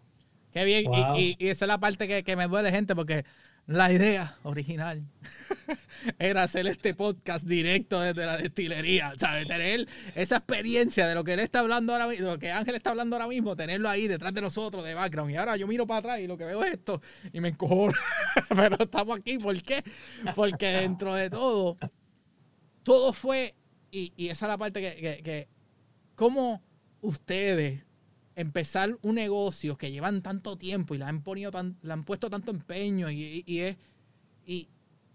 Qué 0.54 0.64
bien. 0.64 0.84
Y, 1.16 1.36
esa 1.40 1.64
es 1.64 1.68
la 1.68 1.78
parte 1.78 2.22
que, 2.22 2.36
me 2.36 2.46
duele, 2.46 2.70
gente, 2.70 2.94
porque 2.94 3.24
La 3.66 3.90
idea 3.92 4.36
original 4.44 5.02
era 6.18 6.44
hacer 6.44 6.66
este 6.68 6.94
podcast 6.94 7.44
directo 7.44 7.98
desde 8.00 8.24
la 8.24 8.36
destilería, 8.36 9.14
¿sabes? 9.16 9.48
Tener 9.48 9.88
esa 10.14 10.36
experiencia 10.36 11.08
de 11.08 11.14
lo 11.16 11.24
que 11.24 11.32
él 11.32 11.40
está 11.40 11.60
hablando 11.60 11.92
ahora 11.92 12.06
mismo, 12.06 12.26
de 12.26 12.32
lo 12.34 12.38
que 12.38 12.52
Ángel 12.52 12.76
está 12.76 12.90
hablando 12.90 13.16
ahora 13.16 13.26
mismo, 13.26 13.56
tenerlo 13.56 13.88
ahí 13.88 14.06
detrás 14.06 14.32
de 14.32 14.42
nosotros, 14.42 14.84
de 14.84 14.94
background. 14.94 15.32
Y 15.32 15.36
ahora 15.36 15.56
yo 15.56 15.66
miro 15.66 15.86
para 15.86 15.98
atrás 15.98 16.20
y 16.20 16.28
lo 16.28 16.36
que 16.36 16.44
veo 16.44 16.62
es 16.62 16.74
esto 16.74 17.00
y 17.32 17.40
me 17.40 17.48
encojo. 17.48 17.88
Pero 18.54 18.76
estamos 18.78 19.18
aquí, 19.18 19.38
¿por 19.38 19.60
qué? 19.60 19.82
Porque 20.36 20.66
dentro 20.66 21.14
de 21.14 21.30
todo, 21.30 21.78
todo 22.84 23.12
fue, 23.12 23.56
y, 23.90 24.12
esa 24.28 24.46
es 24.46 24.48
la 24.50 24.58
parte 24.58 24.80
que, 24.80 25.00
que, 25.00 25.22
que 25.22 25.48
¿cómo 26.14 26.62
ustedes 27.04 27.84
empezar 28.34 28.98
un 29.02 29.14
negocio 29.16 29.76
que 29.76 29.92
llevan 29.92 30.22
tanto 30.22 30.56
tiempo 30.56 30.94
y 30.94 30.98
le 30.98 31.04
han, 31.04 31.22
puesto 31.22 32.30
tanto 32.30 32.50
empeño 32.50 33.10
y, 33.10 33.44
y, 33.46 33.58
es, 33.60 33.76
y, 34.46 34.68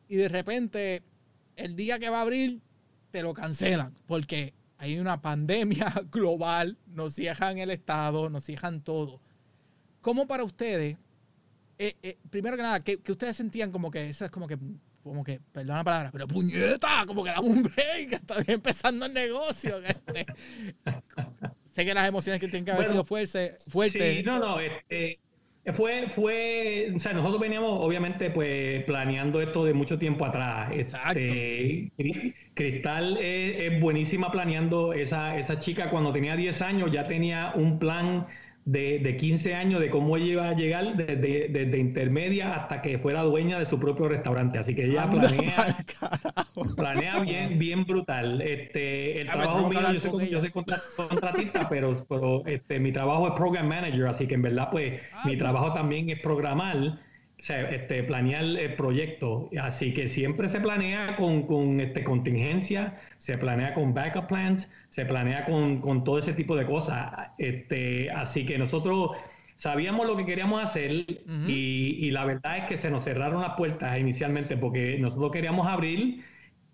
y, 0.08 0.16
de 0.16 0.30
repente 0.30 1.04
el 1.56 1.76
día 1.76 2.00
que 2.00 2.10
va 2.10 2.20
a 2.20 2.22
abrir 2.22 2.62
te 3.12 3.24
lo 3.24 3.34
cancelan 3.34 3.94
porque 4.06 4.54
hay 4.78 5.00
una 5.00 5.22
pandemia 5.22 5.94
global, 6.12 6.78
nos 6.88 7.16
cierran 7.16 7.58
el 7.58 7.72
Estado, 7.72 8.30
nos 8.30 8.46
cierran 8.46 8.82
todo. 8.82 9.20
¿Cómo 10.02 10.26
para 10.28 10.46
ustedes, 10.46 10.98
eh, 11.78 11.98
eh, 12.02 12.18
primero 12.30 12.56
que 12.56 12.64
nada, 12.64 12.82
que, 12.82 12.98
que, 13.02 13.12
ustedes 13.12 13.36
sentían 13.36 13.72
como 13.72 13.92
que 13.92 14.10
eso 14.10 14.24
es 14.24 14.32
como 14.32 14.48
que, 14.48 14.58
como 15.04 15.24
que, 15.24 15.42
perdón 15.52 15.76
la 15.76 15.84
palabra, 15.84 16.12
pero 16.12 16.28
puñeta, 16.28 17.04
como 17.06 17.24
que 17.24 17.32
damos 17.32 17.50
un 17.50 17.64
break, 17.64 18.14
estoy 18.14 18.46
empezando 18.48 19.06
el 19.08 19.14
negocio. 19.14 19.82
Este, 19.90 20.26
sé 21.80 21.86
que 21.86 21.94
las 21.94 22.08
emociones 22.08 22.40
que 22.40 22.48
tienen 22.48 22.66
que 22.66 22.72
haber 22.72 22.86
sido 22.86 23.04
fuertes. 23.04 23.68
Sí, 23.92 24.24
no, 24.26 24.40
no, 24.40 24.60
este, 24.60 25.20
fue, 25.74 26.08
fue, 26.10 26.92
o 26.96 27.00
sea, 27.00 27.14
nosotros 27.14 27.40
veníamos 27.40 27.72
obviamente 27.84 28.30
pues 28.30 28.84
planeando 28.84 29.42
esto 29.42 29.64
de 29.64 29.74
mucho 29.74 29.98
tiempo 29.98 30.26
atrás. 30.26 30.72
Exacto. 30.74 31.20
Este, 31.20 32.36
Cristal 32.54 33.18
es, 33.22 33.80
buenísima 33.80 34.32
planeando, 34.32 34.94
esa, 34.94 35.38
esa 35.38 35.60
chica 35.60 35.90
cuando 35.90 36.12
tenía 36.12 36.36
10 36.36 36.62
años 36.62 36.92
ya 36.92 37.04
tenía 37.04 37.54
un 37.56 37.80
plan 37.80 38.28
de, 38.70 39.00
de, 39.00 39.18
15 39.18 39.56
años 39.56 39.82
de 39.82 39.90
cómo 39.90 40.16
ella 40.16 40.26
iba 40.26 40.50
a 40.50 40.54
llegar 40.54 40.96
desde, 40.96 41.48
desde, 41.48 41.80
intermedia 41.80 42.54
hasta 42.54 42.84
que 42.84 43.00
fuera 43.00 43.24
dueña 43.24 43.58
de 43.58 43.66
su 43.66 43.80
propio 43.80 44.08
restaurante. 44.08 44.60
Así 44.60 44.76
que 44.76 44.86
ella 44.86 45.10
planea, 45.10 45.86
planea 46.76 47.20
bien, 47.22 47.58
bien 47.58 47.84
brutal. 47.84 48.42
Este, 48.44 49.22
el 49.22 49.28
trabajo 49.28 49.70
mío, 49.70 49.80
yo 49.92 50.00
soy, 50.00 50.30
yo 50.30 50.40
soy, 50.40 50.52
contratista, 50.52 51.68
pero, 51.68 52.06
pero 52.08 52.46
este, 52.46 52.80
mi 52.80 52.92
trabajo 52.92 53.28
es 53.30 53.34
program 53.34 53.68
manager, 53.68 54.06
así 54.06 54.28
que 54.28 54.36
en 54.36 54.44
verdad, 54.44 54.70
pues, 54.72 55.02
ah, 55.14 55.24
mi 55.26 55.36
trabajo 55.36 55.74
también 55.74 56.12
es 56.12 56.20
programar 56.20 57.00
o 57.40 57.42
sea, 57.42 57.62
este, 57.70 58.04
planear 58.04 58.44
el 58.44 58.76
proyecto. 58.76 59.50
Así 59.62 59.94
que 59.94 60.10
siempre 60.10 60.50
se 60.50 60.60
planea 60.60 61.16
con, 61.16 61.44
con 61.44 61.80
este, 61.80 62.04
contingencia, 62.04 63.00
se 63.18 63.38
planea 63.38 63.74
con 63.74 63.94
backup 63.94 64.28
plans, 64.28 64.70
se 64.90 65.06
planea 65.06 65.46
con, 65.46 65.80
con, 65.80 66.04
todo 66.04 66.20
ese 66.20 66.34
tipo 66.34 66.58
de 66.58 66.66
cosas. 66.66 67.32
Este, 67.38 68.12
así 68.12 68.46
que 68.46 68.58
nosotros 68.58 69.12
sabíamos 69.56 70.06
lo 70.06 70.18
que 70.18 70.26
queríamos 70.26 70.62
hacer 70.62 70.92
y, 71.48 71.98
y, 72.00 72.12
la 72.12 72.26
verdad 72.26 72.58
es 72.60 72.64
que 72.66 72.78
se 72.78 72.92
nos 72.92 73.04
cerraron 73.04 73.42
las 73.42 73.56
puertas 73.56 73.98
inicialmente 74.00 74.58
porque 74.58 74.98
nosotros 75.00 75.32
queríamos 75.32 75.68
abrir 75.68 76.24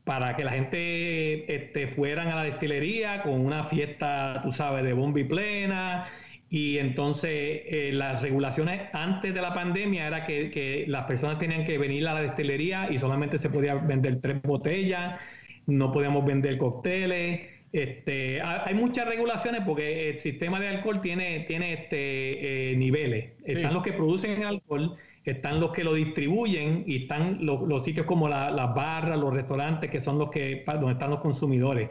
para 0.03 0.35
que 0.35 0.43
la 0.43 0.51
gente 0.51 1.55
este, 1.55 1.87
fueran 1.87 2.27
a 2.27 2.35
la 2.35 2.43
destilería 2.43 3.23
con 3.23 3.33
una 3.43 3.63
fiesta, 3.63 4.41
tú 4.43 4.51
sabes, 4.51 4.83
de 4.83 4.93
bomba 4.93 5.19
y 5.19 5.23
plena 5.23 6.07
y 6.49 6.77
entonces 6.77 7.31
eh, 7.31 7.91
las 7.93 8.21
regulaciones 8.21 8.81
antes 8.93 9.33
de 9.33 9.41
la 9.41 9.53
pandemia 9.53 10.07
era 10.07 10.25
que, 10.25 10.85
las 10.87 11.05
personas 11.05 11.39
tenían 11.39 11.65
que 11.65 11.77
venir 11.77 12.07
a 12.07 12.13
la 12.13 12.21
destilería 12.21 12.87
y 12.91 12.97
solamente 12.99 13.39
se 13.39 13.49
podía 13.49 13.75
vender 13.75 14.21
tres 14.21 14.41
botellas, 14.43 15.19
no 15.65 15.91
podíamos 15.91 16.25
vender 16.25 16.57
cócteles. 16.57 17.49
Este, 17.73 18.41
hay 18.41 18.73
muchas 18.73 19.05
regulaciones 19.05 19.61
porque 19.65 20.09
el 20.09 20.19
sistema 20.19 20.59
de 20.59 20.69
alcohol 20.69 21.01
tiene, 21.01 21.41
tiene 21.41 21.73
este, 21.73 22.71
eh, 22.71 22.75
niveles. 22.77 23.33
Están 23.43 23.73
los 23.73 23.83
que 23.83 23.91
producen 23.91 24.39
el 24.39 24.47
alcohol, 24.47 24.95
están 25.25 25.59
los 25.59 25.71
que 25.71 25.83
lo 25.83 25.93
distribuyen 25.93 26.83
y 26.87 27.03
están 27.03 27.39
los, 27.41 27.83
sitios 27.83 28.05
como 28.05 28.29
las 28.29 28.75
barras, 28.75 29.19
los 29.19 29.33
restaurantes, 29.33 29.89
que 29.89 29.99
son 29.99 30.19
los 30.19 30.29
que 30.29 30.63
donde 30.65 30.93
están 30.93 31.09
los 31.09 31.19
consumidores. 31.19 31.89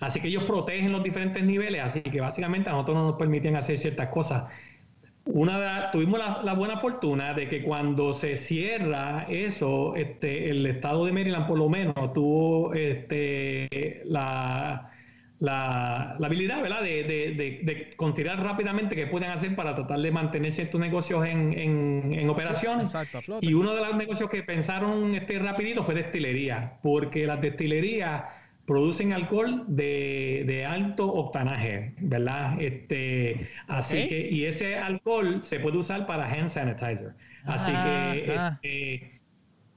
Así 0.00 0.20
que 0.20 0.28
ellos 0.28 0.44
protegen 0.44 0.92
los 0.92 1.02
diferentes 1.02 1.42
niveles, 1.42 1.82
así 1.82 2.02
que 2.02 2.20
básicamente 2.20 2.68
a 2.68 2.72
nosotros 2.72 2.96
no 2.96 3.04
nos 3.08 3.16
permiten 3.16 3.56
hacer 3.56 3.78
ciertas 3.78 4.08
cosas. 4.08 4.44
Una 5.24 5.90
tuvimos 5.90 6.20
la, 6.44 6.54
buena 6.54 6.76
fortuna 6.76 7.34
de 7.34 7.48
que 7.48 7.62
cuando 7.62 8.14
se 8.14 8.36
cierra 8.36 9.26
eso, 9.28 9.96
este, 9.96 10.50
el 10.50 10.64
estado 10.66 11.04
de 11.04 11.12
Maryland 11.12 11.48
por 11.48 11.58
lo 11.58 11.68
menos 11.68 12.12
tuvo 12.12 12.74
este, 12.74 14.02
la, 14.04 14.92
habilidad 15.40 16.62
¿verdad? 16.62 16.80
De, 16.82 17.92
considerar 17.96 18.40
rápidamente 18.40 18.94
qué 18.94 19.08
pueden 19.08 19.30
hacer 19.30 19.56
para 19.56 19.74
tratar 19.74 19.98
de 19.98 20.12
mantener 20.12 20.52
ciertos 20.52 20.80
negocios 20.80 21.26
en, 21.26 22.28
operación. 22.28 22.84
y 23.40 23.54
uno 23.54 23.74
de 23.74 23.80
los 23.80 23.96
negocios 23.96 24.30
que 24.30 24.44
pensaron 24.44 25.14
este, 25.16 25.40
rapidito 25.40 25.82
fue 25.82 25.94
destilería, 25.94 26.78
porque 26.82 27.26
las 27.26 27.40
destilerías 27.40 28.22
producen 28.66 29.12
alcohol 29.12 29.64
de, 29.68 30.66
alto 30.68 31.12
octanaje, 31.12 31.94
¿verdad? 32.00 32.60
Este, 32.60 33.48
así 33.68 34.08
que, 34.08 34.28
y 34.30 34.44
ese 34.44 34.76
alcohol 34.76 35.42
se 35.42 35.60
puede 35.60 35.78
usar 35.78 36.06
para 36.06 36.26
hand 36.26 36.48
sanitizer. 36.48 37.14
Así 37.44 37.72
que 37.72 38.34
este, 38.34 39.20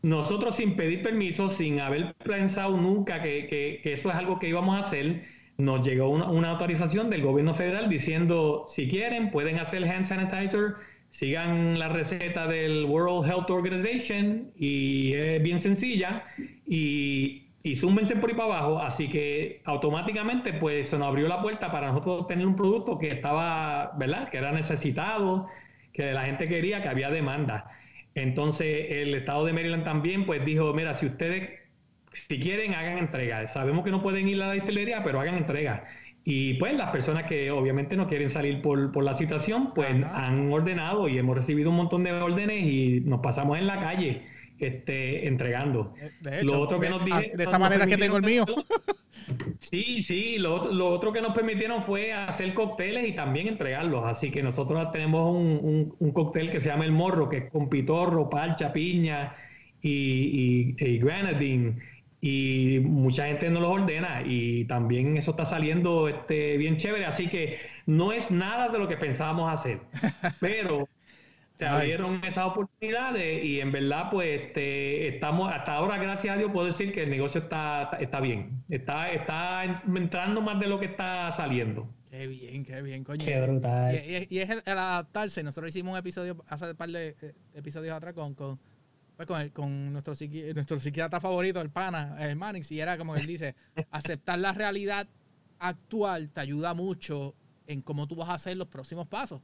nosotros 0.01 0.55
sin 0.55 0.75
pedir 0.75 1.03
permiso, 1.03 1.49
sin 1.49 1.79
haber 1.79 2.15
pensado 2.15 2.77
nunca 2.77 3.21
que, 3.21 3.81
eso 3.83 4.09
es 4.09 4.15
algo 4.15 4.39
que 4.39 4.49
íbamos 4.49 4.75
a 4.75 4.87
hacer, 4.87 5.25
nos 5.57 5.85
llegó 5.85 6.09
una, 6.09 6.49
autorización 6.49 7.09
del 7.09 7.21
gobierno 7.21 7.53
federal 7.53 7.89
diciendo, 7.89 8.65
si 8.69 8.89
quieren, 8.89 9.29
pueden 9.29 9.59
hacer 9.59 9.83
hand 9.83 10.05
sanitizer, 10.05 10.75
sigan 11.11 11.77
la 11.77 11.89
receta 11.89 12.47
del 12.47 12.85
World 12.85 13.29
Health 13.29 13.49
Organization 13.49 14.51
y 14.55 15.13
es 15.13 15.43
bien 15.43 15.59
sencilla 15.59 16.23
y 16.65 17.48
y 17.61 17.75
zúmbense 17.75 18.15
por 18.15 18.29
ahí 18.29 18.35
para 18.35 18.53
abajo, 18.55 18.79
así 18.79 19.09
que 19.09 19.61
automáticamente 19.65 20.53
pues 20.53 20.89
se 20.89 20.97
nos 20.97 21.09
abrió 21.09 21.27
la 21.27 21.41
puerta 21.41 21.71
para 21.71 21.91
nosotros 21.91 22.27
tener 22.27 22.47
un 22.47 22.55
producto 22.55 22.97
que 22.97 23.09
estaba, 23.09 23.91
¿verdad? 23.97 24.29
Que 24.29 24.37
era 24.37 24.51
necesitado, 24.51 25.47
que 25.93 26.13
la 26.13 26.23
gente 26.25 26.47
quería, 26.47 26.81
que 26.81 26.89
había 26.89 27.09
demanda. 27.09 27.69
Entonces 28.15 28.87
el 28.91 29.13
estado 29.13 29.45
de 29.45 29.53
Maryland 29.53 29.83
también 29.83 30.25
pues 30.25 30.43
dijo, 30.45 30.73
mira, 30.73 30.93
si 30.93 31.07
ustedes, 31.07 31.59
si 32.11 32.39
quieren, 32.39 32.73
hagan 32.73 32.97
entrega. 32.97 33.45
Sabemos 33.47 33.83
que 33.83 33.91
no 33.91 34.01
pueden 34.01 34.29
ir 34.29 34.41
a 34.41 34.47
la 34.47 34.53
distillería, 34.53 35.03
pero 35.03 35.19
hagan 35.19 35.35
entrega. 35.37 35.85
Y 36.23 36.55
pues 36.55 36.75
las 36.75 36.91
personas 36.91 37.23
que 37.23 37.51
obviamente 37.51 37.97
no 37.97 38.07
quieren 38.07 38.29
salir 38.29 38.61
por, 38.61 38.91
por 38.91 39.03
la 39.03 39.15
situación, 39.15 39.73
pues 39.73 39.89
han 40.13 40.51
ordenado 40.51 41.07
y 41.09 41.17
hemos 41.17 41.35
recibido 41.35 41.71
un 41.71 41.77
montón 41.77 42.03
de 42.03 42.13
órdenes 42.13 42.65
y 42.65 43.01
nos 43.01 43.19
pasamos 43.21 43.57
en 43.57 43.67
la 43.67 43.79
calle 43.79 44.28
este, 44.59 45.27
entregando. 45.27 45.93
De 46.21 46.43
lo 46.43 46.59
otro 46.59 46.79
que 46.79 46.89
nos 46.89 47.03
dije, 47.03 47.31
de 47.35 47.43
esa 47.43 47.59
manera 47.59 47.85
que 47.87 47.97
tengo 47.97 48.17
el 48.17 48.23
mío. 48.23 48.45
Sí, 49.59 50.01
sí, 50.01 50.37
lo, 50.39 50.71
lo, 50.71 50.89
otro 50.89 51.11
que 51.13 51.21
nos 51.21 51.35
permitieron 51.35 51.83
fue 51.83 52.13
hacer 52.13 52.53
cócteles 52.55 53.07
y 53.07 53.11
también 53.11 53.47
entregarlos. 53.47 54.05
Así 54.05 54.31
que 54.31 54.41
nosotros 54.41 54.91
tenemos 54.91 55.35
un, 55.35 55.93
un, 55.99 56.11
cóctel 56.13 56.49
que 56.49 56.59
se 56.61 56.69
llama 56.69 56.85
El 56.85 56.93
Morro, 56.93 57.29
que 57.29 57.37
es 57.37 57.51
con 57.51 57.69
pitorro, 57.69 58.29
palcha, 58.29 58.73
piña 58.73 59.35
y, 59.81 60.75
y, 60.79 60.83
y 60.83 60.97
granadine 60.97 61.75
y 62.21 62.79
mucha 62.83 63.27
gente 63.27 63.49
no 63.49 63.61
los 63.61 63.69
ordena 63.69 64.23
y 64.25 64.65
también 64.65 65.17
eso 65.17 65.31
está 65.31 65.45
saliendo 65.45 66.09
este, 66.09 66.57
bien 66.57 66.77
chévere, 66.77 67.05
así 67.05 67.27
que 67.27 67.59
no 67.85 68.11
es 68.11 68.29
nada 68.29 68.69
de 68.69 68.77
lo 68.77 68.87
que 68.87 68.97
pensábamos 68.97 69.51
hacer, 69.53 69.79
pero 70.39 70.87
se 71.59 71.67
abrieron 71.67 72.23
esas 72.23 72.45
oportunidades 72.45 73.43
y 73.43 73.59
en 73.59 73.73
verdad 73.73 74.09
pues 74.09 74.41
este, 74.41 75.09
estamos 75.09 75.51
hasta 75.51 75.73
ahora 75.73 75.97
gracias 75.97 76.33
a 76.33 76.37
Dios 76.37 76.51
puedo 76.51 76.67
decir 76.67 76.93
que 76.93 77.03
el 77.03 77.09
negocio 77.09 77.41
está, 77.41 77.91
está 77.99 78.21
bien. 78.21 78.63
Está 78.69 79.11
está 79.11 79.83
entrando 79.85 80.41
más 80.41 80.57
de 80.61 80.67
lo 80.67 80.79
que 80.79 80.85
está 80.85 81.29
saliendo. 81.33 81.93
Qué 82.09 82.27
bien 82.27 82.63
qué 82.63 82.81
bien 82.81 83.03
coño. 83.03 83.25
Qué 83.25 83.41
brutal. 83.41 83.93
Y, 83.93 84.39
es 84.39 84.49
el, 84.49 84.61
adaptarse. 84.65 85.43
Nosotros 85.43 85.69
hicimos 85.69 85.91
un 85.91 85.99
episodio 85.99 86.41
hace 86.47 86.71
un 86.71 86.77
par 86.77 86.89
de 86.89 87.15
eh, 87.21 87.33
episodios 87.53 87.93
atrás 87.93 88.13
con 88.13 88.35
con 88.35 88.57
pues 89.17 89.27
con, 89.27 89.41
el, 89.41 89.51
con 89.51 89.91
nuestro, 89.91 90.13
nuestro 90.53 90.79
psiquiatra 90.79 91.19
favorito, 91.19 91.59
el 91.59 91.69
pana, 91.69 92.15
el 92.21 92.37
Manix, 92.37 92.71
y 92.71 92.79
era 92.79 92.97
como 92.97 93.17
él 93.17 93.27
dice, 93.27 93.53
aceptar 93.91 94.39
la 94.39 94.53
realidad 94.53 95.09
actual 95.59 96.29
te 96.29 96.39
ayuda 96.39 96.73
mucho 96.73 97.35
en 97.67 97.81
cómo 97.81 98.07
tú 98.07 98.15
vas 98.15 98.29
a 98.29 98.35
hacer 98.35 98.55
los 98.55 98.69
próximos 98.69 99.09
pasos. 99.09 99.41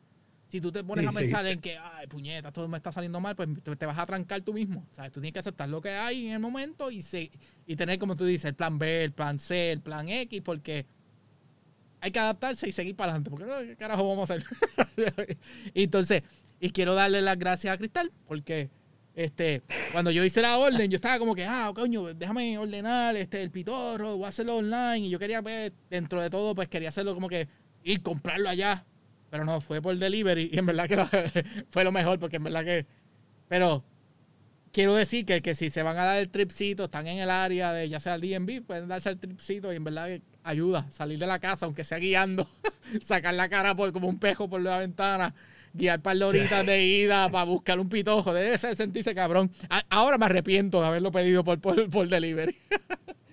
Si 0.48 0.62
tú 0.62 0.72
te 0.72 0.84
pones 0.84 1.08
a 1.08 1.12
pensar 1.12 1.46
en 1.48 1.60
que, 1.60 1.78
ay, 1.78 2.08
puñeta, 2.08 2.52
todo 2.52 2.68
me 2.68 2.78
está 2.78 2.92
saliendo 2.92 3.20
mal, 3.20 3.36
pues 3.36 3.50
te, 3.78 3.86
vas 3.86 3.98
a 3.98 4.06
trancar 4.06 4.42
tú 4.42 4.54
mismo. 4.54 4.86
O 4.92 4.96
sea, 4.96 5.10
tú 5.10 5.20
tienes 5.20 5.34
que 5.34 5.40
aceptar 5.40 5.68
lo 5.68 5.82
que 5.82 5.90
hay 5.90 6.28
en 6.28 6.34
el 6.34 6.40
momento 6.40 6.92
y, 6.92 7.02
se, 7.02 7.32
y 7.66 7.76
tener, 7.76 7.98
como 7.98 8.16
tú 8.16 8.26
dices, 8.26 8.46
el 8.46 8.56
plan 8.56 8.78
B, 8.78 9.04
el 9.04 9.12
plan 9.12 9.40
C, 9.40 9.72
el 9.72 9.82
plan 9.82 10.08
X, 10.08 10.42
porque 10.44 10.86
hay 12.00 12.12
que 12.12 12.20
adaptarse 12.20 12.70
y 12.70 12.72
seguir 12.72 12.96
para 12.96 13.14
adelante. 13.14 13.32
Porque, 13.32 13.68
¿qué 13.70 13.76
carajo 13.76 14.08
vamos 14.08 14.30
a 14.30 14.36
hacer? 14.36 14.46
entonces, 15.74 16.22
y 16.60 16.70
quiero 16.70 16.94
darle 16.94 17.22
las 17.22 17.38
gracias 17.38 17.74
a 17.74 17.78
Cristal, 17.78 18.12
porque 18.28 18.70
Este, 19.16 19.64
cuando 19.94 20.12
yo 20.12 20.26
hice 20.26 20.42
la 20.42 20.58
orden, 20.58 20.92
yo 20.92 20.98
estaba 20.98 21.18
como 21.20 21.36
que, 21.36 21.46
ah, 21.46 21.72
coño, 21.74 22.14
déjame 22.14 22.58
ordenar 22.58 23.16
este, 23.16 23.42
el 23.42 23.50
pitorro, 23.50 24.18
voy 24.18 24.26
a 24.26 24.28
hacerlo 24.28 24.58
online. 24.58 25.00
Y 25.00 25.10
yo 25.10 25.18
quería, 25.18 25.42
pues, 25.42 25.72
dentro 25.90 26.22
de 26.22 26.30
todo, 26.30 26.54
pues 26.54 26.68
quería 26.68 26.90
hacerlo 26.90 27.16
como 27.16 27.30
que 27.30 27.48
ir 27.84 28.02
comprarlo 28.02 28.50
allá. 28.50 28.86
Pero 29.36 29.44
no, 29.44 29.60
fue 29.60 29.82
por 29.82 29.98
delivery. 29.98 30.50
Y 30.54 30.60
en 30.60 30.66
verdad 30.66 30.88
que 30.88 31.44
fue 31.70 31.84
lo 31.84 31.92
mejor, 31.92 32.20
porque 32.20 32.38
en 32.38 32.46
verdad 32.46 32.64
que. 32.64 32.86
Pero 33.50 33.84
quiero 34.72 34.96
decir 34.96 35.26
que, 35.26 35.42
que 35.42 35.56
si 35.56 35.70
se 35.70 35.84
van 35.84 35.98
a 35.98 36.06
dar 36.06 36.20
el 36.20 36.30
tripcito, 36.30 36.86
están 36.86 37.06
en 37.08 37.18
el 37.18 37.30
área 37.30 37.74
de 37.74 37.90
ya 37.90 38.00
sea 38.00 38.16
el 38.16 38.22
DMV, 38.22 38.66
pueden 38.66 38.88
darse 38.88 39.10
el 39.10 39.20
tripcito 39.20 39.74
y 39.74 39.76
en 39.76 39.84
verdad 39.84 40.08
que 40.08 40.22
ayuda 40.44 40.90
salir 40.90 41.20
de 41.20 41.28
la 41.28 41.40
casa, 41.40 41.66
aunque 41.66 41.84
sea 41.84 41.98
guiando, 41.98 42.48
sacar 43.02 43.34
la 43.34 43.50
cara 43.50 43.76
por 43.76 43.92
como 43.92 44.08
un 44.08 44.20
pejo 44.20 44.50
por 44.50 44.62
la 44.62 44.78
ventana 44.78 45.36
guiar 45.74 46.02
par 46.02 46.16
de 46.16 46.24
horitas 46.24 46.66
de 46.66 46.82
ida 46.82 47.30
para 47.30 47.44
buscar 47.44 47.78
un 47.78 47.90
pitojo. 47.90 48.34
Debe 48.34 48.58
ser 48.58 48.78
sentirse 48.78 49.14
cabrón. 49.14 49.52
ahora 49.90 50.18
me 50.18 50.28
arrepiento 50.28 50.80
de 50.80 50.88
haberlo 50.88 51.12
pedido 51.12 51.44
por, 51.44 51.60
por, 51.60 52.08
delivery. 52.08 52.56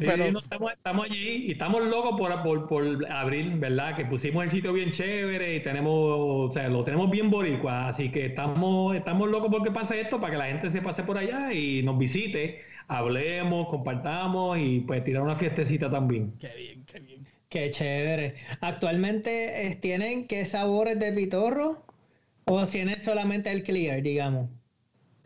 pero, 0.00 0.24
eh, 0.24 0.32
estamos, 0.38 1.04
allí 1.04 1.46
y 1.46 1.52
estamos 1.52 1.84
locos 1.84 2.18
por, 2.18 2.42
por, 2.42 2.68
por, 2.68 3.10
abrir, 3.10 3.56
¿verdad? 3.58 3.96
Que 3.96 4.04
pusimos 4.04 4.44
el 4.44 4.50
sitio 4.50 4.72
bien 4.72 4.90
chévere 4.90 5.56
y 5.56 5.60
tenemos, 5.60 5.92
o 5.92 6.50
sea, 6.52 6.68
lo 6.68 6.84
tenemos 6.84 7.10
bien 7.10 7.30
boricua. 7.30 7.88
Así 7.88 8.10
que 8.10 8.26
estamos, 8.26 8.94
estamos 8.96 9.28
locos 9.28 9.50
porque 9.50 9.70
pase 9.70 10.00
esto 10.00 10.20
para 10.20 10.32
que 10.32 10.38
la 10.38 10.46
gente 10.46 10.70
se 10.70 10.82
pase 10.82 11.04
por 11.04 11.18
allá 11.18 11.52
y 11.52 11.82
nos 11.82 11.98
visite, 11.98 12.62
hablemos, 12.88 13.68
compartamos 13.68 14.58
y 14.58 14.80
pues 14.80 15.04
tirar 15.04 15.22
una 15.22 15.36
fiestecita 15.36 15.90
también. 15.90 16.32
Qué 16.38 16.50
bien, 16.56 16.84
qué 16.86 17.00
bien. 17.00 17.26
Qué 17.48 17.70
chévere. 17.70 18.34
¿Actualmente 18.60 19.66
eh, 19.66 19.76
tienen 19.76 20.26
qué 20.26 20.44
sabores 20.44 20.98
de 20.98 21.12
pitorro? 21.12 21.84
¿O 22.44 22.66
tienen 22.66 23.00
solamente 23.00 23.50
el 23.50 23.62
clear, 23.62 24.02
digamos? 24.02 24.50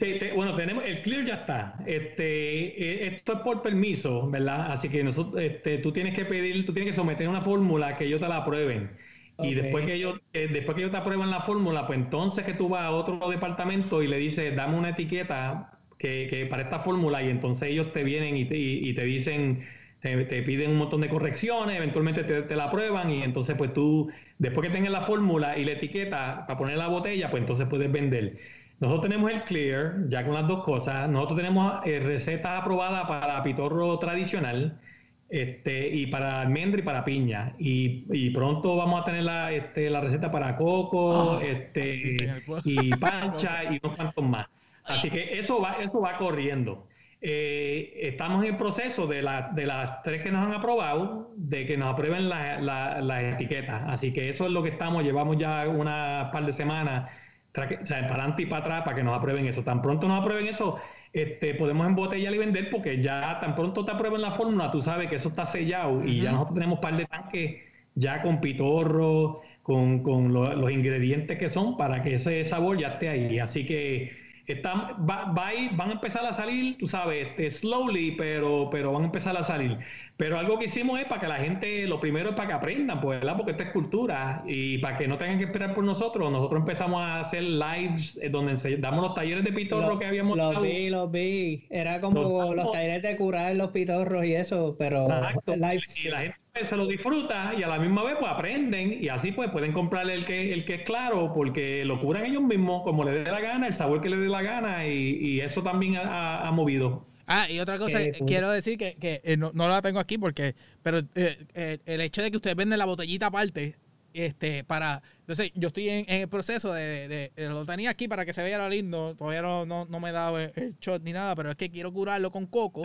Sí, 0.00 0.18
bueno, 0.34 0.56
tenemos 0.56 0.82
el 0.86 1.02
clear 1.02 1.26
ya 1.26 1.34
está. 1.34 1.76
Este, 1.86 3.04
eh, 3.06 3.06
esto 3.16 3.34
es 3.34 3.40
por 3.40 3.60
permiso, 3.60 4.30
¿verdad? 4.30 4.72
Así 4.72 4.88
que 4.88 5.04
nosotros, 5.04 5.42
este, 5.42 5.76
tú 5.78 5.92
tienes 5.92 6.14
que 6.14 6.24
pedir, 6.24 6.64
tú 6.64 6.72
tienes 6.72 6.92
que 6.92 6.96
someter 6.96 7.28
una 7.28 7.42
fórmula 7.42 7.98
que 7.98 8.06
ellos 8.06 8.18
te 8.18 8.26
la 8.28 8.38
aprueben. 8.38 8.96
Y 9.38 9.54
después 9.54 9.84
que 9.84 9.94
ellos, 9.94 10.18
eh, 10.32 10.48
después 10.50 10.74
que 10.74 10.82
ellos 10.82 10.90
te 10.92 10.96
aprueben 10.98 11.30
la 11.30 11.42
fórmula, 11.42 11.86
pues 11.86 11.98
entonces 11.98 12.44
que 12.44 12.54
tú 12.54 12.70
vas 12.70 12.82
a 12.84 12.90
otro 12.92 13.28
departamento 13.28 14.02
y 14.02 14.08
le 14.08 14.16
dices, 14.16 14.56
dame 14.56 14.78
una 14.78 14.90
etiqueta 14.90 15.78
que, 15.98 16.46
para 16.50 16.62
esta 16.62 16.80
fórmula, 16.80 17.22
y 17.22 17.28
entonces 17.28 17.68
ellos 17.70 17.92
te 17.92 18.02
vienen 18.04 18.36
y 18.38 18.48
y 18.50 18.94
te 18.94 19.04
dicen 19.04 19.66
te, 20.00 20.42
piden 20.42 20.70
un 20.70 20.76
montón 20.78 21.00
de 21.02 21.08
correcciones, 21.08 21.76
eventualmente 21.76 22.24
te, 22.24 22.56
la 22.56 22.64
aprueban 22.64 23.10
y 23.10 23.22
entonces 23.22 23.56
pues 23.56 23.72
tú, 23.74 24.10
después 24.38 24.68
que 24.68 24.74
tengas 24.74 24.92
la 24.92 25.02
fórmula 25.02 25.58
y 25.58 25.64
la 25.64 25.72
etiqueta 25.72 26.46
para 26.46 26.58
poner 26.58 26.78
la 26.78 26.88
botella, 26.88 27.30
pues 27.30 27.42
entonces 27.42 27.66
puedes 27.68 27.90
vender. 27.92 28.38
Nosotros 28.80 29.02
tenemos 29.02 29.30
el 29.30 29.42
clear, 29.42 30.08
ya 30.08 30.24
con 30.24 30.32
las 30.32 30.48
dos 30.48 30.64
cosas. 30.64 31.06
Nosotros 31.08 31.36
tenemos 31.36 31.86
eh, 31.86 32.00
recetas 32.00 32.62
aprobadas 32.62 33.06
para 33.06 33.42
pitorro 33.42 33.98
tradicional 33.98 34.80
este, 35.28 35.88
y 35.88 36.06
para 36.06 36.40
almendra 36.40 36.80
y 36.80 36.82
para 36.82 37.04
piña. 37.04 37.54
Y, 37.58 38.30
pronto 38.30 38.76
vamos 38.76 39.02
a 39.02 39.04
tener 39.04 39.24
la, 39.24 39.52
este, 39.52 39.90
la 39.90 40.00
receta 40.00 40.32
para 40.32 40.56
coco 40.56 41.38
ah, 41.38 41.42
este, 41.44 42.16
y 42.64 42.90
pancha 42.96 43.64
y 43.64 43.78
unos 43.82 43.96
cuantos 43.96 44.24
más. 44.24 44.46
Así 44.84 45.10
que 45.10 45.38
eso 45.38 45.60
va, 45.60 45.76
eso 45.82 46.00
va 46.00 46.16
corriendo. 46.16 46.86
Eh, 47.20 47.98
estamos 48.00 48.42
en 48.42 48.52
el 48.52 48.56
proceso 48.56 49.06
de, 49.06 49.16
de 49.52 49.66
las 49.66 50.02
tres 50.02 50.22
que 50.22 50.32
nos 50.32 50.42
han 50.42 50.54
aprobado, 50.54 51.34
de 51.36 51.66
que 51.66 51.76
nos 51.76 51.92
aprueben 51.92 52.30
las 52.30 53.22
etiquetas. 53.22 53.82
Así 53.88 54.14
que 54.14 54.30
eso 54.30 54.46
es 54.46 54.52
lo 54.52 54.62
que 54.62 54.70
estamos, 54.70 55.04
llevamos 55.04 55.36
ya 55.36 55.68
una 55.68 56.30
par 56.32 56.46
de 56.46 56.54
semanas 56.54 57.10
para 57.52 57.66
adelante 57.66 58.42
y 58.42 58.46
para 58.46 58.62
atrás 58.62 58.82
para 58.84 58.96
que 58.96 59.02
nos 59.02 59.16
aprueben 59.16 59.46
eso. 59.46 59.62
Tan 59.62 59.82
pronto 59.82 60.08
nos 60.08 60.20
aprueben 60.20 60.46
eso, 60.46 60.78
este, 61.12 61.54
podemos 61.54 61.86
embotellar 61.86 62.34
y 62.34 62.38
vender 62.38 62.70
porque 62.70 63.02
ya 63.02 63.38
tan 63.40 63.54
pronto 63.54 63.84
te 63.84 63.92
aprueben 63.92 64.22
la 64.22 64.30
fórmula, 64.30 64.70
tú 64.70 64.80
sabes 64.80 65.08
que 65.08 65.16
eso 65.16 65.28
está 65.28 65.44
sellado 65.44 66.04
y 66.04 66.20
ya 66.22 66.32
nosotros 66.32 66.54
tenemos 66.54 66.76
un 66.76 66.80
par 66.80 66.96
de 66.96 67.06
tanques 67.06 67.62
ya 67.94 68.22
con 68.22 68.40
pitorro, 68.40 69.40
con, 69.62 70.32
los 70.32 70.70
ingredientes 70.70 71.38
que 71.38 71.50
son 71.50 71.76
para 71.76 72.02
que 72.02 72.14
ese 72.14 72.44
sabor 72.44 72.78
ya 72.78 72.88
esté 72.88 73.08
ahí. 73.08 73.38
Así 73.38 73.66
que 73.66 74.12
están, 74.46 75.06
va, 75.08 75.32
van 75.32 75.90
a 75.90 75.92
empezar 75.92 76.24
a 76.24 76.32
salir, 76.32 76.76
tú 76.78 76.86
sabes, 76.88 77.28
este, 77.28 77.50
slowly, 77.50 78.12
pero, 78.12 78.68
pero 78.70 78.92
van 78.92 79.02
a 79.02 79.06
empezar 79.06 79.36
a 79.36 79.44
salir. 79.44 79.78
Pero 80.20 80.38
algo 80.38 80.58
que 80.58 80.66
hicimos 80.66 81.00
es 81.00 81.06
para 81.06 81.22
que 81.22 81.28
la 81.28 81.38
gente, 81.38 81.86
lo 81.86 81.98
primero 81.98 82.28
es 82.28 82.34
para 82.34 82.48
que 82.48 82.52
aprendan, 82.52 83.00
pues, 83.00 83.20
¿verdad? 83.20 83.38
Porque 83.38 83.52
esta 83.52 83.64
es 83.64 83.70
cultura 83.70 84.42
y 84.46 84.76
para 84.76 84.98
que 84.98 85.08
no 85.08 85.16
tengan 85.16 85.38
que 85.38 85.44
esperar 85.44 85.72
por 85.72 85.82
nosotros. 85.82 86.30
Nosotros 86.30 86.60
empezamos 86.60 87.00
a 87.00 87.20
hacer 87.20 87.42
lives 87.42 88.18
eh, 88.20 88.28
donde 88.28 88.76
damos 88.76 89.00
los 89.00 89.14
talleres 89.14 89.44
de 89.44 89.50
pitorro 89.50 89.98
que 89.98 90.04
habíamos 90.04 90.36
Los 90.36 90.60
vi, 90.60 90.90
los 90.90 91.10
vi. 91.10 91.64
Era 91.70 92.02
como 92.02 92.52
los, 92.54 92.70
talleres 92.70 93.02
de 93.02 93.16
curar 93.16 93.56
los 93.56 93.70
pitorros 93.70 94.26
y 94.26 94.34
eso, 94.34 94.76
pero 94.78 95.08
lives. 95.46 96.04
Y 96.04 96.08
la 96.10 96.20
gente 96.20 96.66
se 96.68 96.76
lo 96.76 96.86
disfruta 96.86 97.54
y 97.58 97.62
a 97.62 97.68
la 97.68 97.78
misma 97.78 98.04
vez 98.04 98.16
pues 98.20 98.30
aprenden 98.30 98.98
y 99.00 99.08
así 99.08 99.32
pues 99.32 99.48
pueden 99.50 99.72
comprarle 99.72 100.12
el 100.12 100.26
que, 100.26 100.52
el 100.52 100.66
que 100.66 100.74
es 100.74 100.82
claro 100.82 101.32
porque 101.34 101.86
lo 101.86 101.98
curan 101.98 102.26
ellos 102.26 102.42
mismos 102.42 102.82
como 102.82 103.04
les 103.04 103.24
dé 103.24 103.32
la 103.32 103.40
gana, 103.40 103.66
el 103.66 103.72
sabor 103.72 104.02
que 104.02 104.10
les 104.10 104.20
dé 104.20 104.28
la 104.28 104.42
gana 104.42 104.86
y, 104.86 105.40
eso 105.40 105.62
también 105.62 105.96
ha, 105.96 106.50
movido. 106.52 107.06
Ah, 107.32 107.48
y 107.48 107.60
otra 107.60 107.78
cosa, 107.78 108.00
quiero 108.26 108.50
decir 108.50 108.76
que, 108.76 108.96
eh, 109.00 109.36
no, 109.36 109.52
la 109.52 109.80
tengo 109.82 110.00
aquí 110.00 110.18
porque, 110.18 110.56
pero 110.82 110.98
eh, 111.14 111.38
eh, 111.54 111.78
el 111.86 112.00
hecho 112.00 112.22
de 112.22 112.30
que 112.32 112.38
ustedes 112.38 112.56
venden 112.56 112.76
la 112.76 112.86
botellita 112.86 113.26
aparte, 113.26 113.76
este, 114.12 114.64
para, 114.64 115.00
entonces 115.20 115.52
yo 115.54 115.68
estoy 115.68 115.90
en, 115.90 116.06
el 116.08 116.28
proceso 116.28 116.72
de, 116.72 117.30
lo 117.36 117.64
tenía 117.64 117.90
aquí 117.90 118.08
para 118.08 118.24
que 118.24 118.32
se 118.32 118.42
vea 118.42 118.58
lo 118.58 118.68
lindo, 118.68 119.14
todavía 119.14 119.42
no, 119.42 119.64
no, 119.64 120.00
me 120.00 120.08
he 120.08 120.12
dado 120.12 120.40
el 120.40 120.76
shot 120.80 121.04
ni 121.04 121.12
nada, 121.12 121.36
pero 121.36 121.50
es 121.50 121.54
que 121.54 121.70
quiero 121.70 121.92
curarlo 121.92 122.32
con 122.32 122.46
coco, 122.46 122.82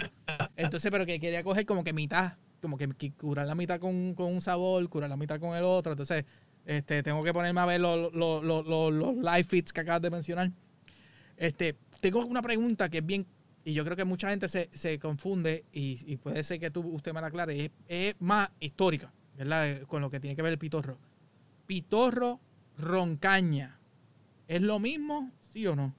entonces, 0.56 0.92
pero 0.92 1.08
que 1.08 1.20
quería 1.20 1.44
coger 1.44 1.66
como 1.66 1.84
que 1.84 1.94
mitad 1.94 2.34
como 2.62 2.78
que, 2.78 3.12
curar 3.14 3.48
la 3.48 3.56
mitad 3.56 3.80
con, 3.80 4.16
un 4.16 4.42
sabor, 4.42 4.88
curar 4.90 5.10
la 5.10 5.18
mitad 5.18 5.40
con 5.40 5.56
el 5.56 5.64
otro. 5.64 5.92
Entonces, 5.92 6.26
este, 6.66 7.04
tengo 7.04 7.24
que 7.24 7.32
ponerme 7.32 7.62
a 7.62 7.66
ver 7.66 7.80
los, 7.80 8.12
los, 8.12 8.44
los, 8.44 9.16
live 9.16 9.44
fits 9.44 9.72
que 9.72 9.82
acabas 9.82 10.02
de 10.02 10.10
mencionar. 10.10 10.52
Este, 11.38 11.76
tengo 12.00 12.26
una 12.26 12.42
pregunta 12.42 12.90
que 12.90 13.00
es 13.00 13.06
bien, 13.06 13.28
y 13.66 13.74
yo 13.74 13.84
creo 13.84 13.98
que 13.98 14.06
mucha 14.06 14.30
gente 14.30 14.48
se, 14.48 15.00
confunde, 15.00 15.66
y, 15.74 16.16
puede 16.18 16.44
ser 16.44 16.60
que 16.60 16.70
tú, 16.70 16.82
usted 16.88 17.14
me 17.14 17.20
la 17.20 17.28
aclare, 17.28 17.66
es, 17.66 17.72
es, 17.88 18.16
más 18.20 18.52
histórica, 18.60 19.12
¿verdad? 19.36 19.82
Con 19.88 20.02
lo 20.04 20.12
que 20.12 20.20
tiene 20.20 20.36
que 20.36 20.44
ver 20.44 20.54
el 20.54 20.60
pitorro. 20.60 21.00
Pitorro, 21.66 22.40
roncaña. 22.78 23.80
¿Es 24.48 24.62
lo 24.62 24.80
mismo, 24.80 25.32
sí 25.52 25.66
o 25.66 25.76
no? 25.76 25.96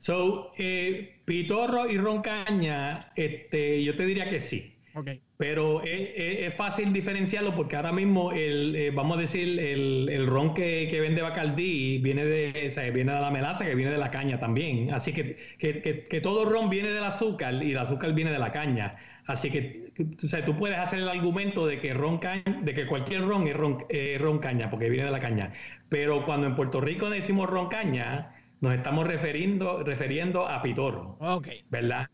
So, 0.00 0.52
eh, 0.56 1.20
Pitorro 1.24 1.88
y 1.88 1.98
Roncaña, 1.98 3.12
este, 3.14 3.84
yo 3.84 3.96
te 3.96 4.06
diría 4.06 4.28
que 4.28 4.40
sí. 4.40 4.74
Okay. 5.00 5.20
Pero 5.36 5.82
es, 5.84 6.54
fácil 6.54 6.92
diferenciarlo 6.92 7.54
porque 7.54 7.76
ahora 7.76 7.92
mismo, 7.92 8.32
el, 8.32 8.76
eh, 8.76 8.90
vamos 8.90 9.18
a 9.18 9.20
decir, 9.22 9.58
el, 9.58 10.26
ron 10.26 10.54
que, 10.54 10.88
que, 10.90 11.00
vende 11.00 11.22
Bacardí 11.22 11.98
viene 11.98 12.24
de, 12.24 12.90
viene 12.92 13.12
de 13.12 13.20
la 13.20 13.30
melaza, 13.30 13.64
que 13.64 13.74
viene 13.74 13.92
de 13.92 13.98
la 13.98 14.10
caña 14.10 14.38
también. 14.38 14.92
Así 14.92 15.12
que, 15.12 15.36
que, 15.58 16.20
todo 16.20 16.44
ron 16.44 16.68
viene 16.68 16.90
del 16.90 17.04
azúcar 17.04 17.62
y 17.62 17.72
el 17.72 17.78
azúcar 17.78 18.12
viene 18.12 18.30
de 18.30 18.38
la 18.38 18.52
caña. 18.52 18.96
Así 19.26 19.50
que 19.50 19.90
o 20.22 20.26
sea, 20.26 20.44
tú 20.44 20.56
puedes 20.56 20.78
hacer 20.78 21.00
el 21.00 21.08
argumento 21.08 21.66
de 21.66 21.80
que, 21.80 21.94
ron 21.94 22.20
de 22.20 22.74
que 22.74 22.86
cualquier 22.86 23.22
ron 23.22 23.46
es 23.46 23.56
ron, 23.56 23.84
eh, 23.88 24.18
ron 24.20 24.38
caña, 24.38 24.70
porque 24.70 24.88
viene 24.88 25.06
de 25.06 25.10
la 25.10 25.20
caña. 25.20 25.52
Pero 25.88 26.24
cuando 26.24 26.46
en 26.46 26.56
Puerto 26.56 26.80
Rico 26.80 27.10
decimos 27.10 27.48
ron 27.48 27.68
caña, 27.68 28.34
nos 28.60 28.74
estamos 28.74 29.06
refiriendo, 29.06 29.82
refiriendo 29.82 30.46
a 30.46 30.62
pitorro. 30.62 31.16
Ok. 31.20 31.48
¿Verdad? 31.70 32.08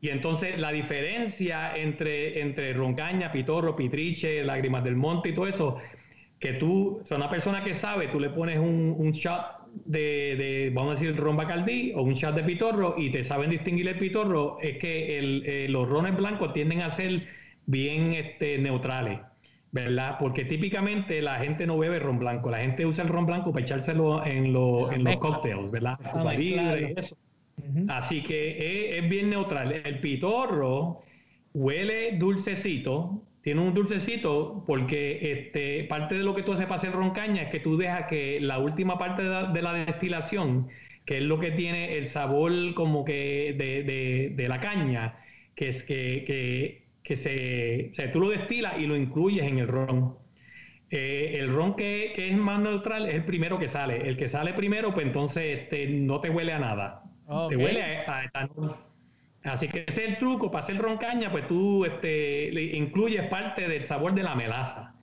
Y 0.00 0.08
entonces 0.08 0.58
la 0.58 0.72
diferencia 0.72 1.76
entre, 1.76 2.40
entre 2.40 2.72
roncaña, 2.72 3.32
pitorro, 3.32 3.76
pitriche, 3.76 4.42
lágrimas 4.44 4.82
del 4.82 4.96
monte 4.96 5.30
y 5.30 5.34
todo 5.34 5.46
eso, 5.46 5.78
que 6.38 6.54
tú, 6.54 7.02
o 7.08 7.14
una 7.14 7.28
persona 7.28 7.62
que 7.62 7.74
sabe, 7.74 8.08
tú 8.08 8.18
le 8.18 8.30
pones 8.30 8.58
un, 8.58 9.12
shot 9.12 9.68
de, 9.84 10.72
vamos 10.74 10.92
a 10.96 11.00
decir, 11.00 11.14
ron 11.16 11.36
bacardí 11.36 11.92
o 11.94 12.02
un 12.02 12.14
shot 12.14 12.34
de 12.34 12.44
pitorro 12.44 12.94
y 12.96 13.10
te 13.10 13.22
saben 13.22 13.50
distinguir 13.50 13.88
el 13.88 13.98
pitorro, 13.98 14.58
es 14.62 14.78
que 14.78 15.18
el, 15.18 15.42
eh, 15.44 15.68
los 15.68 15.86
rones 15.86 16.16
blancos 16.16 16.54
tienden 16.54 16.80
a 16.80 16.90
ser 16.90 17.26
bien 17.66 18.12
este, 18.14 18.58
neutrales. 18.58 19.20
¿verdad? 19.72 20.16
Porque 20.18 20.44
típicamente 20.44 21.22
la 21.22 21.36
gente 21.36 21.64
no 21.64 21.78
bebe 21.78 22.00
ron 22.00 22.18
blanco, 22.18 22.50
la 22.50 22.58
gente 22.58 22.84
usa 22.86 23.04
el 23.04 23.08
ron 23.08 23.26
blanco 23.26 23.52
para 23.52 23.64
echárselo 23.64 24.24
en, 24.26 24.46
en 24.46 25.04
los 25.04 25.16
cócteles, 25.18 25.70
¿verdad? 25.70 25.96
Así 27.88 28.22
que 28.22 28.98
es, 28.98 29.08
bien 29.08 29.30
neutral. 29.30 29.72
El 29.72 30.00
pitorro 30.00 31.02
huele 31.52 32.16
dulcecito, 32.18 33.22
tiene 33.42 33.60
un 33.60 33.74
dulcecito 33.74 34.64
porque 34.66 35.32
este, 35.32 35.84
parte 35.84 36.16
de 36.16 36.24
lo 36.24 36.34
que 36.34 36.42
tú 36.42 36.52
haces 36.52 36.66
para 36.66 36.76
hacer 36.76 36.92
roncaña 36.92 37.42
es 37.42 37.50
que 37.50 37.60
tú 37.60 37.76
dejas 37.76 38.06
que 38.08 38.40
la 38.40 38.58
última 38.58 38.98
parte 38.98 39.22
de 39.22 39.62
la, 39.62 39.72
destilación, 39.72 40.68
que 41.06 41.18
es 41.18 41.24
lo 41.24 41.40
que 41.40 41.50
tiene 41.50 41.96
el 41.96 42.08
sabor 42.08 42.74
como 42.74 43.04
que 43.04 43.54
de, 44.36 44.48
la 44.48 44.60
caña, 44.60 45.18
que 45.54 45.68
es 45.68 45.82
que 45.82 47.16
se, 47.16 47.90
o 47.90 47.94
sea, 47.94 48.12
tú 48.12 48.20
lo 48.20 48.28
destilas 48.30 48.78
y 48.78 48.86
lo 48.86 48.96
incluyes 48.96 49.44
en 49.44 49.58
el 49.58 49.68
ron. 49.68 50.20
Eh, 50.90 51.36
el 51.38 51.50
ron 51.50 51.76
que, 51.76 52.12
es 52.16 52.36
más 52.36 52.60
neutral 52.60 53.08
es 53.08 53.14
el 53.14 53.24
primero 53.24 53.58
que 53.58 53.68
sale. 53.68 54.08
El 54.08 54.16
que 54.16 54.28
sale 54.28 54.54
primero, 54.54 54.92
pues 54.92 55.06
entonces 55.06 55.58
este, 55.60 55.86
no 55.88 56.20
te 56.20 56.30
huele 56.30 56.52
a 56.52 56.58
nada. 56.58 57.04
Te 57.48 57.56
huele 57.56 57.82
a, 57.82 58.24
etanol. 58.24 58.76
Así 59.44 59.68
que 59.68 59.84
ese 59.86 60.04
es 60.04 60.08
el 60.10 60.18
truco. 60.18 60.50
Para 60.50 60.64
hacer 60.64 60.78
ron 60.78 60.98
caña, 60.98 61.30
pues 61.30 61.46
tú 61.48 61.84
este, 61.84 62.50
le 62.52 62.76
incluyes 62.76 63.28
parte 63.28 63.68
del 63.68 63.84
sabor 63.84 64.14
de 64.14 64.22
la 64.22 64.34
melaza, 64.34 64.94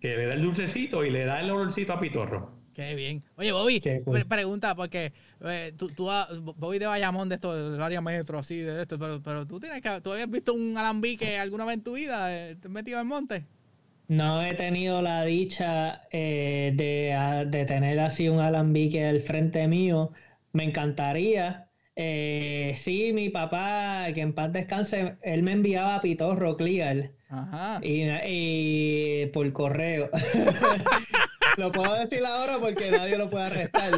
que 0.00 0.16
le 0.16 0.26
da 0.26 0.34
el 0.34 0.42
dulcecito 0.42 1.04
y 1.04 1.10
le 1.10 1.24
da 1.24 1.40
el 1.40 1.50
olorcito 1.50 1.92
a 1.92 2.00
pitorro. 2.00 2.56
Qué 2.76 2.94
bien. 2.94 3.24
Oye, 3.36 3.52
Bobby, 3.52 3.80
pregunta, 4.28 4.74
porque 4.74 5.14
eh, 5.42 5.72
tú, 5.78 5.88
tú, 5.88 6.10
Bobby 6.56 6.78
de 6.78 6.84
Bayamón, 6.84 7.30
de 7.30 7.36
esto, 7.36 7.70
del 7.70 7.80
área 7.80 8.02
metro, 8.02 8.38
así, 8.38 8.58
de 8.58 8.82
esto, 8.82 8.98
pero, 8.98 9.22
pero 9.22 9.46
tú 9.46 9.58
tienes 9.58 9.80
que, 9.80 10.02
¿tú 10.02 10.12
habías 10.12 10.28
visto 10.28 10.52
un 10.52 10.76
alambique 10.76 11.38
alguna 11.38 11.64
vez 11.64 11.76
en 11.76 11.82
tu 11.82 11.94
vida? 11.94 12.36
Eh, 12.36 12.56
¿Te 12.56 12.68
has 12.68 12.72
metido 12.72 13.00
en 13.00 13.06
monte? 13.06 13.46
No 14.08 14.44
he 14.44 14.52
tenido 14.52 15.00
la 15.00 15.24
dicha 15.24 16.02
eh, 16.12 16.72
de, 16.74 17.48
de, 17.48 17.64
tener 17.64 17.98
así 17.98 18.28
un 18.28 18.40
alambique 18.40 19.06
al 19.06 19.20
frente 19.20 19.66
mío. 19.66 20.12
Me 20.52 20.64
encantaría. 20.64 21.65
Sí, 21.96 23.12
mi 23.14 23.30
papá, 23.30 24.06
que 24.14 24.20
en 24.20 24.34
paz 24.34 24.52
descanse, 24.52 25.16
él 25.22 25.42
me 25.42 25.52
enviaba 25.52 26.00
pitorro 26.02 26.56
clear. 26.56 27.12
Ajá. 27.28 27.80
Y, 27.82 28.04
y 28.24 29.26
por 29.26 29.52
correo. 29.52 30.10
Lo 31.56 31.72
puedo 31.72 31.94
decir 31.94 32.24
ahora 32.24 32.58
porque 32.60 32.90
nadie 32.90 33.16
lo 33.16 33.30
puede 33.30 33.44
arrestar. 33.46 33.90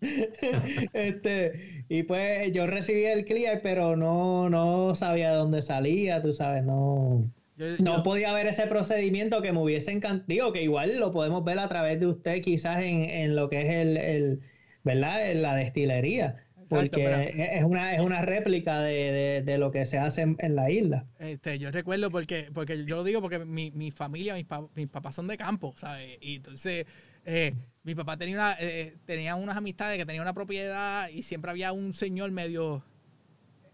este, 0.92 1.84
y 1.88 2.02
pues 2.02 2.52
yo 2.52 2.66
recibí 2.66 3.06
el 3.06 3.24
clear, 3.24 3.60
pero 3.62 3.96
no, 3.96 4.50
no 4.50 4.94
sabía 4.94 5.32
dónde 5.32 5.62
salía, 5.62 6.20
tú 6.20 6.34
sabes, 6.34 6.62
no. 6.62 7.32
no 7.78 8.02
podía 8.02 8.34
ver 8.34 8.48
ese 8.48 8.66
procedimiento 8.66 9.40
que 9.40 9.52
me 9.52 9.62
hubiese 9.62 9.90
encantado. 9.92 10.52
Que 10.52 10.62
igual 10.62 10.98
lo 10.98 11.10
podemos 11.10 11.42
ver 11.44 11.58
a 11.58 11.68
través 11.68 11.98
de 12.00 12.06
usted, 12.06 12.42
quizás 12.42 12.82
en, 12.82 13.04
en 13.04 13.34
lo 13.34 13.48
que 13.48 13.62
es 13.62 13.70
el, 13.70 13.96
el 13.96 14.40
¿verdad? 14.88 15.30
En 15.30 15.42
la 15.42 15.54
destilería 15.54 16.44
porque 16.68 17.34
es, 17.36 17.64
una, 17.64 17.94
es 17.94 18.00
una 18.00 18.22
réplica 18.22 18.80
de, 18.80 19.56
lo 19.58 19.70
que 19.70 19.86
se 19.86 19.98
hace 19.98 20.22
en, 20.22 20.54
la 20.54 20.70
isla. 20.70 21.06
Este, 21.18 21.58
yo 21.58 21.70
recuerdo 21.70 22.10
porque, 22.10 22.50
porque 22.52 22.84
yo 22.84 22.96
lo 22.96 23.04
digo 23.04 23.20
porque 23.20 23.38
mi, 23.44 23.70
mi 23.70 23.90
familia, 23.90 24.34
mis, 24.34 24.46
mis, 24.74 24.88
papás 24.88 25.14
son 25.14 25.26
de 25.26 25.36
campo, 25.36 25.74
¿sabes? 25.78 26.18
Y 26.20 26.36
entonces 26.36 26.86
eh, 27.24 27.54
mi 27.84 27.94
papá 27.94 28.16
tenía, 28.16 28.36
una, 28.36 28.56
eh, 28.60 28.96
tenía 29.06 29.34
unas 29.36 29.56
amistades 29.56 29.98
que 29.98 30.06
tenía 30.06 30.22
una 30.22 30.34
propiedad 30.34 31.08
y 31.08 31.22
siempre 31.22 31.50
había 31.50 31.72
un 31.72 31.94
señor 31.94 32.30
medio... 32.30 32.82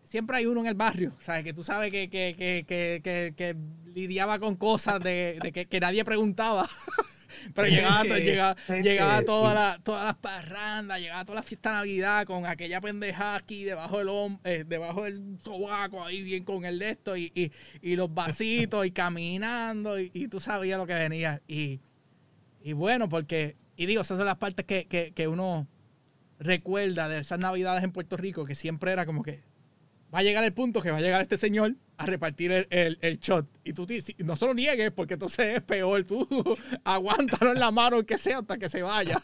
Siempre 0.04 0.36
hay 0.36 0.46
uno 0.46 0.60
en 0.60 0.66
el 0.66 0.74
barrio, 0.74 1.12
¿sabes? 1.18 1.42
Que 1.42 1.52
tú 1.52 1.64
sabes 1.64 1.90
que, 1.90 2.08
que, 2.08 2.36
que, 2.36 3.34
que 3.36 3.56
lidiaba 3.86 4.38
con 4.38 4.54
cosas 4.54 5.00
de, 5.00 5.38
de 5.42 5.50
que, 5.52 5.80
nadie 5.80 6.04
preguntaba. 6.04 6.68
Pero 7.52 7.68
llegaba, 7.68 8.04
llegaba, 8.04 8.56
llegaba 8.68 9.22
toda 9.22 9.54
la, 9.54 9.80
todas 9.82 10.04
las 10.04 10.14
parrandas, 10.14 11.00
llegaba 11.00 11.24
toda 11.24 11.36
la 11.36 11.42
fiesta 11.42 11.70
de 11.70 11.76
Navidad 11.76 12.26
con 12.26 12.46
aquella 12.46 12.80
pendeja 12.80 13.36
aquí 13.36 13.64
debajo 13.64 13.98
del 13.98 14.38
eh, 14.44 14.64
debajo 14.66 15.04
del 15.04 15.38
sobaco, 15.42 16.04
ahí 16.04 16.22
bien 16.22 16.44
con 16.44 16.64
el 16.64 16.78
de 16.78 16.90
esto, 16.90 17.16
y, 17.16 17.32
y, 17.34 17.52
y 17.82 17.96
los 17.96 18.12
vasitos, 18.12 18.86
y 18.86 18.90
caminando, 18.90 19.98
y, 19.98 20.10
y, 20.14 20.28
tú 20.28 20.40
sabías 20.40 20.78
lo 20.78 20.86
que 20.86 20.94
venía. 20.94 21.42
Y, 21.46 21.80
y 22.62 22.72
bueno, 22.72 23.08
porque, 23.08 23.56
y 23.76 23.86
digo, 23.86 24.02
esas 24.02 24.16
son 24.16 24.26
las 24.26 24.36
partes 24.36 24.64
que, 24.64 24.86
que, 24.86 25.12
que 25.12 25.28
uno 25.28 25.66
recuerda 26.38 27.08
de 27.08 27.18
esas 27.18 27.38
navidades 27.38 27.84
en 27.84 27.92
Puerto 27.92 28.16
Rico, 28.16 28.44
que 28.44 28.54
siempre 28.54 28.92
era 28.92 29.06
como 29.06 29.22
que 29.22 29.42
va 30.14 30.20
a 30.20 30.22
llegar 30.22 30.44
el 30.44 30.52
punto 30.52 30.80
que 30.80 30.92
va 30.92 30.98
a 30.98 31.00
llegar 31.00 31.20
este 31.20 31.36
señor 31.36 31.74
a 31.96 32.06
repartir 32.06 32.52
el, 32.70 32.98
el, 33.00 33.18
shot. 33.18 33.48
Y 33.64 33.72
tú 33.72 33.86
no 34.24 34.36
se 34.36 34.46
lo 34.46 34.54
niegues, 34.54 34.92
porque 34.92 35.14
entonces 35.14 35.56
es 35.56 35.62
peor. 35.62 36.04
Tú 36.04 36.26
aguántalo 36.84 37.52
en 37.52 37.58
la 37.58 37.72
mano, 37.72 38.04
que 38.06 38.16
sea, 38.16 38.38
hasta 38.38 38.56
que 38.56 38.68
se 38.68 38.82
vaya. 38.82 39.20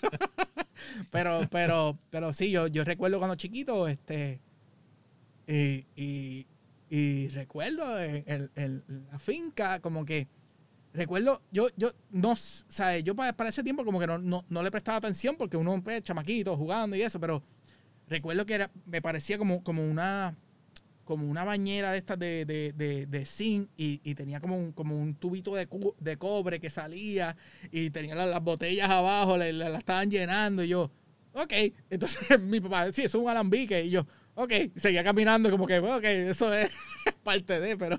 pero, 1.10 1.48
pero, 1.50 1.98
pero 2.10 2.32
sí, 2.32 2.50
yo, 2.50 2.66
yo 2.66 2.84
recuerdo 2.84 3.18
cuando 3.18 3.36
chiquito, 3.36 3.86
este. 3.86 4.40
Y, 5.46 5.86
y, 5.96 6.46
y 6.90 7.28
recuerdo 7.28 7.98
en, 8.00 8.50
la 9.10 9.18
finca, 9.18 9.80
como 9.80 10.04
que. 10.04 10.28
Recuerdo, 10.92 11.40
yo, 11.52 11.68
yo 11.76 11.92
no, 12.10 12.34
¿sabes? 12.34 13.04
Yo 13.04 13.14
para, 13.14 13.48
ese 13.48 13.62
tiempo 13.62 13.84
como 13.84 14.00
que 14.00 14.08
no, 14.08 14.18
no, 14.18 14.62
le 14.62 14.70
prestaba 14.72 14.98
atención 14.98 15.36
porque 15.36 15.56
uno, 15.56 15.80
pues, 15.84 16.02
chamaquito, 16.02 16.56
jugando 16.56 16.96
y 16.96 17.02
eso, 17.02 17.20
pero 17.20 17.44
recuerdo 18.08 18.44
que 18.44 18.54
era, 18.54 18.72
me 18.86 19.00
parecía 19.00 19.38
como, 19.38 19.62
como 19.62 19.88
una, 19.88 20.36
como 21.10 21.28
una 21.28 21.42
bañera 21.42 21.90
de 21.90 21.98
estas 21.98 22.20
de, 22.20 22.44
de, 22.44 22.72
de, 23.06 23.26
zinc 23.26 23.68
y, 23.76 24.14
tenía 24.14 24.38
como 24.38 24.56
un, 24.56 24.70
como 24.70 24.96
un 24.96 25.16
tubito 25.16 25.56
de, 25.56 25.66
de 25.98 26.16
cobre 26.18 26.60
que 26.60 26.70
salía 26.70 27.36
y 27.72 27.90
tenía 27.90 28.14
las, 28.14 28.40
botellas 28.40 28.88
abajo, 28.88 29.36
la, 29.36 29.76
estaban 29.76 30.08
llenando 30.08 30.62
y 30.62 30.68
yo, 30.68 30.92
ok. 31.32 31.52
Entonces 31.90 32.38
mi 32.40 32.60
papá, 32.60 32.92
sí, 32.92 33.02
es 33.02 33.14
un 33.16 33.28
alambique 33.28 33.82
y 33.82 33.90
yo, 33.90 34.06
ok. 34.36 34.52
Seguía 34.76 35.02
caminando 35.02 35.50
como 35.50 35.66
que, 35.66 35.80
ok, 35.80 36.04
eso 36.04 36.54
es 36.54 36.70
parte 37.24 37.58
de, 37.58 37.76
pero 37.76 37.98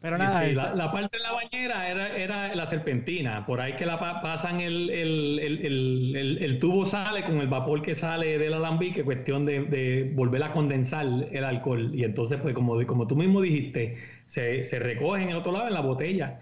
pero 0.00 0.16
nada. 0.16 0.46
la, 0.74 0.92
parte 0.92 1.16
de 1.16 1.22
la 1.22 1.32
bañera 1.32 1.88
era, 1.90 2.16
era, 2.16 2.54
la 2.54 2.66
serpentina. 2.66 3.44
Por 3.46 3.60
ahí 3.60 3.74
que 3.74 3.84
la 3.84 3.98
pasan 3.98 4.60
el, 4.60 4.90
el, 4.90 5.38
el, 5.40 6.38
el, 6.40 6.58
tubo 6.60 6.86
sale 6.86 7.24
con 7.24 7.40
el 7.40 7.48
vapor 7.48 7.82
que 7.82 7.94
sale 7.94 8.38
del 8.38 8.54
alambique, 8.54 9.02
cuestión 9.02 9.44
de, 9.44 9.62
de, 9.64 10.10
volver 10.14 10.42
a 10.44 10.52
condensar 10.52 11.06
el 11.32 11.44
alcohol. 11.44 11.90
Y 11.94 12.04
entonces, 12.04 12.38
pues 12.40 12.54
como, 12.54 12.84
como 12.86 13.06
tú 13.08 13.16
mismo 13.16 13.40
dijiste, 13.40 13.98
se, 14.26 14.62
se 14.62 14.78
recoge 14.78 15.22
en 15.22 15.30
el 15.30 15.36
otro 15.36 15.52
lado 15.52 15.66
en 15.66 15.74
la 15.74 15.80
botella. 15.80 16.40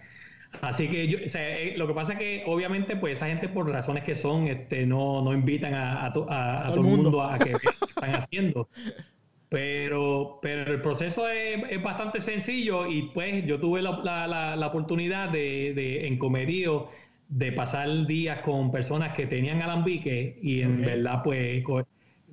Así 0.61 0.89
que 0.89 1.09
yo, 1.09 1.19
o 1.25 1.29
sea, 1.29 1.59
eh, 1.59 1.75
lo 1.77 1.87
que 1.87 1.95
pasa 1.95 2.13
es 2.15 2.19
que 2.19 2.43
obviamente 2.47 2.97
pues 2.97 3.15
esa 3.15 3.27
gente 3.27 3.49
por 3.49 3.69
razones 3.71 4.05
que 4.05 4.15
son, 4.15 4.49
este, 4.49 4.87
no, 4.87 5.23
no 5.23 5.33
invitan 5.33 5.75
a, 5.75 6.07
a, 6.07 6.13
todo 6.13 6.75
el 6.75 6.81
mundo 6.83 7.23
a 7.23 7.39
que 7.39 7.53
están 7.53 8.15
haciendo. 8.15 8.69
Pero, 9.57 10.39
pero 10.43 10.71
el 10.71 10.83
proceso 10.83 11.27
es, 11.31 11.83
bastante 11.83 12.21
sencillo 12.21 12.87
y 12.87 13.05
pues 13.15 13.47
yo 13.47 13.59
tuve 13.59 13.81
la, 13.81 14.67
oportunidad 14.67 15.31
de, 15.31 16.07
en 16.07 16.19
Comerío 16.19 16.91
de 17.31 17.53
pasar 17.53 18.07
días 18.07 18.41
con 18.41 18.71
personas 18.71 19.15
que 19.15 19.25
tenían 19.25 19.63
alambique 19.63 20.39
y 20.43 20.61
en 20.61 20.83
verdad 20.83 21.23
pues 21.25 21.65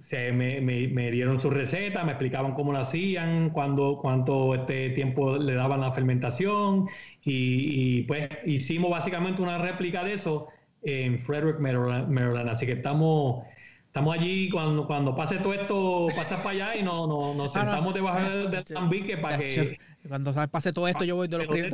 se 0.01 0.33
me, 0.33 1.11
dieron 1.11 1.39
su 1.39 1.49
receta, 1.49 2.03
me 2.03 2.11
explicaban 2.11 2.55
cómo 2.55 2.73
lo 2.73 2.79
hacían, 2.79 3.51
cuándo, 3.51 3.99
cuánto 4.01 4.53
este 4.53 4.89
tiempo 4.89 5.37
le 5.37 5.53
daban 5.53 5.79
la 5.79 5.93
fermentación 5.93 6.89
y, 7.23 8.01
pues 8.01 8.27
hicimos 8.45 8.91
básicamente 8.91 9.41
una 9.41 9.59
réplica 9.59 10.03
de 10.03 10.15
eso 10.15 10.49
en 10.81 11.21
Frederick, 11.21 11.57
Maryland. 11.61 12.49
Así 12.49 12.65
que 12.65 12.73
estamos 12.73 13.45
Estamos 13.93 14.17
allí 14.17 14.49
cuando, 14.49 14.87
cuando 14.87 15.15
pase 15.15 15.37
todo 15.37 15.53
esto, 15.53 16.07
pasa 16.15 16.37
para 16.37 16.49
allá 16.49 16.75
y 16.77 16.81
no, 16.81 17.05
no, 17.05 17.35
nos 17.35 17.55
ah, 17.55 17.59
sentamos 17.59 17.93
debajo 17.93 18.27
del 18.27 18.65
tambique 18.65 19.19
para 19.19 19.37
que. 19.37 19.77
Cuando 20.07 20.33
pase 20.49 20.73
todo 20.73 20.87
esto, 20.87 21.03
yo 21.03 21.15
voy 21.15 21.27
de 21.27 21.37
los, 21.37 21.47
de 21.47 21.69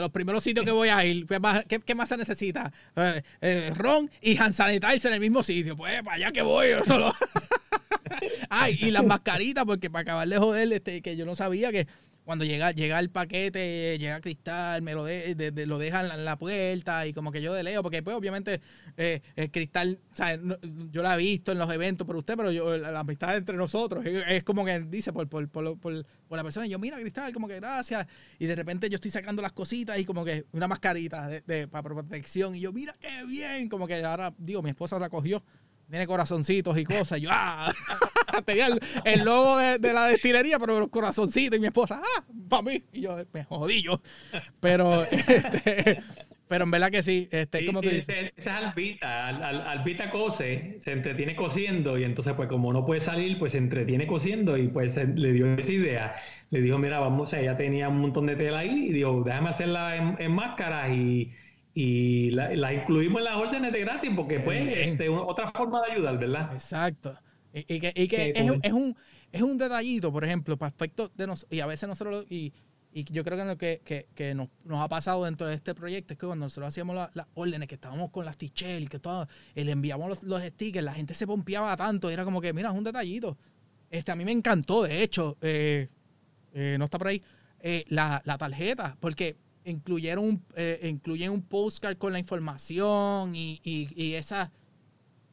los, 0.00 0.10
primeros 0.10 0.42
sitios 0.42 0.64
que 0.64 0.72
voy 0.72 0.88
a 0.88 1.04
ir. 1.04 1.24
¿Qué, 1.68 1.78
qué 1.78 1.94
más 1.94 2.08
se 2.08 2.16
necesita? 2.16 2.72
Eh, 2.96 3.22
eh, 3.42 3.72
ron 3.76 4.10
y 4.20 4.36
hand 4.38 4.54
sanitizer 4.54 5.12
en 5.12 5.14
el 5.14 5.20
mismo 5.20 5.44
sitio. 5.44 5.76
Pues 5.76 6.02
para 6.02 6.16
allá 6.16 6.32
que 6.32 6.42
voy. 6.42 6.70
Solo... 6.84 7.12
Ay, 8.50 8.76
y 8.80 8.90
las 8.90 9.04
mascaritas, 9.04 9.64
porque 9.64 9.90
para 9.90 10.02
acabar 10.02 10.26
de 10.26 10.36
joder, 10.36 10.72
este, 10.72 11.00
que 11.00 11.16
yo 11.16 11.24
no 11.24 11.36
sabía 11.36 11.70
que 11.70 11.86
cuando 12.24 12.44
llega, 12.44 12.72
llega 12.72 12.98
el 12.98 13.10
paquete, 13.10 13.98
llega 13.98 14.20
Cristal, 14.20 14.82
me 14.82 14.94
lo, 14.94 15.04
de, 15.04 15.52
lo 15.66 15.78
dejan 15.78 16.10
en 16.10 16.24
la, 16.24 16.36
puerta 16.36 17.06
y 17.06 17.12
como 17.12 17.30
que 17.30 17.40
yo 17.40 17.54
de 17.54 17.62
leo, 17.62 17.82
porque 17.82 18.02
pues 18.02 18.16
obviamente 18.16 18.60
eh, 18.96 19.20
el 19.36 19.50
Cristal, 19.50 20.00
yo 20.90 21.02
la 21.02 21.14
he 21.14 21.18
visto 21.18 21.52
en 21.52 21.58
los 21.58 21.70
eventos 21.70 22.06
por 22.06 22.16
usted, 22.16 22.36
pero 22.36 22.50
yo, 22.50 22.76
la, 22.76 23.00
amistad 23.00 23.36
entre 23.36 23.56
nosotros 23.56 24.04
es, 24.04 24.42
como 24.42 24.64
que 24.64 24.80
dice 24.80 25.12
por, 25.12 25.28
por, 25.28 25.48
por, 25.48 25.78
por, 25.78 26.04
la 26.30 26.42
persona, 26.42 26.66
y 26.66 26.70
yo 26.70 26.78
mira 26.78 26.98
Cristal, 26.98 27.32
como 27.32 27.46
que 27.46 27.56
gracias, 27.56 28.06
y 28.38 28.46
de 28.46 28.56
repente 28.56 28.90
yo 28.90 28.96
estoy 28.96 29.10
sacando 29.10 29.40
las 29.40 29.52
cositas 29.52 29.98
y 29.98 30.04
como 30.04 30.24
que 30.24 30.46
una 30.52 30.66
mascarita 30.66 31.28
de, 31.28 31.68
para 31.68 31.82
protección, 31.82 32.54
y 32.56 32.60
yo 32.60 32.72
mira 32.72 32.96
qué 32.98 33.24
bien, 33.24 33.68
como 33.68 33.86
que 33.86 34.02
ahora 34.04 34.34
digo, 34.38 34.62
mi 34.62 34.70
esposa 34.70 34.98
la 34.98 35.08
cogió 35.08 35.44
tiene 35.90 36.06
corazoncitos 36.06 36.78
y 36.78 36.84
cosas. 36.84 37.20
Yo, 37.20 37.30
ah, 37.32 37.72
tenía 38.44 38.68
el, 39.04 39.24
logo 39.24 39.56
de, 39.58 39.92
la 39.92 40.06
destilería, 40.06 40.58
pero 40.58 40.80
los 40.80 40.88
corazoncitos 40.88 41.56
y 41.56 41.60
mi 41.60 41.66
esposa, 41.66 42.00
ah, 42.02 42.24
para 42.48 42.62
mí. 42.62 42.82
Y 42.92 43.02
yo, 43.02 43.16
me 43.32 43.44
jodí 43.44 43.82
yo. 43.82 44.00
Pero, 44.60 45.02
este, 45.10 46.02
pero 46.48 46.64
en 46.64 46.70
verdad 46.70 46.90
que 46.90 47.02
sí, 47.02 47.28
este, 47.30 47.64
como 47.66 47.80
tú 47.80 47.88
dices. 47.88 48.32
Esa 48.36 48.58
albita, 48.58 49.28
al, 49.28 49.60
albita 49.60 50.10
cose, 50.10 50.78
se 50.80 50.92
entretiene 50.92 51.36
cosiendo 51.36 51.98
y 51.98 52.04
entonces 52.04 52.34
pues 52.34 52.48
como 52.48 52.72
no 52.72 52.84
puede 52.84 53.00
salir, 53.00 53.38
pues 53.38 53.52
se 53.52 53.58
entretiene 53.58 54.06
cosiendo 54.06 54.56
y 54.56 54.68
pues 54.68 54.96
le 54.96 55.32
dio 55.32 55.54
esa 55.54 55.72
idea. 55.72 56.16
Le 56.50 56.60
dijo, 56.60 56.78
mira, 56.78 57.00
vamos, 57.00 57.32
o 57.32 57.36
ella 57.36 57.56
tenía 57.56 57.88
un 57.88 57.98
montón 57.98 58.26
de 58.26 58.36
tela 58.36 58.60
ahí 58.60 58.86
y 58.88 58.92
dijo, 58.92 59.22
déjame 59.24 59.50
hacerla 59.50 59.96
en, 59.96 60.16
en 60.18 60.32
máscaras 60.32 60.90
y 60.92 61.32
y 61.74 62.30
las 62.30 62.56
la 62.56 62.72
incluimos 62.72 63.18
en 63.18 63.24
las 63.24 63.36
órdenes 63.36 63.72
de 63.72 63.80
gratis 63.80 64.10
porque 64.14 64.38
pues 64.40 64.62
este, 64.76 65.08
otra 65.08 65.50
forma 65.50 65.82
de 65.82 65.92
ayudar, 65.92 66.18
¿verdad? 66.18 66.52
Exacto. 66.54 67.18
Y, 67.52 67.80
que, 67.80 67.92
y 67.94 68.08
que 68.08 68.32
es, 68.34 68.50
es, 68.62 68.72
un, 68.72 68.96
es 69.30 69.42
un 69.42 69.58
detallito, 69.58 70.12
por 70.12 70.24
ejemplo, 70.24 70.56
para 70.56 70.68
aspectos 70.68 71.10
de 71.16 71.26
nosotros, 71.26 71.56
y 71.56 71.60
a 71.60 71.66
veces 71.66 71.88
nosotros, 71.88 72.26
y, 72.28 72.52
Y 72.92 73.04
yo 73.12 73.24
creo 73.24 73.36
que 73.36 73.44
lo 73.44 73.58
que, 73.58 73.80
que, 73.84 74.06
que 74.14 74.34
nos, 74.34 74.48
nos, 74.64 74.80
ha 74.80 74.88
pasado 74.88 75.24
dentro 75.24 75.48
de 75.48 75.54
este 75.54 75.74
proyecto 75.74 76.14
es 76.14 76.18
que 76.18 76.26
cuando 76.26 76.46
nosotros 76.46 76.68
hacíamos 76.68 76.96
las 77.12 77.26
órdenes, 77.34 77.68
que 77.68 77.74
estábamos 77.74 78.10
con 78.10 78.24
las 78.24 78.36
tichel 78.36 78.84
y 78.84 78.86
que 78.86 79.00
todo, 79.00 79.26
le 79.54 79.70
enviamos 79.70 80.08
los, 80.08 80.22
los, 80.22 80.42
stickers, 80.42 80.84
la 80.84 80.94
gente 80.94 81.14
se 81.14 81.26
pompeaba 81.26 81.76
tanto, 81.76 82.08
y 82.08 82.14
era 82.14 82.24
como 82.24 82.40
que, 82.40 82.52
mira, 82.52 82.70
es 82.70 82.76
un 82.76 82.84
detallito. 82.84 83.36
Este, 83.90 84.12
a 84.12 84.16
mí 84.16 84.24
me 84.24 84.32
encantó, 84.32 84.84
de 84.84 85.02
hecho, 85.02 85.36
eh, 85.40 85.88
eh, 86.52 86.76
no 86.78 86.84
está 86.84 86.98
por 86.98 87.08
ahí, 87.08 87.22
eh, 87.60 87.84
la, 87.88 88.22
la, 88.24 88.38
tarjeta, 88.38 88.96
porque 89.00 89.36
incluyeron 89.64 90.44
incluyen 90.82 91.30
un 91.30 91.42
postcard 91.42 91.96
con 91.96 92.12
la 92.12 92.18
información 92.18 93.34
y, 93.34 93.60
y, 93.64 93.88
y 93.94 94.14
esa 94.14 94.52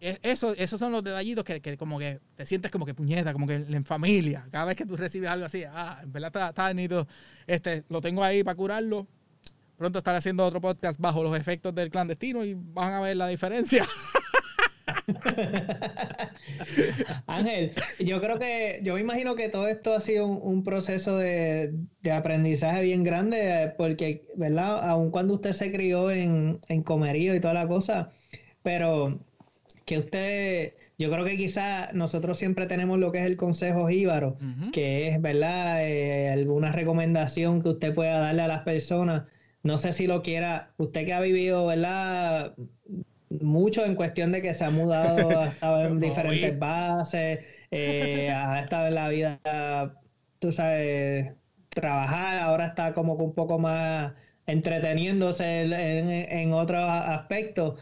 eso, 0.02 0.56
esos 0.56 0.80
son 0.80 0.92
los 0.92 1.04
detallitos 1.04 1.44
que, 1.44 1.62
que, 1.62 1.78
como 1.78 2.00
que 2.00 2.20
te 2.36 2.46
sientes 2.48 2.72
como 2.72 2.88
que 2.88 2.96
puñeta, 2.96 3.34
como 3.34 3.46
que 3.46 3.56
en 3.56 3.86
familia. 3.86 4.48
Cada 4.52 4.66
vez 4.66 4.76
que 4.76 4.86
tú 4.86 4.98
recibes 4.98 5.30
algo 5.30 5.46
así, 5.46 5.64
ah, 5.64 6.00
en 6.02 6.12
verdad 6.12 6.30
está, 6.30 6.50
está 6.50 6.68
bonito. 6.70 7.08
Este, 7.46 7.84
lo 7.88 8.02
tengo 8.02 8.24
ahí 8.24 8.44
para 8.44 8.56
curarlo. 8.56 9.08
Pronto 9.78 10.00
estaré 10.00 10.18
haciendo 10.18 10.44
otro 10.44 10.60
podcast 10.60 11.00
bajo 11.00 11.22
los 11.22 11.36
efectos 11.36 11.76
del 11.76 11.92
clandestino 11.92 12.44
y 12.44 12.56
van 12.56 12.94
a 12.94 13.02
ver 13.02 13.16
la 13.16 13.28
diferencia. 13.28 13.86
Ángel, 17.28 17.72
yo 18.00 18.22
creo 18.22 18.40
que, 18.40 18.80
yo 18.84 18.96
me 18.96 19.02
imagino 19.02 19.36
que 19.36 19.50
todo 19.50 19.68
esto 19.68 19.94
ha 19.94 20.00
sido 20.00 20.26
un, 20.28 20.64
proceso 20.64 21.18
de, 21.18 21.74
de, 22.02 22.12
aprendizaje 22.12 22.84
bien 22.84 23.04
grande, 23.04 23.74
porque, 23.78 24.26
¿verdad? 24.36 24.90
Aun 24.90 25.12
cuando 25.12 25.36
usted 25.36 25.54
se 25.54 25.72
crió 25.72 26.12
en, 26.12 26.60
en 26.68 26.84
comerío 26.84 27.36
y 27.36 27.40
toda 27.40 27.54
la 27.54 27.68
cosa, 27.68 28.12
pero 28.64 29.20
que 29.86 29.98
usted, 29.98 30.74
yo 30.98 31.12
creo 31.12 31.26
que 31.26 31.38
quizás 31.38 31.94
nosotros 31.94 32.38
siempre 32.38 32.66
tenemos 32.68 33.00
lo 33.00 33.12
que 33.12 33.20
es 33.20 33.26
el 33.26 33.38
consejo 33.38 33.88
jíbaro, 33.88 34.38
que 34.72 35.10
es, 35.10 35.22
¿verdad? 35.22 35.86
Eh, 35.86 36.30
alguna 36.30 36.72
recomendación 36.72 37.62
que 37.62 37.70
usted 37.70 37.94
pueda 37.94 38.20
darle 38.20 38.44
a 38.44 38.48
las 38.48 38.62
personas. 38.62 39.24
No 39.64 39.78
sé 39.78 39.92
si 39.92 40.08
lo 40.08 40.24
quiera, 40.24 40.74
usted 40.78 41.06
que 41.06 41.14
ha 41.14 41.20
vivido, 41.20 41.66
¿verdad? 41.66 42.56
Mucho 43.42 43.86
en 43.86 43.96
cuestión 43.96 44.32
de 44.32 44.42
que 44.42 44.54
se 44.54 44.66
ha 44.66 44.70
mudado, 44.70 45.40
ha 45.40 45.46
estado 45.48 45.86
en 45.86 46.00
diferentes 46.00 46.58
bases, 46.60 47.40
eh, 47.72 48.30
ha 48.36 48.60
estado 48.60 48.88
en 48.88 48.96
la 48.96 49.10
vida, 49.10 49.40
tú 50.40 50.52
sabes, 50.52 51.34
trabajar, 51.70 52.40
ahora 52.40 52.68
está 52.68 52.94
como 52.94 53.14
un 53.14 53.34
poco 53.34 53.60
más 53.60 54.14
entreteniéndose 54.46 55.64
en, 55.64 56.10
en 56.10 56.54
otros 56.54 56.84
aspectos. 56.88 57.80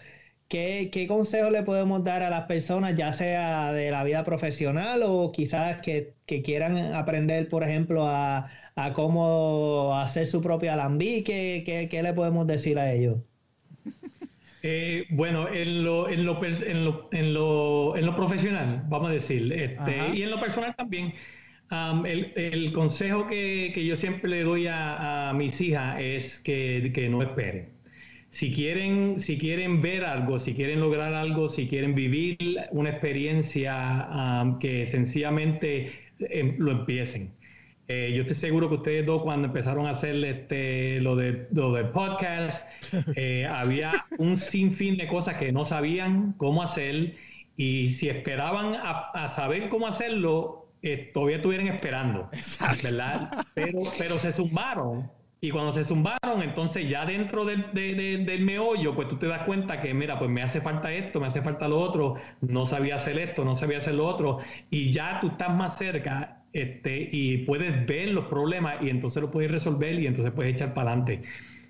¿Qué, 0.50 0.90
¿Qué 0.92 1.08
consejo 1.08 1.52
le 1.52 1.62
podemos 1.64 2.04
dar 2.04 2.24
a 2.24 2.30
las 2.32 2.46
personas, 2.48 2.96
ya 2.96 3.12
sea 3.14 3.72
de 3.72 3.92
la 3.92 4.04
vida 4.04 4.24
profesional 4.24 5.04
o 5.04 5.32
quizás 5.32 5.80
que, 5.82 6.16
quieran 6.26 6.76
aprender, 6.96 7.48
por 7.50 7.64
ejemplo, 7.64 8.08
a, 8.08 8.50
cómo 8.94 9.96
hacer 9.96 10.26
su 10.26 10.42
propia 10.42 10.74
alambique? 10.74 11.64
¿Qué, 11.66 11.88
¿Qué, 11.90 12.02
le 12.02 12.14
podemos 12.14 12.48
decir 12.48 12.80
a 12.80 12.92
ellos? 12.92 13.20
Eh, 14.62 15.06
bueno, 15.10 15.48
en 15.48 15.84
lo, 15.84 16.10
en, 16.10 16.26
lo, 16.26 16.44
en, 16.44 16.86
lo, 16.86 17.10
en, 17.12 17.34
lo, 17.34 17.96
en 17.96 18.06
lo 18.06 18.16
profesional, 18.16 18.84
vamos 18.88 19.10
a 19.10 19.14
decir, 19.14 19.52
este, 19.54 20.16
y 20.16 20.24
en 20.24 20.30
lo 20.30 20.40
personal 20.40 20.76
también, 20.76 21.14
el, 22.06 22.34
el, 22.36 22.74
consejo 22.74 23.28
que, 23.28 23.72
que, 23.74 23.86
yo 23.86 23.96
siempre 23.96 24.30
le 24.30 24.44
doy 24.44 24.68
a, 24.68 25.30
a 25.30 25.34
mis 25.34 25.62
hijas 25.62 25.98
es 26.02 26.40
que, 26.40 26.92
que 26.94 27.08
no 27.10 27.22
esperen 27.22 27.80
si 28.30 28.54
quieren, 28.54 29.20
si 29.20 29.38
quieren 29.38 29.82
ver 29.82 30.06
algo, 30.06 30.40
si 30.40 30.54
quieren 30.54 30.80
lograr 30.80 31.14
algo, 31.14 31.50
si 31.50 31.68
quieren 31.68 31.96
vivir 31.96 32.38
una 32.72 32.92
experiencia 32.92 34.08
que 34.60 34.86
sencillamente 34.86 35.92
em, 36.20 36.56
lo 36.60 36.72
empiecen. 36.72 37.32
Eh, 37.92 38.14
yo 38.14 38.22
estoy 38.22 38.36
seguro 38.36 38.70
que 38.70 38.76
ustedes 38.76 39.04
dos 39.04 39.24
cuando 39.24 39.48
empezaron 39.48 39.88
a 39.88 39.92
hacer 39.92 40.24
este, 40.24 41.02
lo, 41.02 41.16
de, 41.16 41.48
lo 41.52 41.74
del 41.74 41.90
podcast, 41.90 42.68
eh, 43.16 43.48
había 43.48 44.06
un 44.20 44.38
sinfín 44.38 44.96
de 44.96 45.08
cosas 45.08 45.38
que 45.38 45.52
no 45.52 45.66
sabían 45.66 46.34
cómo 46.38 46.62
hacer 46.62 47.16
y 47.58 47.90
si 47.90 48.08
esperaban 48.08 48.76
a, 48.76 49.28
saber 49.28 49.70
cómo 49.70 49.88
hacerlo, 49.88 50.68
eh, 50.84 51.10
todavía 51.12 51.38
estuvieran 51.38 51.66
esperando, 51.66 52.30
¿verdad? 52.84 53.46
Pero, 53.56 53.80
pero 53.98 54.20
se 54.20 54.34
sumaron 54.34 55.10
y 55.42 55.50
cuando 55.50 55.74
se 55.74 55.84
zumbaron, 55.84 56.44
entonces 56.44 56.88
ya 56.88 57.08
dentro 57.08 57.44
del, 57.44 57.74
del 57.74 58.42
meollo, 58.42 58.94
pues 58.94 59.08
tú 59.08 59.18
te 59.18 59.26
das 59.26 59.44
cuenta 59.44 59.82
que, 59.82 59.96
mira, 59.96 60.20
pues 60.20 60.30
me 60.30 60.44
hace 60.44 60.62
falta 60.62 60.94
esto, 60.94 61.20
me 61.20 61.28
hace 61.28 61.42
falta 61.42 61.68
lo 61.68 61.80
otro, 61.80 62.16
no 62.42 62.68
sabía 62.68 62.98
hacer 62.98 63.18
esto, 63.18 63.44
no 63.46 63.56
sabía 63.56 63.80
hacer 63.80 63.96
lo 63.96 64.06
otro, 64.06 64.40
y 64.70 64.92
ya 64.92 65.20
tú 65.22 65.30
estás 65.30 65.56
más 65.56 65.78
cerca 65.78 66.39
este, 66.54 67.10
y 67.12 67.40
puedes 67.40 67.86
ver 67.86 68.10
los 68.10 68.26
problemas 68.26 68.78
y 68.82 68.90
entonces 68.90 69.22
lo 69.22 69.32
puedes 69.32 69.52
resolver 69.52 70.00
y 70.00 70.08
entonces 70.08 70.34
puedes 70.34 70.54
echar 70.54 70.74
para 70.74 70.92
adelante. 70.92 71.24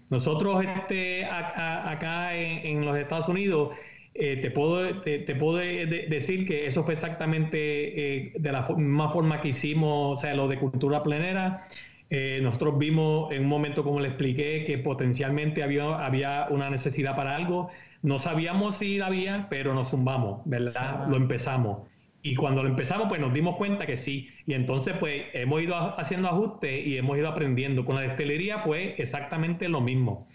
Nosotros 0.10 0.64
este, 0.64 1.26
acá 1.26 2.36
en, 2.36 2.84
los 2.86 2.98
Estados 2.98 3.30
Unidos, 3.30 3.76
eh, 4.16 4.38
te 4.38 4.50
puedo, 4.50 5.02
te, 5.02 5.36
puedo 5.36 5.58
decir 5.58 6.48
que 6.48 6.66
eso 6.66 6.84
fue 6.84 6.96
exactamente 6.96 7.58
eh, 7.58 8.34
de 8.38 8.52
la 8.52 8.68
misma 8.70 9.10
forma 9.10 9.42
que 9.42 9.50
hicimos, 9.50 10.18
o 10.18 10.22
sea, 10.22 10.34
lo 10.34 10.48
de 10.48 10.58
cultura 10.58 11.04
plenera. 11.04 11.64
Eh, 12.10 12.40
nosotros 12.42 12.80
vimos 12.80 13.32
en 13.32 13.44
un 13.44 13.48
momento, 13.50 13.84
como 13.84 14.00
le 14.00 14.08
expliqué, 14.08 14.66
que 14.66 14.80
potencialmente 14.80 15.62
había, 15.62 16.04
había 16.04 16.48
una 16.50 16.72
necesidad 16.72 17.16
para 17.16 17.36
algo. 17.36 17.70
No 18.02 18.18
sabíamos 18.18 18.78
si 18.78 19.00
había, 19.00 19.48
pero 19.50 19.76
nos 19.76 19.90
zumbamos, 19.90 20.42
¿verdad? 20.46 21.08
Lo 21.08 21.18
empezamos. 21.18 21.88
Y 22.22 22.36
cuando 22.36 22.64
lo 22.64 22.70
empezamos, 22.70 23.08
pues 23.08 23.22
nos 23.22 23.34
dimos 23.34 23.56
cuenta 23.56 23.86
que 23.86 23.98
sí. 23.98 24.30
Y 24.46 24.54
entonces, 24.54 24.96
pues 25.00 25.26
hemos 25.34 25.62
ido 25.62 25.76
haciendo 26.00 26.28
ajustes 26.28 26.86
y 26.86 26.98
hemos 26.98 27.18
ido 27.18 27.30
aprendiendo. 27.30 27.86
Con 27.86 27.96
la 27.96 28.02
destilería 28.02 28.60
fue 28.60 28.96
exactamente 28.98 29.70
lo 29.70 29.82
mismo. 29.82 30.28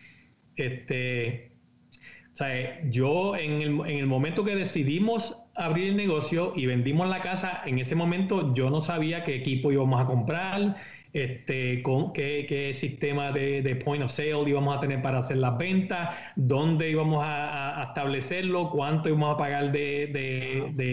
Este, 0.57 1.53
o 2.32 2.37
sea, 2.37 2.80
yo 2.91 3.37
en 3.37 3.62
el, 3.62 3.80
en 3.89 3.99
el 3.99 4.07
momento 4.07 4.45
que 4.45 4.57
decidimos 4.57 5.39
abrir 5.55 5.91
el 5.91 5.97
negocio 5.97 6.53
y 6.57 6.66
vendimos 6.66 7.09
la 7.09 7.20
casa, 7.20 7.62
en 7.64 7.78
ese 7.78 7.95
momento 7.95 8.55
yo 8.55 8.70
no 8.70 8.80
sabía 8.80 9.24
qué 9.24 9.37
equipo 9.37 9.70
íbamos 9.70 10.01
a 10.01 10.07
comprar, 10.07 10.76
este, 11.15 11.81
con 11.83 12.12
qué, 12.12 12.73
sistema 12.75 13.31
de, 13.31 13.81
point 13.85 14.03
of 14.03 14.11
sale 14.11 14.51
íbamos 14.51 14.77
a 14.77 14.81
tener 14.81 15.01
para 15.01 15.21
hacer 15.21 15.37
las 15.37 15.57
ventas, 15.57 16.11
dónde 16.35 16.91
íbamos 16.91 17.23
a, 17.25 17.83
establecerlo, 17.89 18.71
cuánto 18.71 19.09
íbamos 19.09 19.35
a 19.35 19.39
pagar 19.39 19.71
de, 19.71 20.85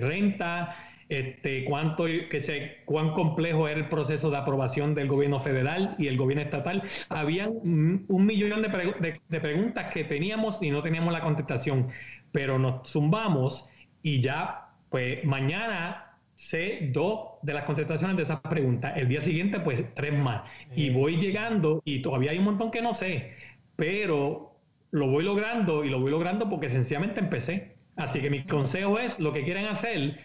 renta, 0.00 0.76
este, 1.08 1.64
cuánto, 1.64 2.04
que 2.30 2.40
se, 2.40 2.76
cuán 2.84 3.10
complejo 3.12 3.66
era 3.66 3.80
el 3.80 3.88
proceso 3.88 4.30
de 4.30 4.36
aprobación 4.36 4.94
del 4.94 5.08
gobierno 5.08 5.40
federal 5.40 5.96
y 5.98 6.06
el 6.06 6.16
gobierno 6.16 6.44
estatal. 6.44 6.84
Habían 7.08 7.50
un 7.64 8.24
millón 8.24 8.62
de, 8.62 9.20
de 9.28 9.40
preguntas 9.40 9.92
que 9.92 10.04
teníamos 10.04 10.62
y 10.62 10.70
no 10.70 10.80
teníamos 10.80 11.12
la 11.12 11.22
contestación, 11.22 11.88
pero 12.30 12.60
nos 12.60 12.88
zumbamos 12.88 13.68
y 14.00 14.20
ya, 14.20 14.68
pues 14.90 15.24
mañana 15.24 16.07
sé 16.38 16.90
dos 16.92 17.30
de 17.42 17.52
las 17.52 17.64
contestaciones 17.64 18.16
de 18.16 18.22
esas 18.22 18.40
preguntas. 18.40 18.96
El 18.96 19.08
día 19.08 19.20
siguiente, 19.20 19.58
pues 19.58 19.82
tres 19.94 20.14
más. 20.14 20.48
Y 20.74 20.90
voy 20.90 21.16
llegando 21.16 21.82
y 21.84 22.00
todavía 22.00 22.30
hay 22.30 22.38
un 22.38 22.44
montón 22.44 22.70
que 22.70 22.80
no 22.80 22.94
sé, 22.94 23.32
pero 23.74 24.56
lo 24.92 25.08
voy 25.08 25.24
logrando 25.24 25.84
y 25.84 25.90
lo 25.90 26.00
voy 26.00 26.12
logrando 26.12 26.48
porque 26.48 26.70
sencillamente 26.70 27.20
empecé. 27.20 27.76
Así 27.96 28.20
que 28.20 28.30
mi 28.30 28.46
consejo 28.46 29.00
es, 29.00 29.18
lo 29.18 29.32
que 29.32 29.42
quieren 29.42 29.66
hacer, 29.66 30.20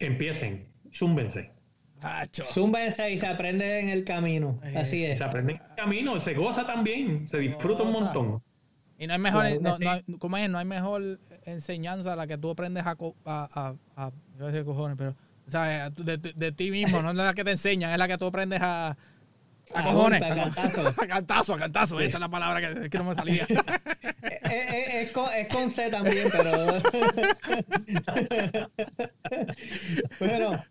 empiecen, 0.00 0.66
zúmbense. 0.92 1.52
Zúmbense 2.32 3.12
y 3.12 3.18
se 3.18 3.28
aprende 3.28 3.78
en 3.78 3.88
el 3.90 4.04
camino. 4.04 4.60
Así 4.74 5.04
es. 5.04 5.18
Se 5.18 5.24
aprende 5.24 5.52
en 5.52 5.60
el 5.62 5.74
camino, 5.76 6.20
se 6.20 6.34
goza 6.34 6.66
también, 6.66 7.28
se 7.28 7.38
disfruta 7.38 7.84
un 7.84 7.92
montón. 7.92 8.42
Y 8.98 9.06
no 9.06 9.12
hay 9.12 9.20
mejor, 9.20 9.44
no, 9.60 9.76
no, 9.78 10.36
es? 10.36 10.50
No 10.50 10.58
hay 10.58 10.64
mejor 10.64 11.20
enseñanza 11.44 12.16
la 12.16 12.26
que 12.26 12.38
tú 12.38 12.50
aprendes 12.50 12.84
a, 12.84 12.96
a, 13.24 13.74
a, 13.96 14.06
a 14.06 14.12
decir 14.44 14.64
cojones, 14.64 14.96
pero 14.98 15.14
de, 15.46 16.16
de, 16.16 16.52
ti 16.52 16.70
mismo, 16.70 17.02
no 17.02 17.10
es 17.10 17.16
la 17.16 17.34
que 17.34 17.44
te 17.44 17.52
enseñan, 17.52 17.92
es 17.92 17.98
la 17.98 18.08
que 18.08 18.18
tú 18.18 18.26
aprendes 18.26 18.60
a, 18.62 18.96
a 19.72 19.82
cojones. 19.82 20.22
A 20.22 20.28
cantazo. 20.28 20.88
a 21.02 21.06
cantazo, 21.06 21.54
a 21.54 21.58
cantazo. 21.58 22.00
Esa 22.00 22.16
es 22.16 22.20
la 22.20 22.28
palabra 22.28 22.60
que, 22.60 22.90
que 22.90 22.98
no 22.98 23.04
me 23.04 23.14
salía. 23.14 23.46
es, 24.50 25.10
con, 25.12 25.32
es, 25.32 25.48
con, 25.48 25.70
C 25.70 25.90
también, 25.90 26.28
pero. 26.30 26.80
bueno, 30.20 30.64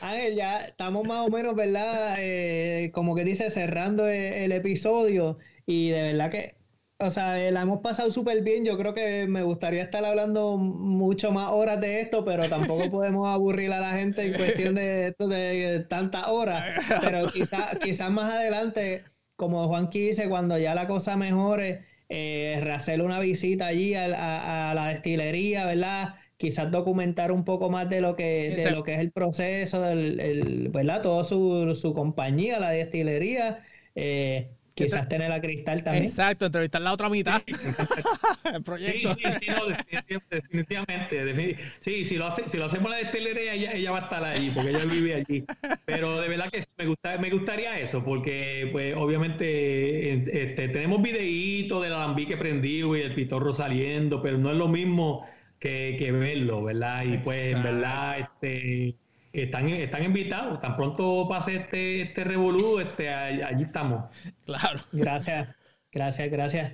Ángel, 0.00 0.34
ya 0.34 0.60
estamos 0.60 1.06
más 1.06 1.26
o 1.26 1.30
menos, 1.30 1.54
¿verdad? 1.54 2.16
Eh, 2.18 2.90
como 2.92 3.14
que 3.14 3.24
dice, 3.24 3.50
cerrando 3.50 4.08
el, 4.08 4.52
episodio. 4.52 5.38
Y 5.66 5.90
de 5.90 6.02
verdad 6.02 6.30
que 6.30 6.56
o 7.00 7.10
sea, 7.10 7.40
eh, 7.40 7.52
la 7.52 7.62
hemos 7.62 7.80
pasado 7.80 8.10
súper 8.10 8.42
bien. 8.42 8.64
Yo 8.64 8.76
creo 8.76 8.92
que 8.92 9.26
me 9.28 9.42
gustaría 9.42 9.82
estar 9.84 10.04
hablando 10.04 10.56
mucho 10.56 11.30
más 11.30 11.50
horas 11.50 11.80
de 11.80 12.00
esto, 12.00 12.24
pero 12.24 12.48
tampoco 12.48 12.90
podemos 12.90 13.28
aburrir 13.28 13.72
a 13.72 13.80
la 13.80 13.92
gente 13.92 14.26
en 14.26 14.34
cuestión 14.34 14.74
de, 14.74 15.08
esto 15.08 15.28
de 15.28 15.86
tantas 15.88 16.26
horas. 16.26 16.64
Pero 17.00 17.28
quizás 17.28 17.76
quizás 17.78 18.10
más 18.10 18.32
adelante, 18.32 19.04
como 19.36 19.68
Juan 19.68 19.90
dice, 19.90 20.28
cuando 20.28 20.58
ya 20.58 20.74
la 20.74 20.88
cosa 20.88 21.16
mejore, 21.16 21.84
eh, 22.08 22.68
hacer 22.72 23.00
una 23.02 23.20
visita 23.20 23.66
allí 23.66 23.94
a, 23.94 24.72
la 24.74 24.88
destilería, 24.88 25.66
¿verdad? 25.66 26.16
quizás 26.36 26.70
documentar 26.70 27.32
un 27.32 27.44
poco 27.44 27.68
más 27.68 27.90
de 27.90 28.00
lo 28.00 28.14
que, 28.14 28.50
de 28.50 28.70
lo 28.70 28.84
que 28.84 28.94
es 28.94 29.00
el 29.00 29.10
proceso, 29.10 29.82
del, 29.82 30.20
el, 30.20 30.68
¿verdad? 30.68 31.02
Todo 31.02 31.24
su, 31.24 31.74
su 31.74 31.94
compañía, 31.94 32.60
la 32.60 32.70
destilería. 32.70 33.64
Eh, 33.96 34.48
Quizás 34.84 35.08
tener 35.08 35.32
a 35.32 35.40
Cristal 35.40 35.82
también. 35.82 36.04
Exacto, 36.04 36.46
entrevistar 36.46 36.80
la 36.80 36.92
otra 36.92 37.08
mitad. 37.08 37.42
el 38.54 38.62
proyecto. 38.62 39.14
Sí, 39.14 39.22
sí, 39.40 39.46
no, 39.48 40.20
definitivamente, 40.30 41.58
Sí, 41.80 42.04
si 42.04 42.16
lo, 42.16 42.26
hace, 42.26 42.48
si 42.48 42.56
lo 42.56 42.66
hacemos 42.66 42.90
la 42.90 42.98
destilería, 42.98 43.54
ella, 43.54 43.72
ella 43.72 43.90
va 43.90 43.98
a 43.98 44.02
estar 44.02 44.24
ahí, 44.24 44.50
porque 44.54 44.70
ella 44.70 44.84
vive 44.84 45.14
allí. 45.14 45.44
Pero 45.84 46.20
de 46.20 46.28
verdad 46.28 46.50
que 46.50 46.64
me, 46.76 46.86
gusta, 46.86 47.18
me 47.18 47.30
gustaría 47.30 47.78
eso, 47.80 48.04
porque 48.04 48.68
pues 48.70 48.94
obviamente 48.96 50.12
este, 50.12 50.68
tenemos 50.68 51.02
videitos 51.02 51.82
del 51.82 51.92
alambique 51.92 52.36
prendido 52.36 52.96
y 52.96 53.02
el 53.02 53.14
pitorro 53.14 53.52
saliendo, 53.52 54.22
pero 54.22 54.38
no 54.38 54.50
es 54.50 54.56
lo 54.56 54.68
mismo 54.68 55.26
que, 55.58 55.96
que 55.98 56.12
verlo, 56.12 56.62
¿verdad? 56.62 57.04
Y 57.04 57.18
pues 57.18 57.52
en 57.52 57.62
verdad, 57.62 58.18
este 58.20 58.94
están, 59.42 59.68
están 59.68 60.04
invitados. 60.04 60.60
Tan 60.60 60.76
pronto 60.76 61.26
pase 61.28 61.56
este, 61.56 62.02
este 62.02 62.24
revolú, 62.24 62.80
este, 62.80 63.08
allí 63.10 63.62
estamos. 63.62 64.04
Claro. 64.44 64.80
Gracias, 64.92 65.48
gracias, 65.92 66.30
gracias. 66.30 66.72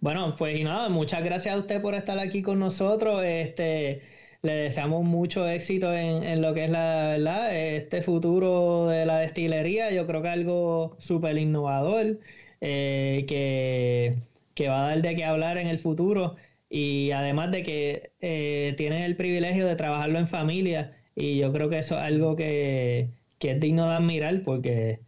Bueno, 0.00 0.36
pues 0.36 0.58
y 0.58 0.64
nada, 0.64 0.88
muchas 0.88 1.24
gracias 1.24 1.54
a 1.54 1.58
usted 1.58 1.80
por 1.80 1.94
estar 1.94 2.18
aquí 2.18 2.42
con 2.42 2.58
nosotros. 2.58 3.24
Este, 3.24 4.02
le 4.42 4.52
deseamos 4.52 5.04
mucho 5.04 5.48
éxito 5.48 5.92
en, 5.94 6.40
lo 6.42 6.54
que 6.54 6.64
es 6.64 6.70
la 6.70 7.08
verdad, 7.16 7.56
este 7.56 8.02
futuro 8.02 8.86
de 8.88 9.06
la 9.06 9.18
destilería. 9.18 9.90
Yo 9.90 10.06
creo 10.06 10.22
que 10.22 10.28
algo 10.28 10.96
súper 10.98 11.36
innovador 11.38 12.20
eh, 12.60 13.24
que, 13.28 14.12
que, 14.54 14.68
va 14.68 14.84
a 14.84 14.88
dar 14.88 15.02
de 15.02 15.16
qué 15.16 15.24
hablar 15.24 15.58
en 15.58 15.66
el 15.66 15.78
futuro. 15.78 16.36
Y 16.68 17.10
además 17.12 17.50
de 17.52 17.62
que 17.62 18.12
eh, 18.20 18.74
tienen 18.76 19.02
el 19.02 19.16
privilegio 19.16 19.66
de 19.66 19.76
trabajarlo 19.76 20.18
en 20.18 20.26
familia 20.28 20.95
y 21.16 21.38
yo 21.38 21.52
creo 21.52 21.68
que 21.70 21.78
eso 21.78 21.96
es 21.96 22.02
algo 22.02 22.36
que, 22.36 23.08
es 23.40 23.60
digno 23.60 23.88
de 23.88 23.94
admirar 23.94 24.42
porque 24.44 25.00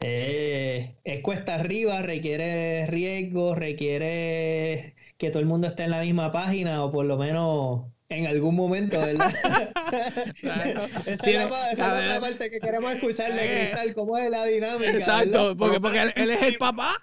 eh, 0.00 0.94
es 1.04 1.20
cuesta 1.22 1.54
arriba, 1.54 2.02
requiere 2.02 2.86
riesgo, 2.86 3.54
requiere 3.54 4.94
que 5.16 5.30
todo 5.30 5.40
el 5.40 5.46
mundo 5.46 5.66
esté 5.66 5.84
en 5.84 5.90
la 5.90 6.02
misma 6.02 6.30
página 6.30 6.84
o 6.84 6.92
por 6.92 7.06
lo 7.06 7.16
menos 7.16 7.86
en 8.10 8.26
algún 8.26 8.54
momento, 8.54 9.00
¿verdad? 9.00 9.32
esa 11.06 11.72
es, 11.72 11.78
la, 11.78 12.20
parte 12.20 12.50
que 12.50 12.60
queremos 12.60 12.92
escuchar 12.92 13.34
de 13.34 13.44
eh, 13.44 13.70
Cristal, 13.70 13.94
cómo 13.94 14.18
es 14.18 14.30
la 14.30 14.44
dinámica. 14.44 14.90
Exacto, 14.90 15.56
porque, 15.56 15.80
porque 15.80 16.12
él, 16.14 16.30
es 16.30 16.42
el 16.42 16.56
papá. 16.56 16.94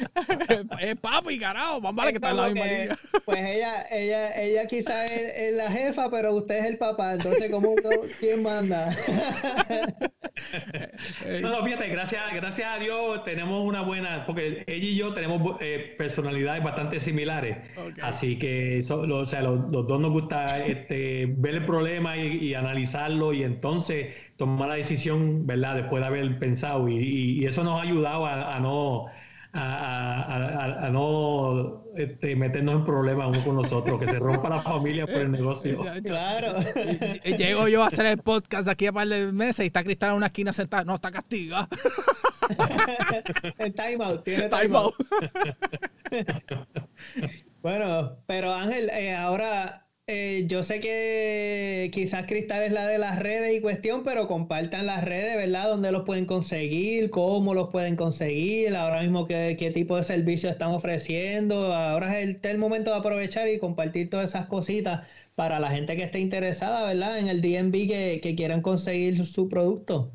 es 0.80 0.96
papi, 0.96 1.38
carajo, 1.38 1.80
más 1.80 1.94
vale 1.94 2.10
que 2.12 2.16
está 2.16 2.30
en 2.30 2.36
la 2.36 2.46
misma 2.46 2.66
línea. 2.66 2.98
Pues 3.24 3.40
ella, 3.40 3.86
ella, 3.90 4.40
ella 4.40 4.66
quizás 4.66 5.10
es, 5.10 5.54
la 5.54 5.70
jefa, 5.70 6.10
pero 6.10 6.34
usted 6.34 6.58
es 6.60 6.66
el 6.66 6.78
papá, 6.78 7.14
entonces 7.14 7.50
¿cómo, 7.50 7.74
quién 8.20 8.42
manda? 8.42 8.90
no, 11.42 11.50
no, 11.50 11.64
fíjate, 11.64 11.88
gracias, 11.88 12.22
gracias 12.34 12.76
a 12.76 12.78
Dios 12.78 13.24
tenemos 13.24 13.64
una 13.64 13.82
buena, 13.82 14.24
porque 14.26 14.64
ella 14.66 14.86
y 14.86 14.96
yo 14.96 15.14
tenemos 15.14 15.56
eh, 15.60 15.94
personalidades 15.98 16.62
bastante 16.62 17.00
similares, 17.00 17.58
así 18.02 18.38
que 18.38 18.82
o 18.88 19.26
sea, 19.26 19.42
los, 19.42 19.70
dos 19.70 20.00
nos 20.00 20.10
gusta 20.10 20.58
este, 20.66 21.26
ver 21.36 21.54
el 21.56 21.66
problema 21.66 22.16
y, 22.16 22.52
analizarlo 22.54 23.32
y 23.32 23.44
entonces 23.44 24.14
tomar 24.36 24.68
la 24.68 24.74
decisión, 24.74 25.46
¿verdad? 25.46 25.76
Después 25.76 26.02
de 26.02 26.06
haber 26.06 26.38
pensado 26.38 26.88
y, 26.88 27.44
eso 27.46 27.64
nos 27.64 27.80
ha 27.80 27.82
ayudado 27.82 28.26
a 28.26 28.58
no 28.60 29.06
a, 29.54 30.88
no 30.90 31.84
este, 31.96 32.34
meternos 32.36 32.76
en 32.76 32.84
problemas 32.84 33.28
uno 33.28 33.44
con 33.44 33.56
nosotros, 33.56 34.00
que 34.00 34.06
se 34.06 34.18
rompa 34.18 34.48
la 34.48 34.62
familia 34.62 35.06
por 35.06 35.16
el 35.16 35.30
negocio. 35.30 35.84
Claro. 36.04 36.54
Llego 37.24 37.68
yo 37.68 37.82
a 37.82 37.86
hacer 37.86 38.06
el 38.06 38.18
podcast 38.18 38.68
aquí 38.68 38.86
a 38.86 38.92
par 38.92 39.08
de 39.08 39.32
meses 39.32 39.64
y 39.64 39.66
está 39.66 39.84
Cristal 39.84 40.10
en 40.10 40.16
una 40.16 40.26
esquina 40.26 40.52
sentada. 40.52 40.84
No, 40.84 40.94
está 40.94 41.10
castiga. 41.10 41.68
time 43.76 44.04
out, 44.04 44.24
tiene 44.24 44.48
time, 44.48 44.76
out. 44.76 44.94
bueno, 47.62 48.18
pero 48.26 48.52
Ángel, 48.52 48.90
eh, 48.90 49.14
ahora 49.14 49.86
eh, 50.14 50.46
yo 50.46 50.62
sé 50.62 50.78
que 50.78 51.90
quizás 51.90 52.26
Cristal 52.26 52.64
es 52.64 52.72
la 52.72 52.86
de 52.86 52.98
las 52.98 53.18
redes 53.18 53.56
y 53.56 53.62
cuestión, 53.62 54.02
pero 54.04 54.28
compartan 54.28 54.84
las 54.84 55.02
redes, 55.04 55.36
¿verdad? 55.36 55.68
¿Dónde 55.68 55.90
los 55.90 56.04
pueden 56.04 56.26
conseguir? 56.26 57.08
¿Cómo 57.08 57.54
los 57.54 57.70
pueden 57.70 57.96
conseguir? 57.96 58.76
Ahora 58.76 59.00
mismo, 59.00 59.26
¿qué, 59.26 59.70
tipo 59.72 59.96
de 59.96 60.02
servicio 60.02 60.50
están 60.50 60.72
ofreciendo? 60.72 61.74
Ahora 61.74 62.20
es 62.20 62.36
el, 62.42 62.58
momento 62.58 62.90
de 62.90 62.98
aprovechar 62.98 63.48
y 63.48 63.58
compartir 63.58 64.10
todas 64.10 64.28
esas 64.28 64.48
cositas 64.48 65.08
para 65.34 65.58
la 65.58 65.70
gente 65.70 65.96
que 65.96 66.02
esté 66.02 66.20
interesada, 66.20 66.84
¿verdad? 66.84 67.18
En 67.18 67.28
el 67.28 67.40
DMV 67.40 68.20
que, 68.20 68.34
quieran 68.36 68.60
conseguir 68.60 69.24
su, 69.24 69.48
producto. 69.48 70.12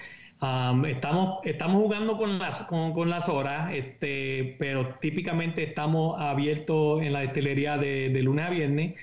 estamos, 0.87 1.39
estamos 1.45 1.83
jugando 1.83 2.18
con 2.18 2.39
las, 2.39 2.64
con, 2.64 3.09
las 3.11 3.29
horas, 3.29 3.73
este, 3.75 4.57
pero 4.59 4.97
típicamente 5.01 5.62
estamos 5.62 6.20
abiertos 6.20 7.01
en 7.03 7.12
la 7.14 7.20
destilería 7.20 7.79
de, 7.79 8.11
de 8.11 8.23
lunes 8.23 8.47
a 8.47 8.51
viernes 8.51 8.95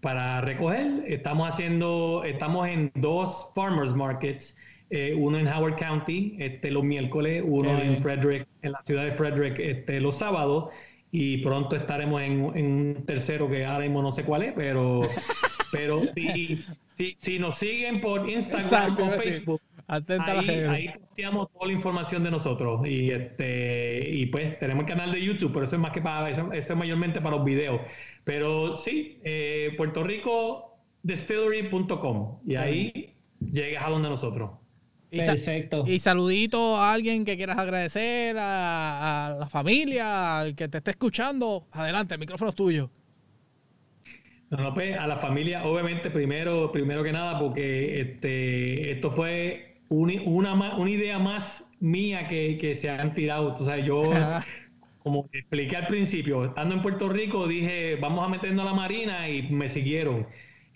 para 0.00 0.40
recoger. 0.42 1.04
Estamos 1.06 1.48
haciendo, 1.48 2.24
estamos 2.24 2.68
en 2.68 2.92
dos 2.94 3.50
farmers 3.54 3.94
markets 3.94 4.57
eh, 4.90 5.14
uno 5.16 5.38
en 5.38 5.48
Howard 5.48 5.76
County 5.76 6.36
este, 6.38 6.70
los 6.70 6.84
miércoles, 6.84 7.42
uno 7.46 7.78
en 7.78 8.02
Frederick, 8.02 8.46
en 8.62 8.72
la 8.72 8.82
ciudad 8.86 9.04
de 9.04 9.12
Frederick 9.12 9.58
este, 9.58 10.00
los 10.00 10.16
sábados, 10.16 10.70
y 11.10 11.38
pronto 11.38 11.76
estaremos 11.76 12.22
en, 12.22 12.40
un 12.44 13.04
tercero 13.06 13.48
que 13.48 13.64
ahora 13.64 13.84
mismo 13.84 14.02
no 14.02 14.12
sé 14.12 14.24
cuál 14.24 14.42
es, 14.42 14.52
pero, 14.54 15.02
pero 15.72 16.02
si, 16.14 16.64
si, 17.20 17.38
nos 17.38 17.56
siguen 17.56 18.00
por 18.00 18.28
Instagram 18.28 18.96
o 18.98 19.10
Facebook, 19.12 19.60
ahí, 19.86 20.48
ahí 20.48 20.88
posteamos 20.88 21.50
toda 21.52 21.66
la 21.66 21.72
información 21.72 22.24
de 22.24 22.30
nosotros 22.30 22.86
y 22.86 23.10
este 23.10 24.06
y 24.10 24.26
pues 24.26 24.58
tenemos 24.58 24.84
el 24.84 24.88
canal 24.88 25.12
de 25.12 25.22
YouTube, 25.22 25.52
pero 25.52 25.64
eso 25.64 25.76
es 25.76 25.82
más 25.82 25.92
que 25.92 26.02
para 26.02 26.30
eso, 26.30 26.52
es 26.52 26.76
mayormente 26.76 27.20
para 27.20 27.36
los 27.36 27.44
videos. 27.44 27.80
Pero 28.24 28.76
sí, 28.76 29.18
eh, 29.24 29.72
Puerto 29.78 30.04
Rico 30.04 30.68
distillery.com 31.02 32.40
y 32.46 32.56
ahí 32.56 33.14
llegas 33.40 33.84
a 33.86 33.90
donde 33.90 34.10
nosotros. 34.10 34.50
Y 35.10 35.18
Perfecto. 35.18 35.84
Y 35.86 35.98
saludito 36.00 36.76
a 36.76 36.92
alguien 36.92 37.24
que 37.24 37.36
quieras 37.36 37.58
agradecer, 37.58 38.36
a, 38.38 39.36
la 39.40 39.48
familia, 39.48 40.40
al 40.40 40.54
que 40.54 40.68
te 40.68 40.78
esté 40.78 40.90
escuchando. 40.90 41.66
Adelante, 41.72 42.14
el 42.14 42.20
micrófono 42.20 42.50
es 42.50 42.54
tuyo. 42.54 42.90
No, 44.50 44.74
pues, 44.74 44.98
a 44.98 45.06
la 45.06 45.16
familia, 45.18 45.64
obviamente, 45.64 46.10
primero, 46.10 46.72
primero 46.72 47.02
que 47.02 47.12
nada, 47.12 47.38
porque 47.38 48.00
este, 48.00 48.92
esto 48.92 49.10
fue 49.10 49.78
una, 49.88 50.76
una 50.76 50.90
idea 50.90 51.18
más 51.18 51.64
mía 51.80 52.28
que, 52.28 52.74
se 52.74 52.90
han 52.90 53.14
tirado. 53.14 53.56
O 53.58 53.64
sea, 53.64 53.78
yo, 53.78 54.02
como 55.02 55.28
expliqué 55.32 55.76
al 55.76 55.86
principio, 55.86 56.44
estando 56.46 56.74
en 56.74 56.82
Puerto 56.82 57.08
Rico, 57.08 57.46
dije, 57.46 57.96
vamos 57.96 58.26
a 58.26 58.28
meternos 58.28 58.66
a 58.66 58.70
la 58.70 58.74
marina 58.74 59.28
y 59.28 59.42
me 59.50 59.68
siguieron. 59.68 60.26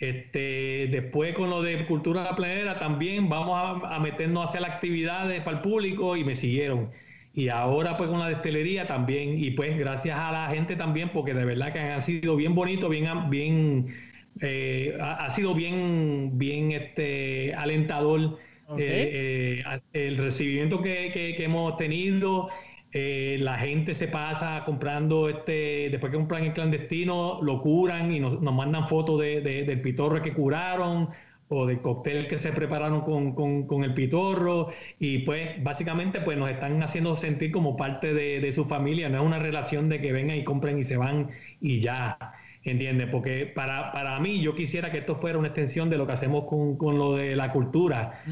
Este, 0.03 0.89
después 0.91 1.33
con 1.33 1.49
lo 1.49 1.63
de 1.63 1.87
cultura 1.87 2.35
planera 2.35 2.81
también 2.81 3.29
vamos 3.29 3.85
a, 3.85 4.01
meternos 4.01 4.45
a 4.45 4.49
hacer 4.49 4.65
actividades 4.65 5.41
para 5.43 5.59
el 5.59 5.63
público 5.63 6.17
y 6.17 6.25
me 6.25 6.35
siguieron. 6.35 6.91
Y 7.35 7.51
ahora 7.51 7.97
pues 7.97 8.11
con 8.11 8.19
la 8.19 8.29
destilería 8.29 8.89
también. 8.89 9.39
Y 9.39 9.53
pues 9.53 9.79
gracias 9.79 10.19
a 10.19 10.33
la 10.33 10.49
gente 10.49 10.75
también 10.75 11.11
porque 11.13 11.35
de 11.35 11.45
verdad 11.45 11.73
que 11.73 11.79
han 11.79 12.03
sido 12.03 12.35
bien 12.35 12.57
bonito, 12.57 12.89
bien, 12.89 13.31
bien, 13.31 13.95
eh, 14.41 14.99
ha, 15.01 15.31
sido 15.31 15.55
bien, 15.55 16.33
bien 16.37 16.73
este, 16.73 17.55
alentador 17.55 18.41
eh, 18.77 19.63
eh, 19.65 19.81
el 19.93 20.19
recibimiento 20.19 20.83
que, 20.83 21.13
que 21.13 21.45
hemos 21.45 21.77
tenido. 21.77 22.49
Eh, 22.95 23.39
la 23.41 23.57
gente 23.57 23.95
se 23.95 24.07
pasa 24.07 24.65
comprando 24.67 25.31
este, 25.31 25.89
después 25.91 26.13
que 26.13 26.19
plan 26.25 26.45
en 26.45 26.53
clandestino, 26.53 27.41
lo 27.43 27.63
curan 27.63 28.13
y 28.13 28.21
nos, 28.21 28.41
mandan 28.43 28.87
fotos 28.87 29.19
de, 29.21 29.41
del 29.41 29.81
pitorro 29.81 30.23
que 30.23 30.35
curaron 30.35 31.09
o 31.49 31.67
del 31.67 31.81
cóctel 31.81 32.29
que 32.29 32.39
se 32.39 32.53
prepararon 32.53 33.01
con, 33.03 33.85
el 33.85 33.95
pitorro. 33.95 34.73
Y 34.99 35.21
pues 35.21 35.63
básicamente 35.63 36.21
pues 36.21 36.37
nos 36.37 36.51
están 36.51 36.83
haciendo 36.83 37.17
sentir 37.17 37.51
como 37.51 37.77
parte 37.77 38.13
de, 38.13 38.53
su 38.53 38.67
familia, 38.67 39.09
no 39.09 39.19
es 39.19 39.25
una 39.25 39.39
relación 39.39 39.89
de 39.89 40.01
que 40.01 40.13
vengan 40.13 40.37
y 40.37 40.45
compren 40.45 40.79
y 40.79 40.85
se 40.85 40.99
van 40.99 41.31
y 41.61 41.81
ya, 41.81 42.19
¿entiendes? 42.63 43.09
Porque 43.11 43.47
para, 43.47 43.93
para 43.93 44.21
mí 44.21 44.43
yo 44.43 44.55
quisiera 44.55 44.91
que 44.93 44.99
esto 44.99 45.17
fuera 45.17 45.39
una 45.39 45.49
extensión 45.49 45.89
de 45.89 45.97
lo 45.97 46.07
que 46.07 46.13
hacemos 46.13 46.45
con, 46.45 46.99
lo 46.99 47.17
de 47.17 47.37
la 47.37 47.53
cultura, 47.53 48.23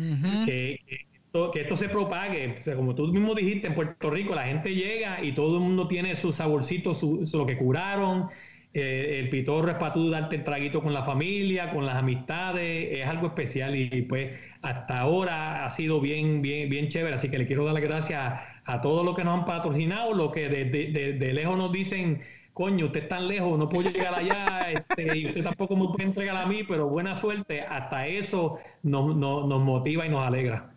que 0.45 0.81
que 0.87 1.10
esto 1.55 1.77
se 1.77 1.89
propague. 1.89 2.59
como 2.77 2.95
tú 2.95 3.09
mismo 3.09 3.35
dijiste, 3.35 3.69
en 3.69 3.75
Puerto 3.75 4.11
Rico 4.11 4.35
la 4.35 4.45
gente 4.45 4.75
llega 4.75 5.23
y 5.23 5.33
todo 5.33 5.59
el 5.59 5.63
mundo 5.63 5.87
tiene 5.87 6.17
su 6.17 6.33
saborcito, 6.33 6.95
su, 6.95 7.29
lo 7.33 7.47
que 7.47 7.57
curaron. 7.57 8.29
Eh, 8.73 9.19
el 9.19 9.31
pitorro 9.31 9.71
es 9.71 9.77
para 9.79 9.93
tú 9.93 10.11
darte 10.11 10.37
el 10.37 10.45
traguito 10.45 10.81
con 10.83 10.95
la 10.95 11.05
familia, 11.05 11.73
con 11.73 11.87
las 11.87 11.97
amistades, 11.97 12.99
es 12.99 13.07
algo 13.07 13.29
especial 13.29 13.75
y, 13.75 14.03
pues 14.03 14.31
hasta 14.63 15.01
ahora 15.01 15.65
ha 15.65 15.71
sido 15.71 16.01
bien, 16.01 16.43
bien, 16.43 16.69
bien 16.69 16.89
chévere. 16.89 17.15
Así 17.15 17.29
que 17.29 17.39
le 17.39 17.47
quiero 17.47 17.65
dar 17.65 17.75
las 17.75 17.83
gracias 17.83 18.41
a, 18.65 18.81
todos 18.83 19.05
los 19.05 19.17
que 19.17 19.25
nos 19.25 19.41
han 19.41 19.45
patrocinado, 19.45 20.15
los 20.15 20.33
que 20.33 20.49
de, 20.49 21.33
lejos 21.33 21.59
nos 21.59 21.73
dicen, 21.73 22.23
coño, 22.53 22.87
usted 22.87 23.03
es 23.03 23.09
tan 23.09 23.27
lejos, 23.27 23.59
no 23.59 23.69
puedo 23.69 23.91
llegar 23.91 24.15
allá, 24.15 24.71
este, 24.73 25.19
y 25.19 25.27
usted 25.27 25.43
tampoco 25.43 25.77
me 25.77 25.89
puede 25.89 26.05
entregar 26.05 26.37
a 26.37 26.47
mí, 26.47 26.63
pero 26.63 26.89
buena 26.89 27.17
suerte. 27.17 27.63
Hasta 27.63 28.07
eso 28.07 28.59
nos, 28.83 29.17
nos 29.17 29.63
motiva 29.63 30.07
y 30.07 30.09
nos 30.09 30.25
alegra. 30.25 30.71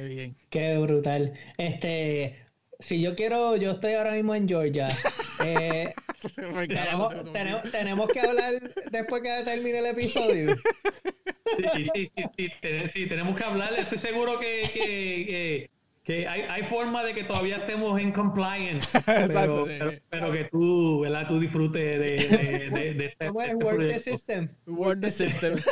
Qué 0.00 0.06
bien. 0.06 0.36
Qué 0.48 0.78
brutal. 0.78 1.34
Este, 1.58 2.46
si 2.78 3.02
yo 3.02 3.14
quiero, 3.14 3.56
yo 3.56 3.72
estoy 3.72 3.92
ahora 3.92 4.12
mismo 4.12 4.34
en 4.34 4.48
Georgia. 4.48 4.88
Eh, 5.42 5.94
tenemos, 7.72 8.10
que 8.12 8.20
hablar 8.20 8.52
después 8.90 9.22
que 9.22 9.42
termine 9.42 9.78
el 9.78 9.86
episodio. 9.86 10.54
Sí, 11.74 11.86
sí, 11.94 12.08
sí, 12.36 12.50
sí, 12.92 13.06
tenemos 13.06 13.38
que 13.38 13.44
hablar. 13.44 13.72
Estoy 13.72 13.96
seguro 13.96 14.38
que, 14.38 14.68
que, 14.70 15.70
hay, 16.12 16.42
hay, 16.48 16.62
forma 16.64 17.04
de 17.04 17.14
que 17.14 17.24
todavía 17.24 17.56
estemos 17.56 17.98
en 18.00 18.12
compliance. 18.12 18.88
Pero, 19.06 19.66
pero, 20.08 20.32
que 20.32 20.44
tú, 20.44 21.00
¿verdad? 21.00 21.26
Tú 21.28 21.40
disfrutes 21.40 21.80
de, 21.80 22.70
de, 22.70 22.94
de, 22.94 23.06
este, 23.20 23.26
¿Cómo 23.26 23.42
es? 23.42 23.50
Este 23.50 23.64
Word 23.64 23.88
the 23.88 23.98
System. 23.98 24.48
Word 24.66 25.00
the 25.00 25.10
System. 25.10 25.56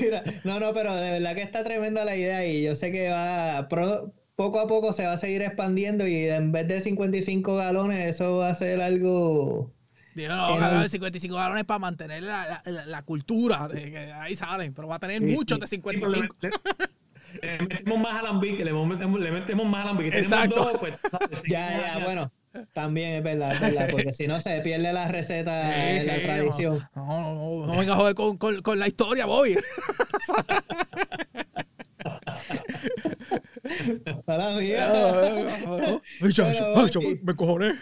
Mira, 0.00 0.24
no, 0.44 0.60
no, 0.60 0.72
pero 0.74 0.94
de 0.94 1.10
verdad 1.12 1.34
que 1.34 1.42
está 1.42 1.64
tremenda 1.64 2.04
la 2.04 2.16
idea 2.16 2.46
y 2.46 2.62
yo 2.62 2.74
sé 2.74 2.92
que 2.92 3.10
va 3.10 3.68
poco 4.38 4.60
a 4.60 4.68
poco 4.68 4.92
se 4.92 5.04
va 5.04 5.14
a 5.14 5.16
seguir 5.16 5.42
expandiendo 5.42 6.06
y 6.06 6.28
en 6.28 6.52
vez 6.52 6.68
de 6.68 6.80
55 6.80 7.56
galones, 7.56 8.14
eso 8.14 8.36
va 8.36 8.50
a 8.50 8.54
ser 8.54 8.80
algo. 8.80 9.74
no, 10.14 10.88
55 10.88 11.34
galones 11.34 11.64
para 11.64 11.80
mantener 11.80 12.22
la, 12.22 12.62
la, 12.64 13.02
cultura, 13.02 13.66
de 13.66 13.90
que 13.90 13.98
ahí 13.98 14.36
salen, 14.36 14.74
pero 14.74 14.86
va 14.86 14.96
a 14.96 14.98
tener 15.00 15.22
muchos 15.22 15.58
de 15.58 15.66
55. 15.66 16.36
Le, 17.42 17.58
metemos 17.58 17.98
más 17.98 18.18
alambique, 18.18 18.64
le 18.64 18.72
metemos, 18.72 19.20
le 19.20 19.30
metemos 19.30 19.66
más 19.66 19.84
alambique. 19.84 20.18
Exacto. 20.18 20.70
pues, 20.78 20.94
ya, 21.48 21.96
ya, 21.98 22.04
bueno. 22.04 22.30
También 22.72 23.14
es 23.14 23.22
verdad, 23.22 23.52
es 23.52 23.60
verdad, 23.60 23.88
porque 23.90 24.10
si 24.10 24.26
no 24.26 24.40
se 24.40 24.60
pierde 24.62 24.92
la 24.92 25.06
receta, 25.08 25.68
de 25.68 26.02
la 26.04 26.22
tradición. 26.22 26.80
No, 26.96 27.06
no, 27.06 27.34
no, 27.34 27.66
no 27.66 27.78
venga 27.78 27.92
a 27.92 27.96
joder 27.96 28.14
con, 28.14 28.36
con, 28.36 28.62
con 28.62 28.78
la 28.78 28.88
historia, 28.88 29.26
voy. 29.26 29.56
Para 34.24 34.52
mí. 34.52 34.72
me 37.22 37.36
cojones. 37.36 37.78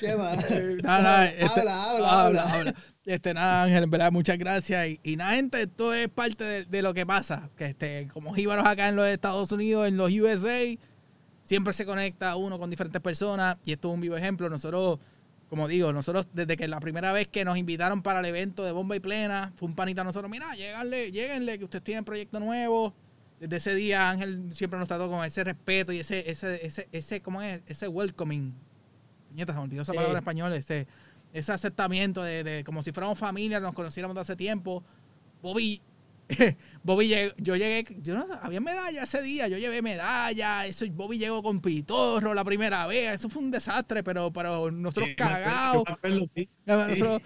¿Qué 0.00 0.16
más? 0.16 0.38
Este, 0.50 0.86
habla, 0.88 1.24
habla, 1.24 2.22
habla, 2.22 2.42
habla. 2.42 2.74
Este, 3.08 3.32
nada, 3.32 3.62
Ángel, 3.62 3.84
en 3.84 3.90
verdad, 3.90 4.12
muchas 4.12 4.36
gracias. 4.36 4.98
Y, 5.02 5.16
nada, 5.16 5.34
gente, 5.36 5.62
esto 5.62 5.94
es 5.94 6.08
parte 6.08 6.66
de, 6.66 6.82
lo 6.82 6.92
que 6.92 7.06
pasa. 7.06 7.48
Que 7.56 7.64
este, 7.64 8.06
como 8.12 8.34
jíbaros 8.34 8.66
acá 8.66 8.86
en 8.90 8.96
los 8.96 9.06
Estados 9.06 9.50
Unidos, 9.50 9.88
en 9.88 9.96
los 9.96 10.12
USA, 10.12 10.76
siempre 11.42 11.72
se 11.72 11.86
conecta 11.86 12.36
uno 12.36 12.58
con 12.58 12.68
diferentes 12.68 13.00
personas. 13.00 13.56
Y 13.64 13.72
esto 13.72 13.88
es 13.88 13.94
un 13.94 14.02
vivo 14.02 14.14
ejemplo. 14.14 14.50
Nosotros, 14.50 14.98
como 15.48 15.68
digo, 15.68 15.90
nosotros 15.90 16.28
desde 16.34 16.58
que 16.58 16.68
la 16.68 16.80
primera 16.80 17.10
vez 17.14 17.28
que 17.28 17.46
nos 17.46 17.56
invitaron 17.56 18.02
para 18.02 18.20
el 18.20 18.26
evento 18.26 18.62
de 18.62 18.72
Bomba 18.72 18.94
y 18.94 19.00
Plena, 19.00 19.54
fue 19.56 19.68
un 19.68 19.74
panita 19.74 20.02
a 20.02 20.04
nosotros, 20.04 20.30
mira, 20.30 20.54
lleguenle, 20.54 21.10
lleguenle, 21.10 21.58
que 21.58 21.64
ustedes 21.64 21.84
tienen 21.84 22.04
proyecto 22.04 22.38
nuevo 22.40 22.94
desde 23.40 23.56
ese 23.56 23.74
día 23.76 24.10
Ángel 24.10 24.50
siempre 24.52 24.80
nos 24.80 24.88
trató 24.88 25.08
con 25.08 25.24
ese 25.24 25.44
respeto 25.44 25.92
y 25.92 26.00
ese, 26.00 26.28
ese, 26.28 26.66
ese, 26.66 26.88
ese 26.90 27.22
¿cómo 27.22 27.40
es? 27.40 27.62
Ese 27.68 27.86
welcoming. 27.86 28.52
Puñetas, 29.28 29.56
olvidó 29.56 29.82
esa 29.82 29.92
palabra 29.92 30.12
en 30.12 30.18
español, 30.18 30.52
ese, 30.54 30.88
ese 31.32 31.52
aceptamiento 31.52 32.22
de, 32.22 32.44
de, 32.44 32.64
como 32.64 32.82
si 32.82 32.92
fuéramos 32.92 33.18
familia, 33.18 33.60
nos 33.60 33.72
conociéramos 33.72 34.14
de 34.14 34.20
hace 34.20 34.36
tiempo. 34.36 34.84
Bobby, 35.42 35.80
Bobby 36.82 37.08
yo 37.36 37.56
llegué, 37.56 37.84
yo 38.02 38.16
no, 38.16 38.26
había 38.42 38.60
medalla 38.60 39.02
ese 39.02 39.22
día, 39.22 39.48
yo 39.48 39.58
llevé 39.58 39.82
medalla, 39.82 40.66
eso, 40.66 40.84
Bobby 40.90 41.18
llegó 41.18 41.42
con 41.42 41.60
pitorro 41.60 42.34
la 42.34 42.44
primera 42.44 42.86
vez, 42.86 43.14
eso 43.14 43.28
fue 43.28 43.42
un 43.42 43.50
desastre, 43.50 44.02
pero, 44.02 44.32
pero 44.32 44.70
nosotros 44.70 45.08
cagados. 45.16 45.84
Nosotros, 46.66 47.22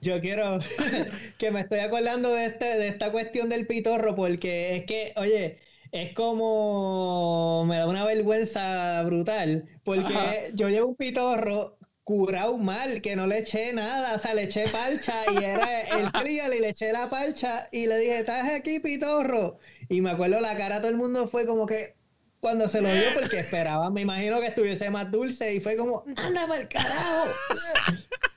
yo 0.00 0.20
quiero 0.20 0.58
que 1.38 1.50
me 1.50 1.60
estoy 1.60 1.78
acordando 1.78 2.30
de, 2.30 2.46
este, 2.46 2.64
de 2.64 2.88
esta 2.88 3.12
cuestión 3.12 3.48
del 3.48 3.66
pitorro, 3.66 4.14
porque 4.14 4.76
es 4.76 4.84
que, 4.84 5.12
oye, 5.16 5.58
es 5.92 6.14
como 6.14 7.64
me 7.66 7.76
da 7.76 7.86
una 7.86 8.04
vergüenza 8.04 9.02
brutal, 9.02 9.68
porque 9.84 10.50
yo 10.54 10.68
llevo 10.70 10.88
un 10.88 10.96
pitorro 10.96 11.78
curado 12.02 12.56
mal, 12.56 13.02
que 13.02 13.14
no 13.14 13.26
le 13.26 13.38
eché 13.40 13.72
nada, 13.74 14.14
o 14.16 14.18
sea, 14.18 14.34
le 14.34 14.44
eché 14.44 14.64
parcha 14.68 15.14
y 15.32 15.44
era 15.44 15.82
el 15.82 16.10
trial 16.12 16.54
y 16.54 16.60
le 16.60 16.70
eché 16.70 16.92
la 16.92 17.10
parcha 17.10 17.68
y 17.70 17.86
le 17.86 17.98
dije, 17.98 18.20
¿estás 18.20 18.48
aquí, 18.48 18.80
pitorro? 18.80 19.58
Y 19.88 20.00
me 20.00 20.10
acuerdo 20.10 20.40
la 20.40 20.56
cara, 20.56 20.80
todo 20.80 20.88
el 20.90 20.96
mundo 20.96 21.28
fue 21.28 21.46
como 21.46 21.66
que, 21.66 21.94
cuando 22.40 22.68
se 22.68 22.80
lo 22.80 22.92
dio 22.92 23.14
porque 23.14 23.38
esperaba, 23.38 23.90
me 23.90 24.00
imagino 24.00 24.40
que 24.40 24.46
estuviese 24.46 24.90
más 24.90 25.10
dulce 25.10 25.54
y 25.54 25.60
fue 25.60 25.76
como, 25.76 26.04
anda 26.16 26.46
mal 26.46 26.68
carajo. 26.68 27.28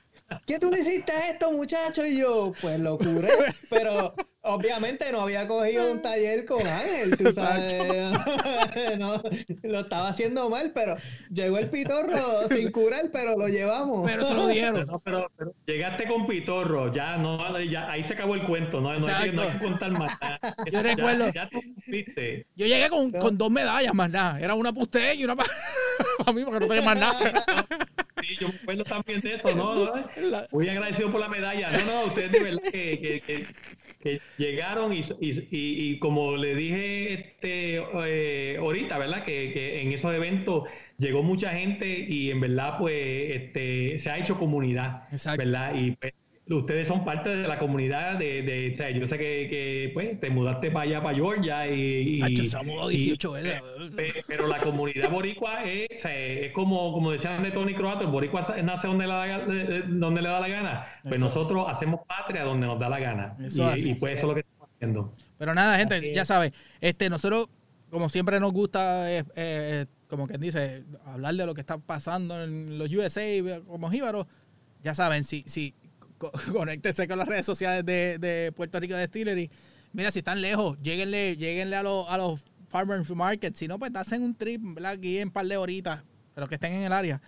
¿qué 0.46 0.58
tú 0.58 0.70
le 0.70 0.80
hiciste 0.80 1.12
a 1.12 1.30
esto, 1.30 1.52
muchacho? 1.52 2.04
Y 2.04 2.18
yo, 2.18 2.52
pues 2.60 2.78
lo 2.78 2.98
curé, 2.98 3.32
pero 3.70 4.14
obviamente 4.42 5.10
no 5.12 5.22
había 5.22 5.46
cogido 5.46 5.90
un 5.90 6.00
taller 6.00 6.46
con 6.46 6.64
Ángel, 6.66 7.16
tú 7.16 7.32
sabes. 7.32 7.74
no, 8.98 9.20
lo 9.62 9.80
estaba 9.80 10.08
haciendo 10.08 10.48
mal, 10.48 10.72
pero 10.74 10.96
llegó 11.30 11.58
el 11.58 11.68
pitorro 11.70 12.48
sin 12.48 12.70
curar, 12.70 13.10
pero 13.12 13.36
lo 13.36 13.48
llevamos. 13.48 14.08
Pero 14.10 14.24
se 14.24 14.34
lo 14.34 14.46
dieron. 14.48 14.86
pero, 15.04 15.30
llegaste 15.66 16.06
con 16.06 16.26
pitorro, 16.26 16.92
ya 16.92 17.16
no, 17.16 17.60
ya, 17.60 17.90
ahí 17.90 18.04
se 18.04 18.14
acabó 18.14 18.34
el 18.34 18.46
cuento, 18.46 18.80
no, 18.80 18.98
no, 18.98 19.06
hay, 19.06 19.30
que, 19.30 19.58
contar 19.62 19.90
más. 19.92 20.18
Yo 20.72 20.82
recuerdo. 20.82 21.26
yo 21.32 22.66
llegué 22.66 22.88
con, 22.88 23.10
con, 23.12 23.36
dos 23.36 23.50
medallas 23.50 23.94
más 23.94 24.10
nada. 24.10 24.40
Era 24.40 24.54
una 24.54 24.72
para 24.72 24.82
usted 24.82 25.14
y 25.14 25.24
una 25.24 25.36
para, 25.36 25.48
mí, 26.34 26.44
porque 26.44 26.60
no 26.60 26.66
tenía 26.66 26.82
más 26.82 26.98
nada. 26.98 27.66
Sí, 28.22 28.36
yo 28.40 28.48
me 28.48 28.54
acuerdo 28.54 28.84
también 28.84 29.20
de 29.20 29.34
eso, 29.34 29.54
¿no? 29.54 29.92
Muy 30.52 30.68
agradecido 30.68 31.12
por 31.12 31.20
la 31.20 31.28
medalla. 31.28 31.70
No, 31.70 31.84
no, 31.84 32.04
ustedes 32.06 32.32
de 32.32 32.40
verdad 32.40 32.62
que, 32.62 33.22
que, 33.26 33.46
que, 34.00 34.20
llegaron 34.38 34.92
y, 34.92 35.00
y, 35.20 35.46
y, 35.50 35.98
como 35.98 36.36
le 36.36 36.54
dije 36.54 37.12
este, 37.12 37.82
eh, 38.06 38.56
ahorita, 38.58 38.98
¿verdad? 38.98 39.24
Que, 39.24 39.82
en 39.82 39.92
esos 39.92 40.14
eventos 40.14 40.64
llegó 40.98 41.22
mucha 41.22 41.50
gente 41.50 42.06
y 42.08 42.30
en 42.30 42.40
verdad 42.40 42.78
pues 42.78 43.34
este, 43.34 43.98
se 43.98 44.10
ha 44.10 44.18
hecho 44.18 44.38
comunidad, 44.38 45.08
Exacto. 45.12 45.44
¿verdad? 45.44 45.74
Y 45.74 45.90
pues, 45.92 46.14
ustedes 46.54 46.86
son 46.86 47.04
parte 47.04 47.30
de 47.30 47.48
la 47.48 47.58
comunidad 47.58 48.18
de, 48.18 48.42
de 48.42 48.70
o 48.72 48.76
sea, 48.76 48.90
yo 48.90 49.06
sé 49.06 49.18
que, 49.18 49.48
que, 49.50 49.90
pues 49.92 50.20
te 50.20 50.30
mudaste 50.30 50.70
para 50.70 50.84
allá, 50.84 51.02
para 51.02 51.16
Georgia 51.16 51.68
y... 51.68 52.22
y 52.24 52.36
se 52.46 52.62
mudado 52.62 52.88
18 52.88 53.32
veces. 53.32 53.62
Pero 54.28 54.46
la 54.46 54.60
comunidad 54.60 55.10
boricua 55.10 55.64
es, 55.64 55.88
es 56.04 56.52
como, 56.52 56.92
como 56.92 57.10
decían 57.10 57.42
de 57.42 57.50
Tony 57.50 57.74
Croato, 57.74 58.04
el 58.04 58.10
boricua 58.10 58.46
nace 58.62 58.86
donde 58.86 59.06
le 59.06 59.12
da, 59.12 59.46
donde 59.88 60.22
le 60.22 60.28
da 60.28 60.40
la 60.40 60.48
gana. 60.48 60.86
Pues 61.02 61.18
nosotros 61.18 61.66
hacemos 61.68 62.00
patria 62.06 62.44
donde 62.44 62.66
nos 62.66 62.78
da 62.78 62.88
la 62.88 63.00
gana. 63.00 63.36
y, 63.40 63.94
pues 63.94 64.14
eso 64.14 64.22
es 64.22 64.28
lo 64.28 64.34
que 64.34 64.40
estamos 64.40 64.68
haciendo. 64.76 65.14
Pero 65.38 65.54
nada, 65.54 65.76
gente, 65.78 66.14
ya 66.14 66.24
sabes, 66.24 66.52
este, 66.80 67.10
nosotros, 67.10 67.48
como 67.90 68.08
siempre 68.08 68.38
nos 68.38 68.52
gusta, 68.52 69.10
eh, 69.12 69.24
eh, 69.34 69.86
como 70.08 70.28
quien 70.28 70.40
dice, 70.40 70.84
hablar 71.04 71.34
de 71.34 71.44
lo 71.44 71.54
que 71.54 71.60
está 71.60 71.78
pasando 71.78 72.40
en 72.44 72.78
los 72.78 72.88
USA 72.92 73.24
como 73.66 73.90
jíbaros, 73.90 74.26
ya 74.82 74.94
saben, 74.94 75.24
si, 75.24 75.42
si 75.46 75.74
conéctese 76.52 77.08
con 77.08 77.18
las 77.18 77.28
redes 77.28 77.46
sociales 77.46 77.84
de, 77.84 78.18
de 78.18 78.52
Puerto 78.52 78.80
Rico 78.80 78.94
de 78.94 79.06
Stillery. 79.06 79.50
Mira, 79.92 80.10
si 80.10 80.18
están 80.18 80.40
lejos, 80.40 80.78
lleguenle, 80.82 81.36
lleguenle 81.36 81.76
a, 81.76 81.82
los, 81.82 82.06
a 82.08 82.18
los 82.18 82.40
farmers 82.68 83.10
market. 83.10 83.54
Si 83.54 83.68
no, 83.68 83.78
pues 83.78 83.90
hacen 83.94 84.22
un 84.22 84.34
trip, 84.34 84.60
¿verdad? 84.62 84.92
Aquí 84.92 85.18
en 85.18 85.30
par 85.30 85.46
de 85.46 85.56
horitas, 85.56 86.02
pero 86.34 86.48
que 86.48 86.56
estén 86.56 86.72
en 86.74 86.82
el 86.82 86.92
área. 86.92 87.20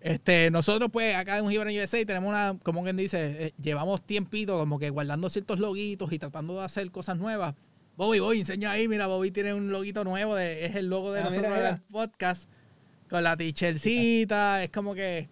Este, 0.00 0.50
nosotros, 0.50 0.90
pues, 0.92 1.14
acá 1.16 1.38
en 1.38 1.44
un 1.44 1.52
en 1.52 1.80
USA 1.80 2.04
tenemos 2.04 2.28
una, 2.28 2.56
como 2.62 2.84
quien 2.84 2.96
dice, 2.96 3.46
eh, 3.46 3.54
llevamos 3.60 4.02
tiempito 4.02 4.56
como 4.58 4.78
que 4.78 4.90
guardando 4.90 5.28
ciertos 5.28 5.58
loguitos 5.58 6.12
y 6.12 6.18
tratando 6.18 6.58
de 6.58 6.64
hacer 6.64 6.90
cosas 6.90 7.18
nuevas. 7.18 7.54
Bobby, 7.96 8.20
Bobby, 8.20 8.40
enseña 8.40 8.70
ahí, 8.70 8.86
mira, 8.86 9.08
Bobby 9.08 9.32
tiene 9.32 9.54
un 9.54 9.72
loguito 9.72 10.04
nuevo, 10.04 10.36
de, 10.36 10.66
es 10.66 10.76
el 10.76 10.88
logo 10.88 11.12
de 11.12 11.20
ah, 11.20 11.24
nosotros 11.24 11.62
del 11.62 11.80
podcast, 11.90 12.48
con 13.10 13.24
la 13.24 13.36
tichercita, 13.36 14.62
es 14.62 14.70
como 14.70 14.94
que 14.94 15.28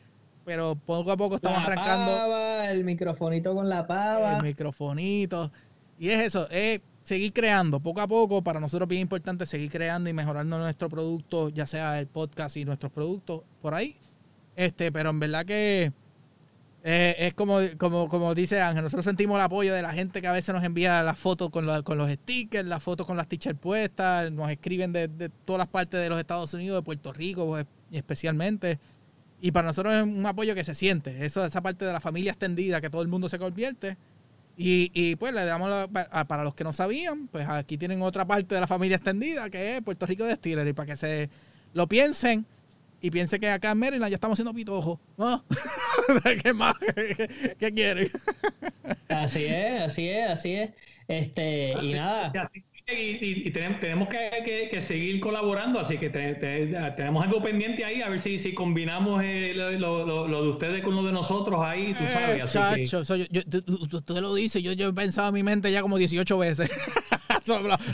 pero 0.46 0.76
poco 0.76 1.10
a 1.10 1.16
poco 1.16 1.36
estamos 1.36 1.58
la 1.58 1.66
arrancando. 1.66 2.70
el 2.70 2.84
microfonito 2.84 3.52
con 3.52 3.68
la 3.68 3.86
pava. 3.86 4.36
El 4.36 4.42
microfonito. 4.44 5.50
Y 5.98 6.10
es 6.10 6.20
eso, 6.20 6.48
es 6.50 6.80
seguir 7.02 7.32
creando 7.32 7.80
poco 7.80 8.00
a 8.00 8.06
poco. 8.06 8.42
Para 8.42 8.60
nosotros 8.60 8.86
es 8.86 8.90
bien 8.90 9.02
importante 9.02 9.44
seguir 9.44 9.70
creando 9.70 10.08
y 10.08 10.12
mejorando 10.12 10.56
nuestro 10.58 10.88
producto, 10.88 11.48
ya 11.48 11.66
sea 11.66 11.98
el 11.98 12.06
podcast 12.06 12.56
y 12.56 12.64
nuestros 12.64 12.92
productos 12.92 13.42
por 13.60 13.74
ahí. 13.74 13.96
Este, 14.54 14.92
pero 14.92 15.10
en 15.10 15.18
verdad 15.20 15.44
que 15.44 15.92
Eh, 16.88 17.16
es 17.26 17.34
como, 17.34 17.58
como, 17.78 18.08
como 18.08 18.32
dice 18.36 18.62
Ángel, 18.62 18.84
nosotros 18.84 19.04
sentimos 19.04 19.34
el 19.38 19.42
apoyo 19.42 19.74
de 19.74 19.82
la 19.82 19.92
gente 19.92 20.20
que 20.20 20.28
a 20.28 20.32
veces 20.32 20.54
nos 20.54 20.62
envía 20.62 21.02
las 21.02 21.18
fotos 21.18 21.50
con, 21.50 21.66
con 21.82 21.98
los 21.98 22.08
stickers, 22.12 22.68
las 22.68 22.80
fotos 22.80 23.04
con 23.08 23.16
las 23.16 23.26
t-shirts 23.26 23.58
puestas, 23.58 24.30
nos 24.30 24.48
escriben 24.52 24.92
de, 24.92 25.08
de, 25.08 25.28
todas 25.28 25.58
las 25.58 25.66
partes 25.66 25.98
de 26.00 26.08
los 26.08 26.16
Estados 26.20 26.54
Unidos, 26.54 26.78
de 26.78 26.82
Puerto 26.84 27.12
Rico 27.12 27.44
pues, 27.46 27.66
especialmente. 27.90 28.78
Y 29.40 29.52
para 29.52 29.68
nosotros 29.68 29.94
es 29.94 30.02
un 30.02 30.24
apoyo 30.24 30.54
que 30.54 30.64
se 30.64 30.74
siente, 30.74 31.24
eso 31.24 31.44
esa 31.44 31.60
parte 31.60 31.84
de 31.84 31.92
la 31.92 32.00
familia 32.00 32.32
extendida, 32.32 32.80
que 32.80 32.90
todo 32.90 33.02
el 33.02 33.08
mundo 33.08 33.28
se 33.28 33.38
convierte. 33.38 33.96
Y, 34.58 34.90
y 34.94 35.16
pues 35.16 35.34
le 35.34 35.44
damos, 35.44 35.88
para 36.26 36.42
los 36.42 36.54
que 36.54 36.64
no 36.64 36.72
sabían, 36.72 37.28
pues 37.28 37.46
aquí 37.46 37.76
tienen 37.76 38.00
otra 38.00 38.26
parte 38.26 38.54
de 38.54 38.60
la 38.62 38.66
familia 38.66 38.96
extendida, 38.96 39.50
que 39.50 39.76
es 39.76 39.82
Puerto 39.82 40.06
Rico 40.06 40.24
de 40.24 40.34
Steelers, 40.34 40.70
y 40.70 40.72
para 40.72 40.86
que 40.86 40.96
se 40.96 41.28
lo 41.74 41.86
piensen 41.86 42.46
y 43.00 43.10
piense 43.10 43.38
que 43.38 43.50
acá 43.50 43.72
en 43.72 43.78
Maryland 43.78 44.10
ya 44.10 44.16
estamos 44.16 44.36
haciendo 44.36 44.54
pitojos. 44.54 44.98
¿No? 45.16 45.44
¿Qué 46.42 46.52
más? 46.54 46.74
¿Qué, 47.58 47.72
quieren? 47.72 48.08
así 49.08 49.44
es, 49.44 49.82
así 49.82 50.08
es, 50.08 50.30
así 50.30 50.54
es. 50.54 50.70
Este, 51.06 51.72
y 51.82 51.92
nada. 51.92 52.32
Y, 52.54 52.64
tenemos, 53.80 54.08
que, 54.08 54.80
seguir 54.80 55.18
colaborando, 55.18 55.80
así 55.80 55.98
que 55.98 56.08
tenemos 56.08 57.24
algo 57.24 57.42
pendiente 57.42 57.84
ahí, 57.84 58.00
a 58.00 58.08
ver 58.08 58.20
si, 58.20 58.38
si 58.38 58.54
combinamos 58.54 59.22
eh, 59.24 59.54
lo, 59.54 60.26
de 60.26 60.48
ustedes 60.48 60.84
con 60.84 60.94
lo 60.94 61.02
de 61.02 61.12
nosotros 61.12 61.60
ahí, 61.64 61.94
tú 61.94 62.04
sabes. 62.12 62.54
Así 62.54 62.96
usted 62.96 64.20
lo 64.20 64.34
dice, 64.34 64.62
yo, 64.62 64.72
yo 64.72 64.88
he 64.88 64.92
pensado 64.92 65.28
en 65.28 65.34
mi 65.34 65.42
mente 65.42 65.72
ya 65.72 65.82
como 65.82 65.98
18 65.98 66.38
veces. 66.38 66.70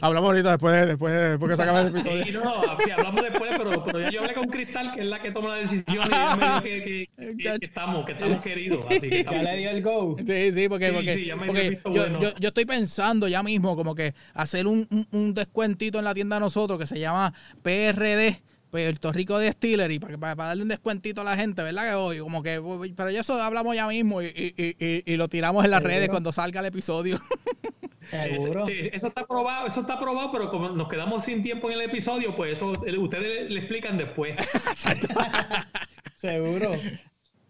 hablamos 0.00 0.28
ahorita 0.28 0.50
después, 0.50 0.86
después, 0.86 1.12
después 1.12 1.50
que 1.50 1.56
se 1.56 1.62
acabe 1.62 1.80
el 1.80 1.86
episodio. 1.88 2.24
Sí, 2.24 2.32
no, 2.32 2.44
no, 2.44 2.62
hablamos 2.96 3.22
después, 3.22 3.50
pero, 3.56 3.84
pero 3.84 4.00
ya 4.00 4.10
yo 4.10 4.20
hablé 4.20 4.34
con 4.34 4.48
Cristal, 4.48 4.94
que 4.94 5.00
es 5.00 5.06
la 5.06 5.22
que 5.22 5.30
toma 5.32 5.48
la 5.50 5.54
decisión 5.56 5.84
y 6.06 6.62
que, 6.62 7.08
que, 7.16 7.36
que, 7.36 7.58
estamos, 7.60 8.06
que 8.06 8.12
estamos 8.12 8.40
queridos. 8.42 8.84
Así 8.88 9.08
que 9.08 9.24
Ya 9.24 9.42
le 9.42 9.56
dio 9.56 9.70
el 9.70 9.82
go. 9.82 10.16
Sí, 10.18 10.52
sí, 10.52 10.68
porque, 10.68 10.92
porque, 10.92 11.34
porque 11.46 11.80
yo, 11.84 12.20
yo, 12.20 12.34
yo, 12.38 12.48
estoy 12.48 12.64
pensando 12.64 13.28
ya 13.28 13.42
mismo 13.42 13.76
como 13.76 13.94
que 13.94 14.14
hacer 14.34 14.66
un, 14.66 14.86
un, 14.90 15.06
un 15.10 15.34
descuentito 15.34 15.98
en 15.98 16.04
la 16.04 16.14
tienda 16.14 16.36
de 16.36 16.40
nosotros 16.40 16.78
que 16.78 16.86
se 16.86 16.98
llama 16.98 17.32
PRD 17.62 18.42
Puerto 18.72 19.12
Rico 19.12 19.38
de 19.38 19.52
Steelers 19.52 19.92
y 19.92 19.98
para, 19.98 20.16
para, 20.16 20.48
darle 20.48 20.62
un 20.62 20.68
descuentito 20.70 21.20
a 21.20 21.24
la 21.24 21.36
gente, 21.36 21.62
¿verdad? 21.62 21.90
Que 21.90 21.94
hoy, 21.94 22.18
como 22.20 22.42
que, 22.42 22.58
pero 22.96 23.10
ya 23.10 23.20
eso 23.20 23.40
hablamos 23.40 23.76
ya 23.76 23.86
mismo 23.86 24.22
y, 24.22 24.26
y, 24.28 24.76
y, 24.78 25.02
y 25.04 25.16
lo 25.16 25.28
tiramos 25.28 25.62
en 25.66 25.70
las 25.70 25.82
redes 25.82 26.08
cuando 26.08 26.32
salga 26.32 26.60
el 26.60 26.66
episodio. 26.66 27.18
Seguro. 28.10 28.66
Sí, 28.66 28.90
eso 28.92 29.08
está 29.08 29.26
probado, 29.26 29.66
eso 29.66 29.80
está 29.80 29.98
probado, 29.98 30.30
pero 30.32 30.50
como 30.50 30.70
nos 30.70 30.88
quedamos 30.88 31.24
sin 31.24 31.42
tiempo 31.42 31.70
en 31.70 31.74
el 31.74 31.82
episodio, 31.82 32.36
pues 32.36 32.54
eso 32.54 32.72
ustedes 32.98 33.50
le 33.50 33.58
explican 33.60 33.98
después. 33.98 34.34
Seguro. 36.16 36.72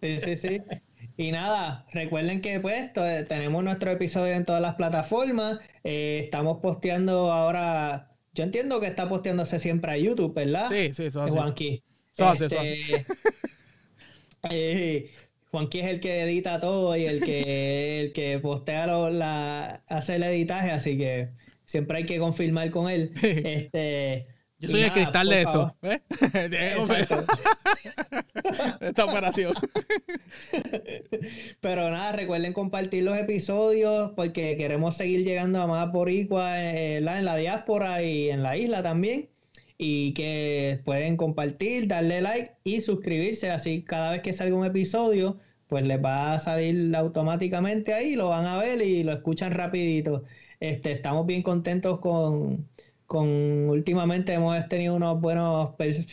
Sí, 0.00 0.18
sí, 0.18 0.36
sí. 0.36 0.62
Y 1.16 1.32
nada, 1.32 1.86
recuerden 1.92 2.40
que 2.40 2.60
pues 2.60 2.92
tenemos 2.92 3.62
nuestro 3.62 3.90
episodio 3.90 4.34
en 4.34 4.44
todas 4.44 4.62
las 4.62 4.74
plataformas. 4.74 5.58
Eh, 5.84 6.22
estamos 6.24 6.58
posteando 6.60 7.30
ahora 7.32 8.12
yo 8.34 8.44
entiendo 8.44 8.80
que 8.80 8.86
está 8.86 9.08
posteándose 9.08 9.58
siempre 9.58 9.92
a 9.92 9.98
YouTube, 9.98 10.34
¿verdad? 10.34 10.68
Sí, 10.70 10.94
sí, 10.94 11.04
eso 11.04 11.22
hace. 11.22 11.32
Juanqui. 11.32 11.82
Eso 12.14 12.26
hace, 12.26 12.46
eso 12.46 12.58
hace. 12.58 13.06
Eh, 14.50 15.08
Juanqui 15.52 15.80
es 15.80 15.86
el 15.86 16.00
que 16.00 16.22
edita 16.22 16.58
todo 16.60 16.96
y 16.96 17.04
el 17.04 17.22
que, 17.22 18.00
el 18.00 18.12
que 18.12 18.38
postea 18.38 18.86
lo, 18.86 19.10
la, 19.10 19.84
hace 19.86 20.16
el 20.16 20.22
editaje, 20.22 20.70
así 20.70 20.96
que 20.96 21.28
siempre 21.66 21.98
hay 21.98 22.06
que 22.06 22.18
confirmar 22.18 22.70
con 22.70 22.88
él. 22.88 23.12
Este, 23.22 24.26
yo 24.58 24.68
soy 24.68 24.82
el 24.82 24.92
cristal 24.92 25.28
de 25.28 25.42
esto. 25.42 25.76
¿eh? 25.82 26.00
de 26.48 26.74
esta 28.80 29.04
operación. 29.04 29.52
Pero 31.60 31.90
nada, 31.90 32.12
recuerden 32.12 32.54
compartir 32.54 33.04
los 33.04 33.18
episodios 33.18 34.12
porque 34.16 34.56
queremos 34.56 34.96
seguir 34.96 35.22
llegando 35.22 35.60
a 35.60 35.66
más 35.66 35.92
boricuas 35.92 36.56
eh, 36.58 36.96
en 36.96 37.24
la 37.24 37.36
diáspora 37.36 38.02
y 38.02 38.30
en 38.30 38.42
la 38.42 38.56
isla 38.56 38.82
también. 38.82 39.28
Y 39.84 40.14
que 40.14 40.80
pueden 40.84 41.16
compartir, 41.16 41.88
darle 41.88 42.20
like 42.22 42.52
y 42.64 42.80
suscribirse. 42.82 43.50
Así 43.50 43.82
cada 43.82 44.12
vez 44.12 44.22
que 44.22 44.32
salga 44.32 44.54
un 44.56 44.64
episodio, 44.64 45.38
pues 45.66 45.84
les 45.86 46.02
va 46.04 46.34
a 46.34 46.38
salir 46.38 46.94
automáticamente 46.94 47.94
ahí, 47.94 48.14
lo 48.14 48.28
van 48.28 48.46
a 48.46 48.58
ver 48.58 48.80
y 48.82 49.02
lo 49.02 49.12
escuchan 49.12 49.52
rapidito. 49.52 50.24
Este, 50.60 50.92
estamos 50.92 51.26
bien 51.26 51.42
contentos 51.42 51.98
con, 52.00 52.68
con 53.06 53.28
últimamente 53.70 54.34
hemos 54.34 54.68
tenido 54.68 54.94
unos 54.94 55.20
buenos 55.20 55.70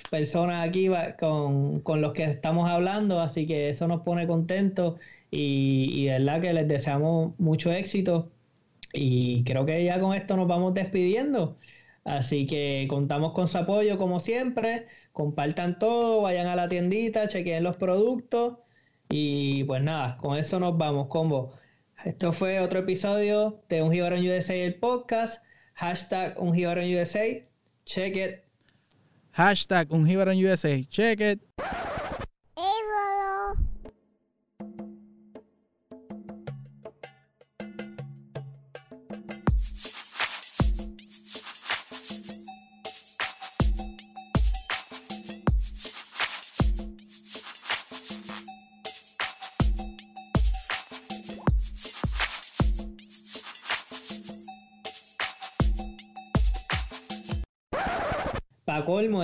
personas 0.09 0.67
aquí 0.67 0.89
con, 1.20 2.01
los 2.01 2.13
que 2.13 2.24
estamos 2.24 2.70
hablando, 2.70 3.20
así 3.20 3.45
que 3.47 3.70
eso 3.70 3.88
nos 3.88 4.01
pone 4.01 4.28
contentos 4.28 4.99
y, 5.32 5.91
y 5.93 6.05
de 6.05 6.11
verdad 6.20 6.41
que 6.41 6.53
les 6.53 6.67
deseamos 6.67 7.38
mucho 7.39 7.72
éxito 7.72 8.32
y 8.93 9.43
creo 9.43 9.65
que 9.65 9.84
ya 9.84 9.99
con 9.99 10.15
esto 10.15 10.36
nos 10.36 10.47
vamos 10.47 10.74
despidiendo. 10.74 11.57
Así 12.04 12.47
que 12.47 12.88
contamos 12.89 13.34
con 13.34 13.47
su 13.47 13.58
apoyo 13.58 13.97
como 13.97 14.20
siempre, 14.20 14.88
compartan 15.12 15.80
todo, 15.80 16.22
vayan 16.22 16.47
a 16.47 16.56
la 16.56 16.70
tiendita, 16.70 17.28
chequen 17.28 17.64
los 17.64 17.76
productos 17.76 18.60
y 19.10 19.64
pues 19.66 19.82
nada, 19.82 20.18
con 20.18 20.38
eso 20.38 20.60
nos 20.60 20.78
vamos, 20.78 21.08
combo. 21.08 21.54
Esto 22.06 22.32
fue 22.32 22.60
otro 22.60 22.80
episodio 22.80 23.62
de 23.68 23.82
Un 23.82 23.91
Gibarón 23.91 24.26
USA 24.26 24.54
el 24.54 24.76
podcast. 24.76 25.43
Hashtag 25.74 26.39
un 26.39 26.52
USA. 26.52 27.26
Check 27.86 28.16
it. 28.16 28.36
Hashtag 29.32 29.91
un 29.91 30.08
USA. 30.08 30.84
Check 30.89 31.20
it. 31.20 31.41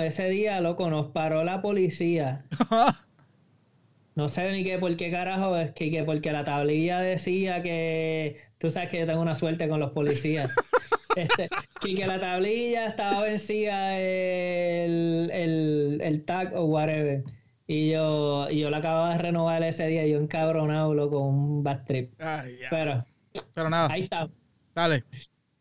Ese 0.00 0.28
día, 0.28 0.60
loco, 0.60 0.90
nos 0.90 1.08
paró 1.08 1.44
la 1.44 1.62
policía. 1.62 2.44
no 4.14 4.28
sé 4.28 4.50
ni 4.52 4.64
qué, 4.64 4.78
por 4.78 4.96
qué 4.96 5.10
carajo, 5.10 5.56
es 5.56 5.72
que, 5.72 6.02
porque 6.04 6.32
la 6.32 6.44
tablilla 6.44 7.00
decía 7.00 7.62
que. 7.62 8.40
Tú 8.58 8.70
sabes 8.70 8.88
que 8.88 9.00
yo 9.00 9.06
tengo 9.06 9.20
una 9.20 9.34
suerte 9.34 9.68
con 9.68 9.80
los 9.80 9.90
policías. 9.92 10.50
este, 11.16 11.48
que, 11.80 12.06
la 12.06 12.18
tablilla 12.18 12.86
estaba 12.86 13.22
vencida 13.22 13.98
el, 13.98 15.30
el, 15.32 16.00
el 16.02 16.24
tag 16.24 16.54
o 16.54 16.64
whatever. 16.64 17.22
Y 17.66 17.90
yo, 17.90 18.48
y 18.48 18.60
yo 18.60 18.70
la 18.70 18.78
acababa 18.78 19.12
de 19.12 19.18
renovar 19.18 19.62
ese 19.62 19.88
día, 19.88 20.06
yo 20.06 20.18
encabronado, 20.18 20.94
loco, 20.94 21.20
un 21.20 21.64
bad 21.64 21.84
trip. 21.84 22.14
Pero, 22.70 23.04
pero 23.54 23.70
nada. 23.70 23.88
Ahí 23.90 24.02
está. 24.02 24.28
Dale. 24.74 25.04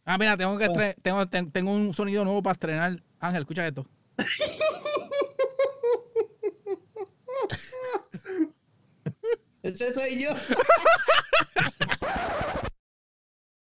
Ah, 0.05 0.17
mira, 0.19 0.37
tengo 0.37 0.57
que 0.57 0.95
tengo, 1.01 1.27
tengo 1.27 1.71
un 1.71 1.93
sonido 1.93 2.23
nuevo 2.23 2.43
para 2.43 2.53
estrenar. 2.53 3.01
Ángel, 3.19 3.41
escucha 3.41 3.65
esto. 3.65 3.87
Ese 9.63 9.93
soy 9.93 10.23
yo. 10.23 10.31